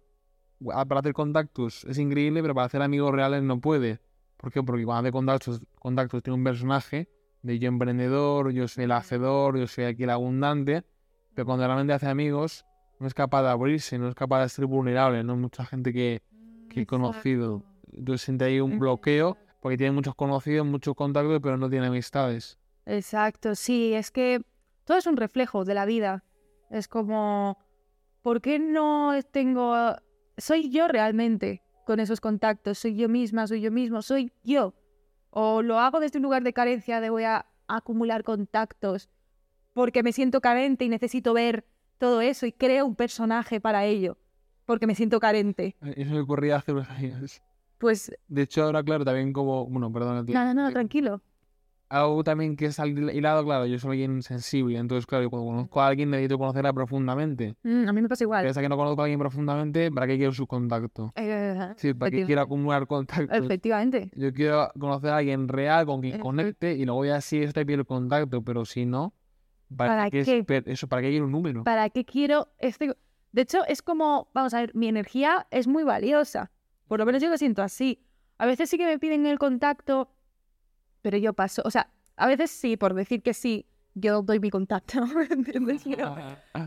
para 0.64 1.00
hacer 1.00 1.12
contactos 1.12 1.84
es 1.84 1.98
increíble, 1.98 2.42
pero 2.42 2.54
para 2.54 2.66
hacer 2.66 2.82
amigos 2.82 3.12
reales 3.12 3.42
no 3.42 3.60
puede. 3.60 4.00
¿Por 4.36 4.52
qué? 4.52 4.62
Porque 4.62 4.84
cuando 4.84 5.08
hace 5.08 5.12
contactos, 5.12 5.62
contactos 5.78 6.22
tiene 6.22 6.36
un 6.36 6.44
personaje 6.44 7.08
de 7.42 7.58
yo 7.58 7.68
emprendedor, 7.68 8.52
yo 8.52 8.68
soy 8.68 8.84
el 8.84 8.92
hacedor, 8.92 9.58
yo 9.58 9.66
soy 9.66 9.84
aquí 9.84 10.04
el 10.04 10.10
abundante, 10.10 10.84
pero 11.34 11.46
cuando 11.46 11.66
realmente 11.66 11.92
hace 11.92 12.06
amigos 12.06 12.64
no 12.98 13.06
es 13.06 13.14
capaz 13.14 13.42
de 13.42 13.48
abrirse, 13.48 13.98
no 13.98 14.08
es 14.08 14.14
capaz 14.14 14.42
de 14.42 14.48
ser 14.50 14.66
vulnerable, 14.66 15.24
¿no? 15.24 15.36
Mucha 15.36 15.64
gente 15.64 15.92
que, 15.92 16.22
que 16.68 16.82
he 16.82 16.86
conocido. 16.86 17.62
Entonces 17.92 18.22
siente 18.22 18.44
ahí 18.44 18.60
un 18.60 18.78
bloqueo 18.78 19.36
porque 19.60 19.76
tiene 19.76 19.92
muchos 19.92 20.14
conocidos, 20.14 20.66
muchos 20.66 20.94
contactos, 20.94 21.40
pero 21.42 21.56
no 21.56 21.70
tiene 21.70 21.86
amistades. 21.86 22.58
Exacto, 22.86 23.54
sí, 23.54 23.94
es 23.94 24.10
que 24.10 24.42
todo 24.84 24.98
es 24.98 25.06
un 25.06 25.16
reflejo 25.16 25.64
de 25.64 25.74
la 25.74 25.86
vida. 25.86 26.24
Es 26.70 26.88
como, 26.88 27.58
¿por 28.22 28.40
qué 28.40 28.58
no 28.58 29.14
tengo... 29.30 29.74
Soy 30.36 30.70
yo 30.70 30.88
realmente 30.88 31.62
con 31.86 32.00
esos 32.00 32.20
contactos, 32.20 32.78
soy 32.78 32.96
yo 32.96 33.08
misma, 33.08 33.46
soy 33.46 33.60
yo 33.60 33.70
mismo, 33.70 34.02
soy 34.02 34.32
yo. 34.44 34.74
O 35.30 35.62
lo 35.62 35.78
hago 35.78 36.00
desde 36.00 36.18
un 36.18 36.24
lugar 36.24 36.42
de 36.42 36.52
carencia, 36.52 37.00
de 37.00 37.10
voy 37.10 37.24
a 37.24 37.46
acumular 37.68 38.24
contactos 38.24 39.08
porque 39.72 40.02
me 40.02 40.12
siento 40.12 40.40
carente 40.40 40.84
y 40.84 40.88
necesito 40.88 41.32
ver 41.32 41.64
todo 41.98 42.20
eso 42.20 42.46
y 42.46 42.52
creo 42.52 42.86
un 42.86 42.96
personaje 42.96 43.60
para 43.60 43.84
ello, 43.84 44.18
porque 44.66 44.86
me 44.86 44.94
siento 44.94 45.20
carente. 45.20 45.76
Eso 45.80 46.12
me 46.12 46.20
ocurría 46.20 46.56
hace 46.56 46.72
unos 46.72 46.88
años. 46.90 47.42
Pues, 47.78 48.12
De 48.28 48.42
hecho, 48.42 48.64
ahora, 48.64 48.82
claro, 48.82 49.04
también 49.04 49.32
como, 49.32 49.66
bueno, 49.66 49.92
perdón, 49.92 50.26
no, 50.26 50.44
no, 50.44 50.54
no, 50.54 50.70
tranquilo. 50.70 51.22
Algo 51.90 52.24
también 52.24 52.56
que 52.56 52.66
es 52.66 52.78
al 52.80 52.90
hilado, 53.14 53.44
claro, 53.44 53.66
yo 53.66 53.78
soy 53.78 53.90
alguien 54.02 54.22
sensible, 54.22 54.78
entonces, 54.78 55.04
claro, 55.06 55.28
cuando 55.28 55.48
conozco 55.48 55.80
a 55.80 55.88
alguien 55.88 56.10
necesito 56.10 56.38
conocerla 56.38 56.72
profundamente. 56.72 57.56
Mm, 57.62 57.88
a 57.88 57.92
mí 57.92 58.00
me 58.00 58.08
pasa 58.08 58.24
igual. 58.24 58.46
Hasta 58.46 58.60
que 58.62 58.68
no 58.68 58.76
conozco 58.76 59.02
a 59.02 59.04
alguien 59.04 59.18
profundamente, 59.18 59.90
¿para 59.90 60.06
qué 60.06 60.16
quiero 60.16 60.32
su 60.32 60.46
contacto? 60.46 61.12
Eh, 61.16 61.52
Es 61.70 61.74
decir, 61.76 61.98
¿para 61.98 62.10
qué 62.10 62.24
quiero 62.24 62.40
acumular 62.42 62.86
contactos? 62.86 63.36
Efectivamente. 63.36 64.10
Yo 64.14 64.32
quiero 64.32 64.70
conocer 64.78 65.10
a 65.10 65.16
alguien 65.18 65.48
real 65.48 65.84
con 65.84 66.00
quien 66.00 66.14
Efe- 66.18 66.22
conecte 66.22 66.74
y 66.74 66.84
luego 66.84 67.04
ya 67.04 67.20
sí 67.20 67.42
este 67.42 67.66
piel 67.66 67.80
el 67.80 67.86
contacto, 67.86 68.42
pero 68.42 68.64
si 68.64 68.86
no, 68.86 69.12
¿para, 69.76 69.96
¿Para 69.96 70.10
qué, 70.10 70.44
eso, 70.66 70.86
¿para 70.88 71.02
qué 71.02 71.10
quiero 71.10 71.26
un 71.26 71.32
número? 71.32 71.64
¿Para 71.64 71.90
qué 71.90 72.04
quiero 72.04 72.48
este? 72.58 72.96
De 73.32 73.42
hecho, 73.42 73.64
es 73.66 73.82
como, 73.82 74.28
vamos 74.34 74.54
a 74.54 74.60
ver, 74.60 74.72
mi 74.74 74.88
energía 74.88 75.46
es 75.50 75.66
muy 75.66 75.82
valiosa. 75.84 76.50
Por 76.88 76.98
lo 76.98 77.06
menos 77.06 77.22
yo 77.22 77.28
lo 77.28 77.36
siento 77.38 77.62
así. 77.62 78.04
A 78.38 78.46
veces 78.46 78.70
sí 78.70 78.78
que 78.78 78.86
me 78.86 78.98
piden 78.98 79.26
el 79.26 79.38
contacto, 79.38 80.10
pero 81.02 81.16
yo 81.18 81.32
paso. 81.32 81.62
O 81.64 81.70
sea, 81.70 81.90
a 82.16 82.26
veces 82.26 82.50
sí, 82.50 82.76
por 82.76 82.94
decir 82.94 83.22
que 83.22 83.34
sí, 83.34 83.66
yo 83.94 84.22
doy 84.22 84.40
mi 84.40 84.50
contacto. 84.50 85.00
¿entiendes? 85.30 85.82
Pero, 85.84 86.14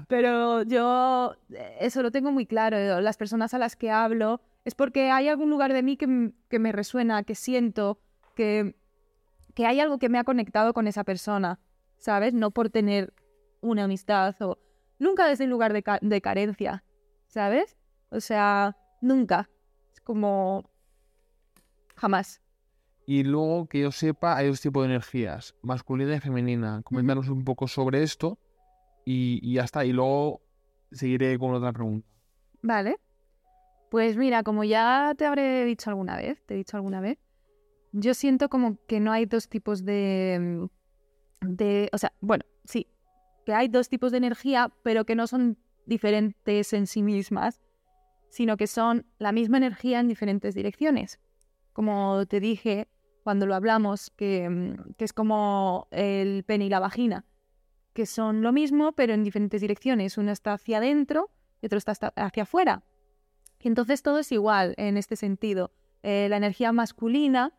pero 0.08 0.64
yo 0.64 1.36
eh, 1.52 1.78
eso 1.82 2.02
lo 2.02 2.12
tengo 2.12 2.32
muy 2.32 2.46
claro. 2.46 3.00
Las 3.02 3.18
personas 3.18 3.54
a 3.54 3.58
las 3.58 3.76
que 3.76 3.92
hablo 3.92 4.42
es 4.66 4.76
porque 4.76 5.12
hay 5.12 5.28
algún 5.30 5.50
lugar 5.50 5.74
de 5.74 5.84
mí 5.84 5.98
que, 5.98 6.32
que 6.50 6.60
me 6.60 6.72
resuena, 6.72 7.24
que 7.24 7.36
siento, 7.36 8.00
que, 8.36 8.76
que 9.54 9.66
hay 9.66 9.80
algo 9.80 10.00
que 10.00 10.10
me 10.10 10.20
ha 10.20 10.24
conectado 10.24 10.74
con 10.74 10.88
esa 10.88 11.04
persona, 11.04 11.60
¿sabes? 11.98 12.34
No 12.34 12.52
por 12.52 12.70
tener 12.70 13.14
una 13.62 13.86
amistad 13.86 14.36
o 14.42 14.58
nunca 15.00 15.28
desde 15.28 15.44
un 15.46 15.50
lugar 15.50 15.74
de, 15.74 15.84
ca- 15.84 16.00
de 16.02 16.22
carencia, 16.22 16.84
¿sabes? 17.28 17.78
O 18.10 18.20
sea, 18.20 18.78
nunca. 19.02 19.50
Es 19.94 20.02
como 20.02 20.70
jamás. 21.96 22.42
Y 23.06 23.24
luego, 23.24 23.68
que 23.68 23.82
yo 23.82 23.92
sepa, 23.92 24.38
hay 24.38 24.48
dos 24.48 24.62
tipos 24.62 24.84
de 24.84 24.90
energías, 24.90 25.56
masculina 25.62 26.16
y 26.16 26.20
femenina. 26.20 26.82
Coméntanos 26.84 27.28
un 27.30 27.44
poco 27.44 27.68
sobre 27.68 28.02
esto 28.04 28.40
y, 29.06 29.40
y 29.42 29.56
ya 29.56 29.64
está. 29.64 29.84
Y 29.84 29.92
luego 29.92 30.42
seguiré 30.92 31.38
con 31.38 31.54
otra 31.54 31.74
pregunta. 31.74 32.08
Vale. 32.62 32.98
Pues 33.92 34.18
mira, 34.18 34.42
como 34.42 34.64
ya 34.64 35.14
te 35.18 35.26
habré 35.26 35.66
dicho 35.66 35.90
alguna 35.90 36.18
vez, 36.18 36.44
te 36.46 36.56
he 36.56 36.58
dicho 36.58 36.78
alguna 36.78 37.00
vez, 37.00 37.20
yo 37.92 38.16
siento 38.16 38.50
como 38.50 38.78
que 38.88 39.00
no 39.00 39.12
hay 39.12 39.26
dos 39.26 39.48
tipos 39.48 39.86
de, 39.86 40.40
mm, 41.42 41.48
de, 41.56 41.90
o 41.94 41.98
sea, 42.00 42.12
bueno, 42.20 42.44
sí, 42.64 42.88
que 43.46 43.54
hay 43.54 43.68
dos 43.68 43.90
tipos 43.90 44.12
de 44.12 44.18
energía, 44.18 44.72
pero 44.82 45.06
que 45.06 45.16
no 45.16 45.28
son 45.28 45.58
diferentes 45.86 46.74
en 46.74 46.88
sí 46.88 47.04
mismas, 47.04 47.62
sino 48.30 48.58
que 48.58 48.66
son 48.66 49.06
la 49.20 49.32
misma 49.32 49.58
energía 49.58 50.00
en 50.00 50.08
diferentes 50.08 50.56
direcciones. 50.56 51.20
Como 51.74 52.26
te 52.26 52.40
dije 52.40 52.88
cuando 53.24 53.46
lo 53.46 53.56
hablamos, 53.56 54.12
que, 54.12 54.50
mm, 54.50 54.94
es 54.98 55.14
como 55.14 55.88
el 55.92 56.44
pene 56.44 56.66
y 56.66 56.70
la 56.70 56.80
vagina, 56.80 57.26
que 57.94 58.06
son 58.06 58.42
lo 58.42 58.52
mismo, 58.52 58.92
pero 58.94 59.14
en 59.14 59.24
diferentes 59.24 59.62
direcciones. 59.62 60.18
Uno 60.18 60.32
está 60.32 60.54
hacia 60.54 60.78
adentro 60.78 61.30
y 61.62 61.68
otro 61.68 61.78
está 61.78 61.94
hacia 62.16 62.44
afuera. 62.44 62.84
Y 63.60 63.68
entonces 63.68 64.02
todo 64.02 64.20
es 64.20 64.32
igual 64.32 64.74
en 64.78 64.98
este 64.98 65.16
sentido. 65.16 65.72
Eh, 66.02 66.28
la 66.30 66.38
energía 66.38 66.72
masculina 66.74 67.54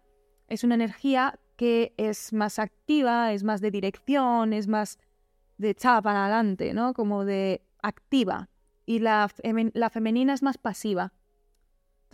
es 0.49 0.65
una 0.65 0.75
energía 0.75 1.39
que 1.57 1.95
es 1.97 2.33
más 2.33 2.59
activa, 2.59 3.33
es 3.33 3.43
más 3.43 3.61
de 3.61 3.71
dirección, 3.71 4.53
es 4.53 4.69
más 4.69 4.99
de 5.57 5.71
echada 5.71 6.03
para 6.03 6.27
adelante, 6.27 6.75
¿no? 6.75 6.93
Como 6.93 7.25
de 7.25 7.63
activa. 7.83 8.51
Y 8.87 8.99
la 8.99 9.29
femenina 9.91 10.35
es 10.35 10.43
más 10.43 10.59
pasiva. 10.59 11.13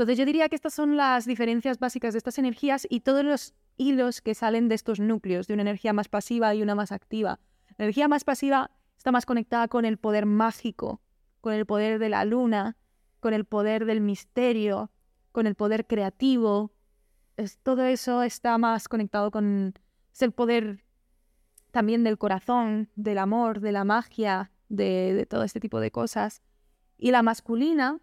Entonces 0.00 0.16
yo 0.16 0.24
diría 0.24 0.48
que 0.48 0.56
estas 0.56 0.72
son 0.72 0.96
las 0.96 1.26
diferencias 1.26 1.78
básicas 1.78 2.14
de 2.14 2.18
estas 2.18 2.38
energías 2.38 2.86
y 2.88 3.00
todos 3.00 3.22
los 3.22 3.52
hilos 3.76 4.22
que 4.22 4.34
salen 4.34 4.66
de 4.70 4.74
estos 4.74 4.98
núcleos, 4.98 5.46
de 5.46 5.52
una 5.52 5.60
energía 5.60 5.92
más 5.92 6.08
pasiva 6.08 6.54
y 6.54 6.62
una 6.62 6.74
más 6.74 6.90
activa. 6.90 7.38
La 7.76 7.84
energía 7.84 8.08
más 8.08 8.24
pasiva 8.24 8.70
está 8.96 9.12
más 9.12 9.26
conectada 9.26 9.68
con 9.68 9.84
el 9.84 9.98
poder 9.98 10.24
mágico, 10.24 11.02
con 11.42 11.52
el 11.52 11.66
poder 11.66 11.98
de 11.98 12.08
la 12.08 12.24
luna, 12.24 12.78
con 13.20 13.34
el 13.34 13.44
poder 13.44 13.84
del 13.84 14.00
misterio, 14.00 14.90
con 15.32 15.46
el 15.46 15.54
poder 15.54 15.86
creativo. 15.86 16.72
Todo 17.62 17.84
eso 17.84 18.22
está 18.22 18.56
más 18.56 18.88
conectado 18.88 19.30
con 19.30 19.74
es 20.14 20.22
el 20.22 20.32
poder 20.32 20.82
también 21.72 22.04
del 22.04 22.16
corazón, 22.16 22.88
del 22.96 23.18
amor, 23.18 23.60
de 23.60 23.72
la 23.72 23.84
magia, 23.84 24.50
de, 24.70 25.12
de 25.12 25.26
todo 25.26 25.42
este 25.42 25.60
tipo 25.60 25.78
de 25.78 25.90
cosas. 25.90 26.40
Y 26.96 27.10
la 27.10 27.22
masculina, 27.22 28.00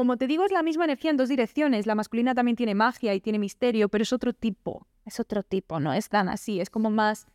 como 0.00 0.16
te 0.16 0.26
digo, 0.26 0.46
es 0.46 0.50
la 0.50 0.62
misma 0.62 0.84
energía 0.84 1.10
en 1.10 1.18
dos 1.18 1.28
direcciones. 1.28 1.86
La 1.86 1.94
masculina 1.94 2.34
también 2.34 2.56
tiene 2.56 2.74
magia 2.74 3.14
y 3.14 3.20
tiene 3.20 3.38
misterio, 3.38 3.90
pero 3.90 4.00
es 4.00 4.14
otro 4.14 4.32
tipo. 4.32 4.86
Es 5.04 5.20
otro 5.20 5.42
tipo, 5.42 5.78
no 5.78 5.92
es 5.92 6.08
tan 6.08 6.30
así. 6.30 6.58
Es 6.58 6.70
como 6.70 6.88
más. 6.88 7.26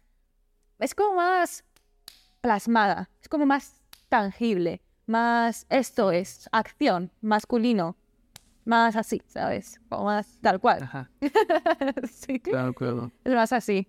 Es 0.79 0.95
como 0.95 1.13
más 1.13 1.63
plasmada. 2.41 3.11
Es 3.21 3.29
como 3.29 3.45
más 3.45 3.83
tangible. 4.09 4.81
Más. 5.05 5.67
Esto 5.69 6.09
es 6.11 6.49
acción, 6.51 7.11
masculino. 7.21 7.97
Más 8.63 8.95
así, 8.95 9.21
¿sabes? 9.27 9.79
Como 9.87 10.05
más 10.05 10.39
tal 10.41 10.59
cual. 10.59 10.81
Ajá, 10.81 11.11
sí. 12.11 12.39
claro, 12.39 12.73
claro. 12.73 13.11
Es 13.23 13.35
más 13.35 13.53
así. 13.53 13.87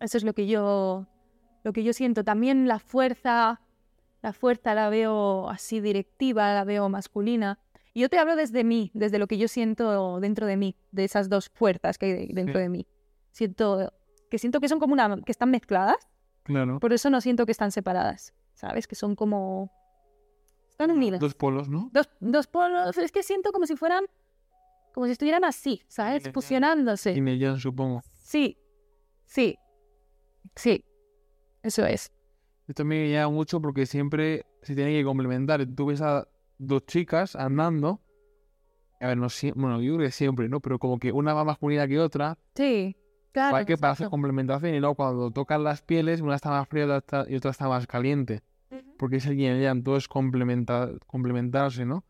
Eso 0.00 0.18
es 0.18 0.24
lo 0.24 0.34
que 0.34 0.48
yo. 0.48 1.06
Lo 1.62 1.72
que 1.72 1.84
yo 1.84 1.92
siento. 1.92 2.24
También 2.24 2.66
la 2.66 2.80
fuerza. 2.80 3.60
La 4.22 4.32
fuerza 4.32 4.74
la 4.74 4.88
veo 4.90 5.48
así 5.48 5.80
directiva, 5.80 6.52
la 6.54 6.64
veo 6.64 6.88
masculina. 6.88 7.58
Y 7.92 8.00
yo 8.02 8.08
te 8.08 8.18
hablo 8.18 8.36
desde 8.36 8.64
mí, 8.64 8.90
desde 8.94 9.18
lo 9.18 9.26
que 9.26 9.38
yo 9.38 9.48
siento 9.48 10.20
dentro 10.20 10.46
de 10.46 10.56
mí, 10.56 10.76
de 10.92 11.04
esas 11.04 11.28
dos 11.28 11.48
fuerzas 11.48 11.98
que 11.98 12.06
hay 12.06 12.12
de- 12.12 12.34
dentro 12.34 12.54
Sí. 12.54 12.60
de 12.62 12.68
mí. 12.68 12.86
Siento 13.32 13.92
que 14.30 14.38
siento 14.38 14.60
que 14.60 14.68
son 14.68 14.78
como 14.78 14.92
una 14.92 15.20
que 15.22 15.32
están 15.32 15.50
mezcladas, 15.50 15.96
Claro. 16.44 16.78
por 16.80 16.92
eso 16.92 17.10
no 17.10 17.20
siento 17.20 17.46
que 17.46 17.52
están 17.52 17.72
separadas, 17.72 18.32
¿sabes? 18.54 18.86
Que 18.86 18.94
son 18.94 19.16
como 19.16 19.72
están 20.70 20.90
unidas. 20.92 21.18
Dos 21.20 21.34
polos, 21.34 21.68
¿no? 21.68 21.90
Dos, 21.92 22.08
dos 22.20 22.46
polos, 22.46 22.96
es 22.98 23.10
que 23.12 23.22
siento 23.22 23.50
como 23.52 23.66
si 23.66 23.76
fueran 23.76 24.04
como 24.92 25.06
si 25.06 25.12
estuvieran 25.12 25.44
así, 25.44 25.82
¿sabes? 25.88 26.26
Y. 26.26 26.32
Fusionándose. 26.32 27.12
Y 27.12 27.38
Yang, 27.38 27.58
supongo. 27.58 28.02
Sí. 28.22 28.58
Sí. 29.24 29.56
Sí. 30.56 30.84
Eso 31.62 31.86
es. 31.86 32.10
Esto 32.70 32.84
me 32.84 33.10
llama 33.10 33.34
mucho 33.34 33.60
porque 33.60 33.84
siempre 33.84 34.46
se 34.62 34.76
tiene 34.76 34.92
que 34.92 35.02
complementar. 35.02 35.66
Tú 35.74 35.86
ves 35.86 36.00
a 36.00 36.28
dos 36.56 36.86
chicas 36.86 37.34
andando. 37.34 38.00
A 39.00 39.08
ver, 39.08 39.16
no 39.16 39.28
siempre, 39.28 39.60
bueno, 39.60 39.80
yo 39.82 39.96
creo 39.96 40.06
que 40.06 40.12
siempre, 40.12 40.48
¿no? 40.48 40.60
Pero 40.60 40.78
como 40.78 41.00
que 41.00 41.10
una 41.10 41.34
va 41.34 41.40
más 41.42 41.54
masculina 41.54 41.88
que 41.88 41.98
otra. 41.98 42.38
Sí. 42.54 42.96
Claro. 43.32 43.56
hay 43.56 43.64
que 43.64 43.76
para 43.76 43.92
hacer 43.94 44.08
complementación 44.08 44.72
y 44.74 44.78
luego 44.78 44.94
cuando 44.94 45.32
tocan 45.32 45.64
las 45.64 45.82
pieles, 45.82 46.20
una 46.20 46.36
está 46.36 46.50
más 46.50 46.68
fría 46.68 46.84
y 47.28 47.34
otra 47.36 47.50
está, 47.50 47.68
más 47.68 47.88
caliente. 47.88 48.42
Porque 48.96 49.16
es 49.16 49.26
el 49.26 49.36
yin 49.36 49.56
y 49.56 49.62
yang, 49.62 49.82
todo 49.82 49.96
es 49.96 50.08
complementa- 50.08 50.96
complementarse, 51.08 51.84
¿no? 51.84 52.04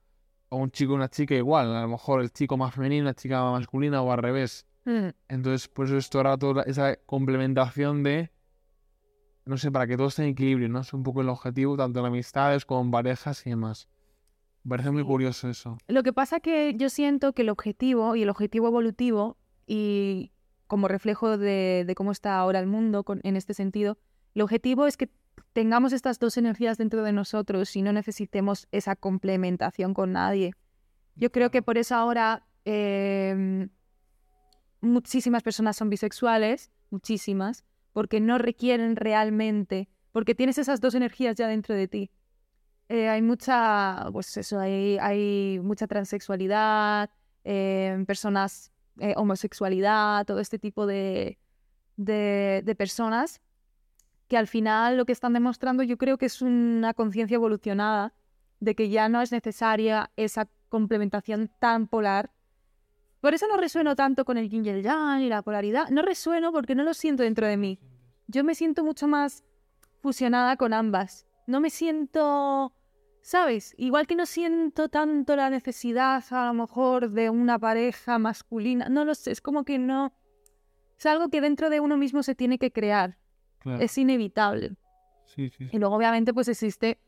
O 0.51 0.59
un 0.59 0.71
chico 0.71 0.93
y 0.93 0.97
una 0.97 1.09
chica 1.09 1.35
igual. 1.35 1.75
A 1.75 1.81
lo 1.83 1.89
mejor 1.89 2.21
el 2.21 2.31
chico 2.33 2.59
más 2.59 2.75
femenino, 2.75 3.07
la 3.07 3.15
chica 3.15 3.43
más 3.43 3.61
masculina 3.61 4.03
o 4.03 4.13
al 4.13 4.19
revés. 4.19 4.67
Mm. 4.85 5.09
Entonces, 5.29 5.69
por 5.69 5.87
eso 5.87 5.97
esto 5.97 6.21
era 6.21 6.37
toda 6.37 6.65
esa 6.65 6.97
complementación 7.07 8.03
de, 8.03 8.31
no 9.51 9.59
sé, 9.59 9.71
para 9.71 9.87
que 9.87 9.97
todo 9.97 10.07
esté 10.09 10.23
en 10.23 10.29
equilibrio, 10.31 10.69
¿no? 10.69 10.81
Es 10.81 10.93
un 10.95 11.03
poco 11.03 11.21
el 11.21 11.29
objetivo, 11.29 11.77
tanto 11.77 12.01
en 12.01 12.07
amistades 12.07 12.65
como 12.65 12.81
en 12.83 12.91
parejas 12.91 13.47
y 13.47 13.51
demás. 13.51 13.89
Me 14.63 14.71
parece 14.71 14.91
muy 14.91 15.05
curioso 15.05 15.49
eso. 15.49 15.77
Lo 15.89 16.03
que 16.03 16.13
pasa 16.13 16.41
que 16.41 16.75
yo 16.77 16.89
siento 16.89 17.33
que 17.33 17.43
el 17.43 17.49
objetivo 17.51 18.15
y 18.17 18.23
el 18.23 18.29
objetivo 18.31 18.69
evolutivo 18.69 19.37
y 19.67 20.31
como 20.67 20.87
reflejo 20.87 21.37
de, 21.37 21.85
de 21.87 21.95
cómo 21.95 22.13
está 22.13 22.39
ahora 22.39 22.61
el 22.61 22.67
mundo 22.67 23.03
con- 23.05 23.21
en 23.25 23.37
este 23.37 23.55
sentido, 23.55 23.99
el 24.35 24.43
objetivo 24.43 24.87
es 24.87 24.97
que 24.97 25.11
tengamos 25.53 25.93
estas 25.93 26.19
dos 26.21 26.37
energías 26.37 26.79
dentro 26.79 27.03
de 27.03 27.13
nosotros 27.13 27.75
y 27.75 27.83
no 27.83 27.93
necesitemos 27.93 28.69
esa 28.71 28.95
complementación 28.95 29.95
con 29.95 30.13
nadie. 30.13 30.53
Yo 31.17 31.33
creo 31.33 31.51
que 31.51 31.61
por 31.63 31.77
eso 31.77 31.97
ahora 31.97 32.47
em, 32.65 33.69
muchísimas 34.81 35.43
personas 35.43 35.77
son 35.77 35.91
bisexuales, 35.91 36.71
muchísimas, 36.91 37.65
porque 37.93 38.21
no 38.21 38.39
requieren 38.39 38.97
realmente, 38.97 39.89
porque 40.13 40.35
tienes 40.35 40.59
esas 40.59 40.81
dos 40.81 40.95
energías 40.95 41.37
ya 41.37 41.49
dentro 41.49 41.75
de 41.75 41.89
ti. 41.89 42.11
Eh, 42.89 43.09
hay 43.09 43.23
mucha, 43.23 44.09
pues 44.13 44.37
eso, 44.37 44.59
hay, 44.59 44.99
hay 44.99 45.61
mucha 45.63 45.87
transexualidad, 45.87 47.11
eh, 47.45 48.03
personas, 48.07 48.73
eh, 48.99 49.15
homosexualidad, 49.17 50.27
todo 50.27 50.41
este 50.41 50.59
tipo 50.59 50.87
de, 50.87 51.39
de, 51.97 52.63
de 52.65 52.75
personas 52.75 53.41
que 54.31 54.37
al 54.37 54.47
final 54.47 54.97
lo 54.97 55.07
que 55.07 55.13
están 55.13 55.33
demostrando 55.33 55.83
yo 55.83 55.99
creo 55.99 56.17
que 56.17 56.27
es 56.27 56.41
una 56.41 56.95
conciencia 56.95 57.35
evolucionada 57.35 58.15
de 58.61 58.77
que 58.77 58.89
ya 58.89 59.09
no 59.09 59.21
es 59.23 59.33
necesaria 59.33 60.13
esa 60.17 60.49
complementación 60.69 61.51
tan 61.59 61.89
polar. 61.89 62.31
Por 63.21 63.35
eso 63.35 63.47
no 63.49 63.57
resueno 63.57 63.95
tanto 63.97 64.25
con 64.25 64.39
el 64.39 64.49
yin 64.49 64.65
y 64.65 64.71
el 64.71 64.83
yang 64.83 65.21
y 65.21 65.29
la 65.29 65.43
polaridad. 65.43 65.89
No 65.91 66.03
resueno 66.03 66.53
porque 66.53 66.75
no 66.75 66.85
lo 66.85 66.95
siento 66.95 67.23
dentro 67.23 67.47
de 67.47 67.57
mí. 67.57 67.79
Yo 68.27 68.45
me 68.45 68.55
siento 68.55 68.83
mucho 68.83 69.07
más 69.07 69.45
fusionada 70.01 70.57
con 70.57 70.73
ambas. 70.73 71.27
No 71.47 71.61
me 71.61 71.69
siento, 71.69 72.73
¿sabes? 73.21 73.75
Igual 73.77 74.07
que 74.07 74.17
no 74.17 74.25
siento 74.25 74.89
tanto 74.89 75.37
la 75.37 75.51
necesidad 75.51 76.25
a 76.31 76.47
lo 76.47 76.55
mejor 76.55 77.11
de 77.11 77.29
una 77.29 77.59
pareja 77.59 78.19
masculina. 78.19 78.89
No 78.89 79.05
lo 79.05 79.15
sé, 79.15 79.33
es 79.33 79.41
como 79.41 79.65
que 79.65 79.79
no... 79.79 80.15
Es 80.99 81.07
algo 81.07 81.29
que 81.29 81.41
dentro 81.41 81.71
de 81.71 81.81
uno 81.81 81.97
mismo 81.97 82.23
se 82.23 82.35
tiene 82.35 82.59
que 82.59 82.73
crear. 82.73 83.19
Claro. 83.59 83.83
Es 83.83 83.99
inevitable. 83.99 84.77
Sí, 85.27 85.49
sí, 85.51 85.65
sí. 85.65 85.71
Y 85.73 85.79
luego 85.79 85.97
obviamente 85.97 86.33
pues 86.33 86.49
existe... 86.49 86.99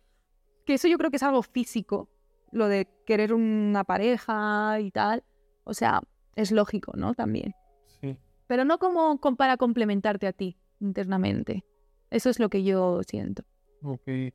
Que 0.66 0.74
eso 0.74 0.86
yo 0.88 0.96
creo 0.98 1.10
que 1.10 1.16
es 1.16 1.22
algo 1.22 1.42
físico. 1.42 2.08
Lo 2.52 2.68
de 2.68 2.88
querer 3.06 3.32
una 3.32 3.84
pareja 3.84 4.78
y 4.80 4.90
tal. 4.90 5.24
O 5.64 5.74
sea, 5.74 6.02
es 6.36 6.50
lógico, 6.52 6.92
¿no? 6.96 7.14
También. 7.14 7.54
Sí. 8.00 8.16
Pero 8.46 8.64
no 8.64 8.78
como 8.78 9.18
com- 9.20 9.36
para 9.36 9.56
complementarte 9.56 10.26
a 10.26 10.32
ti 10.32 10.56
internamente. 10.80 11.64
Eso 12.10 12.28
es 12.30 12.38
lo 12.38 12.48
que 12.48 12.62
yo 12.64 13.00
siento. 13.06 13.44
Ok. 13.82 14.04
De 14.06 14.32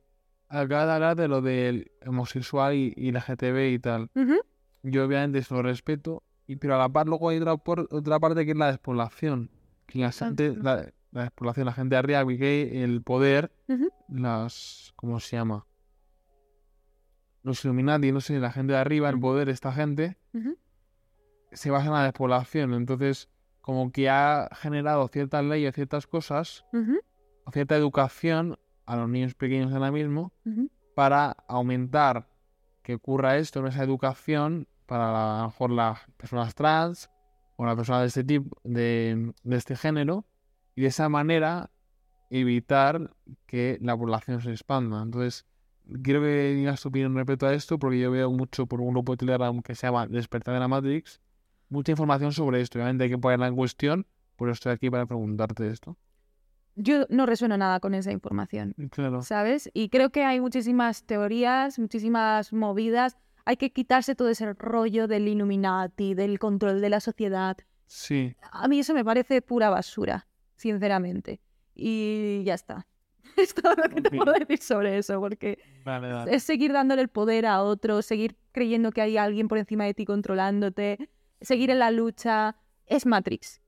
hablar 0.50 1.14
de 1.16 1.28
lo 1.28 1.42
del 1.42 1.90
homosexual 2.06 2.74
y, 2.74 2.92
y 2.96 3.12
la 3.12 3.20
GTB 3.20 3.72
y 3.74 3.78
tal. 3.78 4.10
Ujú. 4.14 4.34
Yo 4.82 5.04
obviamente 5.04 5.38
eso 5.40 5.54
lo 5.56 5.62
respeto, 5.62 6.22
y, 6.46 6.56
pero 6.56 6.74
a 6.76 6.78
la 6.78 6.88
par 6.88 7.06
luego 7.06 7.28
hay 7.28 7.38
otra, 7.38 7.56
por- 7.56 7.88
otra 7.90 8.18
parte 8.18 8.44
que 8.46 8.52
es 8.52 8.56
la 8.56 8.68
despoblación. 8.68 9.50
Que 9.86 9.98
la 10.00 10.12
gente, 10.12 10.46
Exacto. 10.46 10.64
la, 10.64 10.92
la 11.12 11.22
despoblación, 11.22 11.66
la 11.66 11.72
gente 11.72 11.94
de 11.94 11.98
arriba, 11.98 12.26
que 12.26 12.82
el 12.84 13.02
poder, 13.02 13.50
las, 14.08 14.92
¿cómo 14.96 15.20
se 15.20 15.36
llama? 15.36 15.66
Los 17.42 17.64
Illuminati, 17.64 18.12
no 18.12 18.20
sé, 18.20 18.38
la 18.38 18.50
gente 18.50 18.72
de 18.72 18.78
arriba, 18.78 19.08
el 19.08 19.18
poder, 19.20 19.48
esta 19.48 19.72
gente, 19.72 20.16
Ujú. 20.34 20.56
Se 21.52 21.70
basa 21.70 21.86
en 21.86 21.92
la 21.92 22.04
despoblación. 22.04 22.74
Entonces, 22.74 23.28
como 23.60 23.90
que 23.92 24.08
ha 24.08 24.48
generado 24.54 25.06
ciertas 25.08 25.44
leyes, 25.44 25.74
ciertas 25.74 26.06
cosas, 26.06 26.64
o 27.44 27.50
cierta 27.52 27.76
educación 27.76 28.58
a 28.86 28.96
los 28.96 29.08
niños 29.08 29.34
pequeños 29.34 29.72
ahora 29.72 29.90
mismo, 29.90 30.32
para 30.94 31.36
aumentar 31.48 32.26
que 32.82 32.94
ocurra 32.94 33.36
esto 33.36 33.60
en 33.60 33.66
esa 33.66 33.84
educación 33.84 34.66
para 34.86 35.12
la- 35.12 35.38
a 35.38 35.42
lo 35.42 35.48
mejor 35.48 35.70
las 35.70 35.98
personas 36.16 36.54
trans 36.54 37.10
o 37.56 37.66
las 37.66 37.76
personas 37.76 38.00
de 38.02 38.06
este 38.08 38.24
tipo, 38.24 38.56
de, 38.64 39.32
de 39.42 39.56
este 39.56 39.76
género, 39.76 40.24
y 40.74 40.82
de 40.82 40.88
esa 40.88 41.08
manera 41.08 41.70
evitar 42.30 43.10
que 43.46 43.78
la 43.80 43.96
población 43.96 44.40
se 44.40 44.50
expanda. 44.50 45.02
Entonces, 45.02 45.46
quiero 46.02 46.20
que 46.20 46.54
digas 46.54 46.80
tu 46.82 46.88
opinión 46.88 47.14
respecto 47.16 47.46
a 47.46 47.54
esto, 47.54 47.78
porque 47.78 47.98
yo 47.98 48.10
veo 48.10 48.30
mucho 48.30 48.66
por 48.66 48.80
un 48.80 48.90
grupo 48.90 49.12
de 49.12 49.18
Telegram 49.18 49.60
que 49.62 49.74
se 49.74 49.86
llama 49.86 50.06
Despertar 50.06 50.54
de 50.54 50.60
la 50.60 50.68
Matrix, 50.68 51.20
mucha 51.68 51.92
información 51.92 52.32
sobre 52.32 52.60
esto. 52.60 52.78
Obviamente 52.78 53.04
hay 53.04 53.10
que 53.10 53.18
ponerla 53.18 53.46
en 53.48 53.56
cuestión, 53.56 54.06
por 54.36 54.48
eso 54.48 54.54
estoy 54.54 54.72
aquí 54.72 54.90
para 54.90 55.06
preguntarte 55.06 55.68
esto. 55.68 55.96
Yo 56.76 57.06
no 57.08 57.26
resueno 57.26 57.56
nada 57.56 57.80
con 57.80 57.94
esa 57.94 58.12
información, 58.12 58.74
Claro. 58.90 59.22
¿sabes? 59.22 59.68
Y 59.74 59.88
creo 59.88 60.10
que 60.10 60.24
hay 60.24 60.40
muchísimas 60.40 61.02
teorías, 61.04 61.78
muchísimas 61.78 62.52
movidas. 62.52 63.16
Hay 63.44 63.56
que 63.56 63.72
quitarse 63.72 64.14
todo 64.14 64.28
ese 64.28 64.52
rollo 64.52 65.08
del 65.08 65.26
Illuminati, 65.26 66.14
del 66.14 66.38
control 66.38 66.80
de 66.80 66.88
la 66.90 67.00
sociedad. 67.00 67.56
Sí, 67.86 68.36
A 68.52 68.68
mí 68.68 68.78
eso 68.78 68.94
me 68.94 69.04
parece 69.04 69.42
pura 69.42 69.70
basura, 69.70 70.28
sinceramente. 70.56 71.40
Y 71.74 72.42
ya 72.44 72.54
está. 72.54 72.86
Es 73.36 73.54
todo 73.54 73.74
lo 73.74 73.88
que 73.88 74.00
te 74.00 74.10
puedo 74.16 74.32
decir 74.32 74.58
sobre 74.58 74.98
eso, 74.98 75.20
porque 75.20 75.58
vale, 75.84 76.12
vale. 76.12 76.34
es 76.34 76.42
seguir 76.42 76.72
dándole 76.72 77.02
el 77.02 77.08
poder 77.08 77.46
a 77.46 77.62
otros, 77.62 78.06
seguir 78.06 78.36
creyendo 78.52 78.90
que 78.90 79.00
hay 79.00 79.16
alguien 79.16 79.48
por 79.48 79.58
encima 79.58 79.84
de 79.84 79.94
ti 79.94 80.04
controlándote, 80.04 81.08
seguir 81.40 81.70
en 81.70 81.78
la 81.78 81.90
lucha. 81.90 82.56
Es 82.86 83.06
Matrix. 83.06 83.60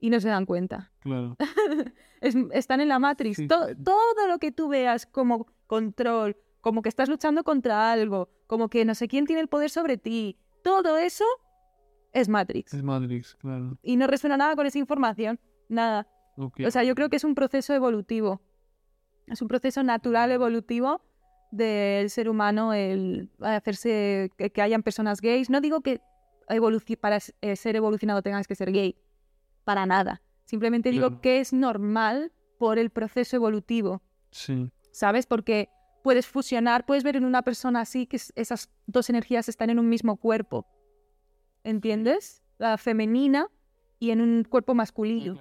Y 0.00 0.10
no 0.10 0.20
se 0.20 0.28
dan 0.28 0.46
cuenta. 0.46 0.92
Claro. 1.00 1.36
Es- 2.20 2.34
están 2.52 2.80
en 2.80 2.88
la 2.88 2.98
Matrix. 2.98 3.36
Sí. 3.36 3.46
To- 3.46 3.76
todo 3.76 4.26
lo 4.28 4.38
que 4.38 4.50
tú 4.50 4.68
veas 4.68 5.06
como 5.06 5.46
control, 5.68 6.36
como 6.60 6.82
que 6.82 6.88
estás 6.88 7.08
luchando 7.08 7.44
contra 7.44 7.92
algo, 7.92 8.28
como 8.48 8.68
que 8.68 8.84
no 8.84 8.94
sé 8.96 9.06
quién 9.06 9.24
tiene 9.24 9.40
el 9.40 9.48
poder 9.48 9.70
sobre 9.70 9.98
ti, 9.98 10.36
todo 10.64 10.98
eso 10.98 11.24
es 12.12 12.28
Matrix. 12.28 12.74
Es 12.74 12.82
Matrix, 12.82 13.36
claro. 13.36 13.78
Y 13.82 13.96
no 13.96 14.06
resuena 14.08 14.36
nada 14.36 14.56
con 14.56 14.66
esa 14.66 14.78
información, 14.78 15.38
nada. 15.68 16.08
O 16.36 16.70
sea, 16.70 16.82
yo 16.84 16.94
creo 16.94 17.08
que 17.08 17.16
es 17.16 17.24
un 17.24 17.34
proceso 17.34 17.72
evolutivo. 17.74 18.40
Es 19.26 19.42
un 19.42 19.48
proceso 19.48 19.82
natural 19.82 20.30
evolutivo 20.30 21.02
del 21.50 22.10
ser 22.10 22.28
humano 22.28 22.72
el 22.74 23.30
hacerse 23.40 24.30
que, 24.36 24.62
hayan 24.62 24.82
personas 24.82 25.20
gays. 25.20 25.50
No 25.50 25.60
digo 25.60 25.80
que 25.82 26.00
para 27.00 27.18
eh, 27.42 27.56
ser 27.56 27.76
evolucionado 27.76 28.22
tengas 28.22 28.46
que 28.46 28.54
ser 28.54 28.72
gay, 28.72 28.96
para 29.64 29.86
nada. 29.86 30.22
Simplemente 30.44 30.90
digo 30.90 31.08
Claro. 31.08 31.20
que 31.20 31.40
es 31.40 31.52
normal 31.52 32.32
por 32.58 32.78
el 32.78 32.90
proceso 32.90 33.36
evolutivo, 33.36 34.02
sí, 34.30 34.70
¿sabes? 34.90 35.26
Porque 35.26 35.68
puedes 36.02 36.26
fusionar, 36.26 36.86
puedes 36.86 37.04
ver 37.04 37.16
en 37.16 37.24
una 37.24 37.42
persona 37.42 37.80
así 37.82 38.06
que 38.06 38.16
es- 38.16 38.32
esas 38.34 38.70
dos 38.86 39.10
energías 39.10 39.48
están 39.48 39.68
en 39.70 39.78
un 39.78 39.88
mismo 39.88 40.16
cuerpo. 40.16 40.66
¿Entiendes? 41.64 42.42
La 42.58 42.78
femenina 42.78 43.48
y 43.98 44.10
en 44.10 44.20
un 44.20 44.44
cuerpo 44.44 44.74
masculino. 44.74 45.38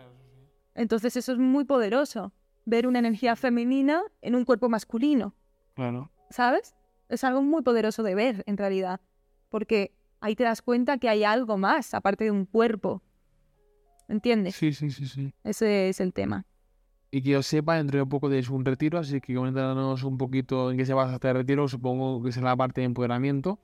Entonces 0.75 1.15
eso 1.15 1.31
es 1.31 1.37
muy 1.37 1.63
poderoso, 1.63 2.33
ver 2.65 2.85
una 2.85 2.99
energía 2.99 3.35
femenina 3.35 4.03
en 4.21 4.35
un 4.35 4.45
cuerpo 4.45 4.69
masculino, 4.69 5.33
claro. 5.73 6.11
¿sabes? 6.29 6.75
Es 7.09 7.23
algo 7.23 7.41
muy 7.41 7.61
poderoso 7.63 8.03
de 8.03 8.13
ver 8.13 8.43
en 8.45 8.57
realidad, 8.57 8.99
porque 9.49 9.96
ahí 10.19 10.35
te 10.35 10.43
das 10.43 10.61
cuenta 10.61 10.97
que 10.97 11.09
hay 11.09 11.23
algo 11.23 11.57
más 11.57 11.93
aparte 11.93 12.23
de 12.25 12.31
un 12.31 12.45
cuerpo. 12.45 13.01
¿Entiendes? 14.07 14.55
Sí, 14.55 14.71
sí, 14.73 14.89
sí, 14.89 15.05
sí. 15.07 15.33
Ese 15.43 15.89
es 15.89 15.99
el 15.99 16.13
tema. 16.13 16.45
Y 17.11 17.21
que 17.21 17.31
yo 17.31 17.43
sepa, 17.43 17.75
dentro 17.75 17.99
de 17.99 18.05
poco 18.05 18.29
es 18.31 18.49
un 18.49 18.63
retiro, 18.65 18.99
así 18.99 19.19
que 19.21 19.33
coméntanos 19.33 20.03
un 20.03 20.17
poquito 20.17 20.71
en 20.71 20.77
qué 20.77 20.85
se 20.85 20.93
basa 20.93 21.15
este 21.15 21.31
retiro, 21.33 21.67
supongo 21.67 22.21
que 22.23 22.31
será 22.31 22.47
la 22.49 22.57
parte 22.57 22.81
de 22.81 22.85
empoderamiento. 22.85 23.59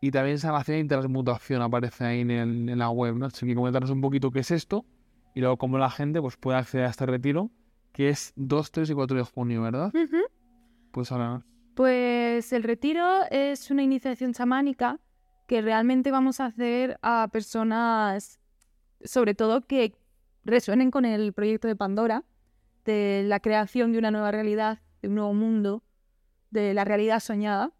Y 0.00 0.12
también 0.12 0.38
sanación 0.38 0.78
y 0.78 0.86
transmutación 0.86 1.60
aparece 1.62 2.04
ahí 2.04 2.20
en, 2.20 2.30
el- 2.30 2.68
en 2.68 2.78
la 2.78 2.90
web, 2.90 3.16
¿no? 3.16 3.26
Así 3.26 3.46
que 3.46 3.54
comentarnos 3.56 3.90
un 3.90 4.00
poquito 4.00 4.30
qué 4.30 4.40
es 4.40 4.50
esto 4.52 4.84
y 5.34 5.40
luego 5.40 5.56
cómo 5.56 5.78
la 5.78 5.90
gente 5.90 6.20
pues, 6.20 6.36
puede 6.36 6.58
acceder 6.58 6.86
a 6.86 6.90
este 6.90 7.06
retiro, 7.06 7.50
que 7.92 8.08
es 8.08 8.32
2, 8.36 8.70
3 8.70 8.90
y 8.90 8.94
4 8.94 9.16
de 9.16 9.24
junio, 9.24 9.62
¿verdad? 9.62 9.92
Pues 10.92 11.10
ahora, 11.10 11.44
Pues 11.74 12.52
el 12.52 12.62
retiro 12.62 13.22
es 13.30 13.70
una 13.72 13.82
iniciación 13.82 14.32
chamánica 14.32 15.00
que 15.48 15.62
realmente 15.62 16.12
vamos 16.12 16.40
a 16.40 16.46
hacer 16.46 16.98
a 17.00 17.26
personas, 17.32 18.38
sobre 19.02 19.34
todo 19.34 19.66
que 19.66 19.96
resuenen 20.44 20.90
con 20.90 21.06
el 21.06 21.32
proyecto 21.32 21.66
de 21.66 21.74
Pandora, 21.74 22.24
de 22.84 23.22
la 23.24 23.40
creación 23.40 23.90
de 23.90 23.98
una 23.98 24.10
nueva 24.10 24.30
realidad, 24.30 24.80
de 25.00 25.08
un 25.08 25.14
nuevo 25.14 25.32
mundo, 25.32 25.82
de 26.50 26.74
la 26.74 26.84
realidad 26.84 27.20
soñada. 27.20 27.72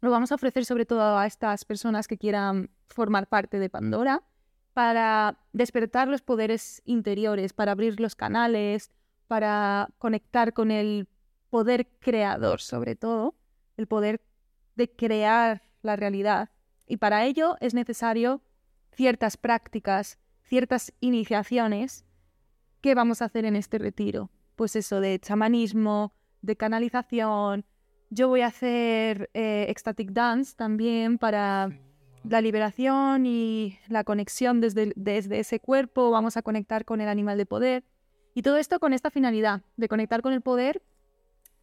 Lo 0.00 0.10
vamos 0.10 0.32
a 0.32 0.36
ofrecer 0.36 0.64
sobre 0.64 0.86
todo 0.86 1.18
a 1.18 1.26
estas 1.26 1.66
personas 1.66 2.08
que 2.08 2.16
quieran 2.16 2.70
formar 2.86 3.28
parte 3.28 3.58
de 3.58 3.68
Pandora 3.68 4.22
para 4.72 5.38
despertar 5.52 6.08
los 6.08 6.22
poderes 6.22 6.80
interiores, 6.86 7.52
para 7.52 7.72
abrir 7.72 8.00
los 8.00 8.16
canales, 8.16 8.90
para 9.26 9.90
conectar 9.98 10.54
con 10.54 10.70
el 10.70 11.06
poder 11.50 11.86
creador 12.00 12.62
sobre 12.62 12.96
todo, 12.96 13.34
el 13.76 13.86
poder 13.86 14.22
de 14.74 14.90
crear 14.90 15.60
la 15.82 15.94
realidad. 15.96 16.48
Y 16.88 16.96
para 16.96 17.24
ello 17.24 17.56
es 17.60 17.74
necesario 17.74 18.42
ciertas 18.92 19.36
prácticas, 19.36 20.18
ciertas 20.42 20.92
iniciaciones 21.00 22.04
que 22.80 22.94
vamos 22.94 23.20
a 23.22 23.26
hacer 23.26 23.44
en 23.44 23.56
este 23.56 23.78
retiro. 23.78 24.30
Pues 24.56 24.74
eso 24.74 25.00
de 25.00 25.20
chamanismo, 25.20 26.14
de 26.42 26.56
canalización. 26.56 27.64
Yo 28.10 28.28
voy 28.28 28.40
a 28.40 28.46
hacer 28.46 29.30
eh, 29.34 29.66
ecstatic 29.68 30.12
dance 30.12 30.56
también 30.56 31.18
para 31.18 31.78
la 32.24 32.40
liberación 32.40 33.26
y 33.26 33.78
la 33.88 34.02
conexión 34.02 34.60
desde, 34.60 34.92
desde 34.96 35.40
ese 35.40 35.60
cuerpo. 35.60 36.10
Vamos 36.10 36.36
a 36.36 36.42
conectar 36.42 36.84
con 36.84 37.00
el 37.00 37.08
animal 37.08 37.36
de 37.36 37.46
poder. 37.46 37.84
Y 38.34 38.42
todo 38.42 38.56
esto 38.56 38.80
con 38.80 38.92
esta 38.94 39.10
finalidad, 39.10 39.62
de 39.76 39.88
conectar 39.88 40.22
con 40.22 40.32
el 40.32 40.40
poder 40.40 40.82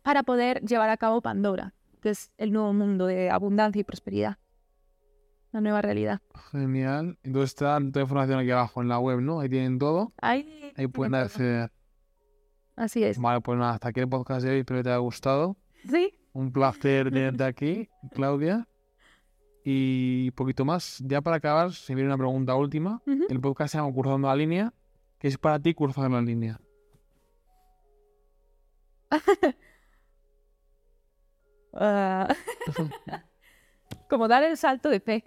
para 0.03 0.23
poder 0.23 0.61
llevar 0.61 0.89
a 0.89 0.97
cabo 0.97 1.21
Pandora, 1.21 1.73
que 2.01 2.11
es 2.11 2.32
el 2.38 2.51
nuevo 2.51 2.73
mundo 2.73 3.07
de 3.07 3.32
abundancia 3.32 3.80
y 3.80 3.84
prosperidad. 3.84 4.38
La 5.56 5.62
nueva 5.62 5.82
realidad. 5.82 6.20
genial. 6.51 7.18
Entonces 7.24 7.51
está 7.51 7.78
toda 7.78 7.91
la 7.93 8.01
información 8.01 8.39
aquí 8.39 8.51
abajo 8.51 8.82
en 8.82 8.89
la 8.89 8.99
web, 8.99 9.22
¿no? 9.22 9.39
Ahí 9.39 9.47
tienen 9.47 9.80
todo. 9.80 10.12
Ahí, 10.22 10.74
Ahí 10.76 10.88
pueden 10.88 11.16
acceder. 11.16 11.72
Así 12.76 13.01
es. 13.06 13.18
Vale, 13.18 13.39
pues 13.39 13.58
nada, 13.58 13.76
hasta 13.76 13.88
aquí 13.88 14.01
el 14.01 14.10
podcast 14.10 14.43
de 14.43 14.51
hoy. 14.51 14.60
Espero 14.60 14.80
que 14.80 14.84
te 14.84 14.89
haya 14.89 14.97
gustado. 14.97 15.56
Sí, 15.89 16.14
Un 16.34 16.51
placer 16.51 17.10
tenerte 17.10 17.45
aquí, 17.45 17.88
Claudia. 18.14 18.68
Y 19.64 20.32
poquito 20.32 20.66
más. 20.66 21.01
Ya 21.06 21.22
para 21.22 21.38
acabar, 21.38 21.72
si 21.72 21.95
viene 21.95 22.10
una 22.10 22.18
pregunta 22.18 22.53
última. 22.56 23.01
El 23.30 23.39
podcast 23.39 23.72
se 23.72 23.78
llama 23.78 23.93
Cursando 23.93 24.28
la 24.28 24.36
Línea. 24.36 24.74
¿Qué 25.20 25.30
es 25.30 25.38
para 25.38 25.58
ti 25.58 25.74
cursar 25.74 26.12
la 26.12 26.22
línea? 26.22 26.60
Ah, 31.78 32.34
como 34.10 34.28
dar 34.30 34.43
el 34.43 34.56
salto 34.58 34.89
de 34.89 34.99
fe. 35.01 35.24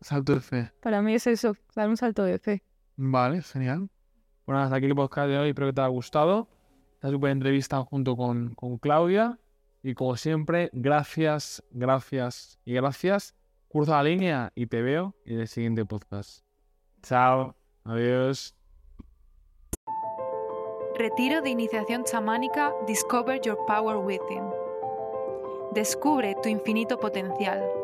Salto 0.00 0.34
de 0.34 0.40
fe. 0.40 0.72
Para 0.80 1.02
mí 1.02 1.14
es 1.14 1.26
eso, 1.26 1.56
dar 1.74 1.88
un 1.88 1.96
salto 1.96 2.22
de 2.24 2.38
fe. 2.38 2.62
Vale, 2.96 3.42
genial. 3.42 3.88
Bueno, 4.46 4.62
hasta 4.62 4.76
aquí 4.76 4.86
el 4.86 4.94
podcast 4.94 5.28
de 5.28 5.38
hoy. 5.38 5.48
Espero 5.50 5.68
que 5.68 5.72
te 5.72 5.80
haya 5.80 5.88
gustado. 5.88 6.48
Esta 6.94 7.10
super 7.10 7.30
entrevista 7.30 7.82
junto 7.84 8.16
con, 8.16 8.54
con 8.54 8.78
Claudia. 8.78 9.38
Y 9.82 9.94
como 9.94 10.16
siempre, 10.16 10.70
gracias, 10.72 11.62
gracias 11.70 12.58
y 12.64 12.74
gracias. 12.74 13.34
Cursa 13.68 13.96
la 13.96 14.02
línea 14.04 14.52
y 14.54 14.66
te 14.66 14.82
veo 14.82 15.14
en 15.24 15.40
el 15.40 15.48
siguiente 15.48 15.84
podcast. 15.84 16.44
Chao. 17.02 17.54
Adiós. 17.84 18.54
Retiro 20.98 21.40
de 21.42 21.50
iniciación 21.50 22.02
chamánica 22.04 22.72
Discover 22.86 23.40
Your 23.42 23.58
Power 23.66 23.98
Within. 23.98 24.44
Descubre 25.72 26.34
tu 26.42 26.48
infinito 26.48 26.98
potencial. 26.98 27.77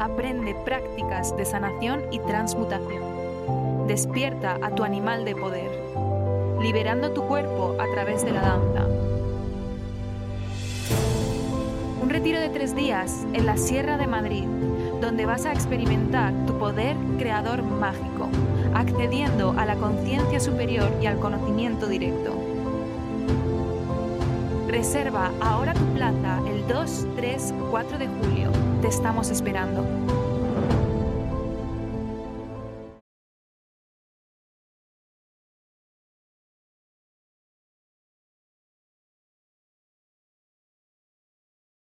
Aprende 0.00 0.54
prácticas 0.64 1.36
de 1.36 1.44
sanación 1.44 2.02
y 2.10 2.18
transmutación. 2.20 3.02
Despierta 3.86 4.58
a 4.62 4.70
tu 4.70 4.84
animal 4.84 5.24
de 5.24 5.36
poder, 5.36 5.70
liberando 6.60 7.12
tu 7.12 7.26
cuerpo 7.26 7.76
a 7.78 7.90
través 7.92 8.24
de 8.24 8.32
la 8.32 8.40
danza. 8.40 8.86
Un 12.02 12.10
retiro 12.10 12.40
de 12.40 12.48
tres 12.50 12.74
días 12.74 13.26
en 13.32 13.46
la 13.46 13.56
Sierra 13.56 13.96
de 13.96 14.06
Madrid, 14.06 14.44
donde 15.00 15.26
vas 15.26 15.46
a 15.46 15.52
experimentar 15.52 16.32
tu 16.46 16.58
poder 16.58 16.96
creador 17.18 17.62
mágico 17.62 18.28
accediendo 18.74 19.54
a 19.56 19.64
la 19.64 19.76
conciencia 19.76 20.40
superior 20.40 20.90
y 21.00 21.06
al 21.06 21.18
conocimiento 21.18 21.86
directo. 21.86 22.34
Reserva 24.68 25.30
ahora 25.40 25.72
tu 25.72 25.84
plaza 25.94 26.40
el 26.48 26.66
2, 26.66 27.06
3, 27.16 27.54
4 27.74 27.98
de 27.98 28.06
julio. 28.06 28.52
Te 28.82 28.86
estamos 28.86 29.30
esperando. 29.30 30.23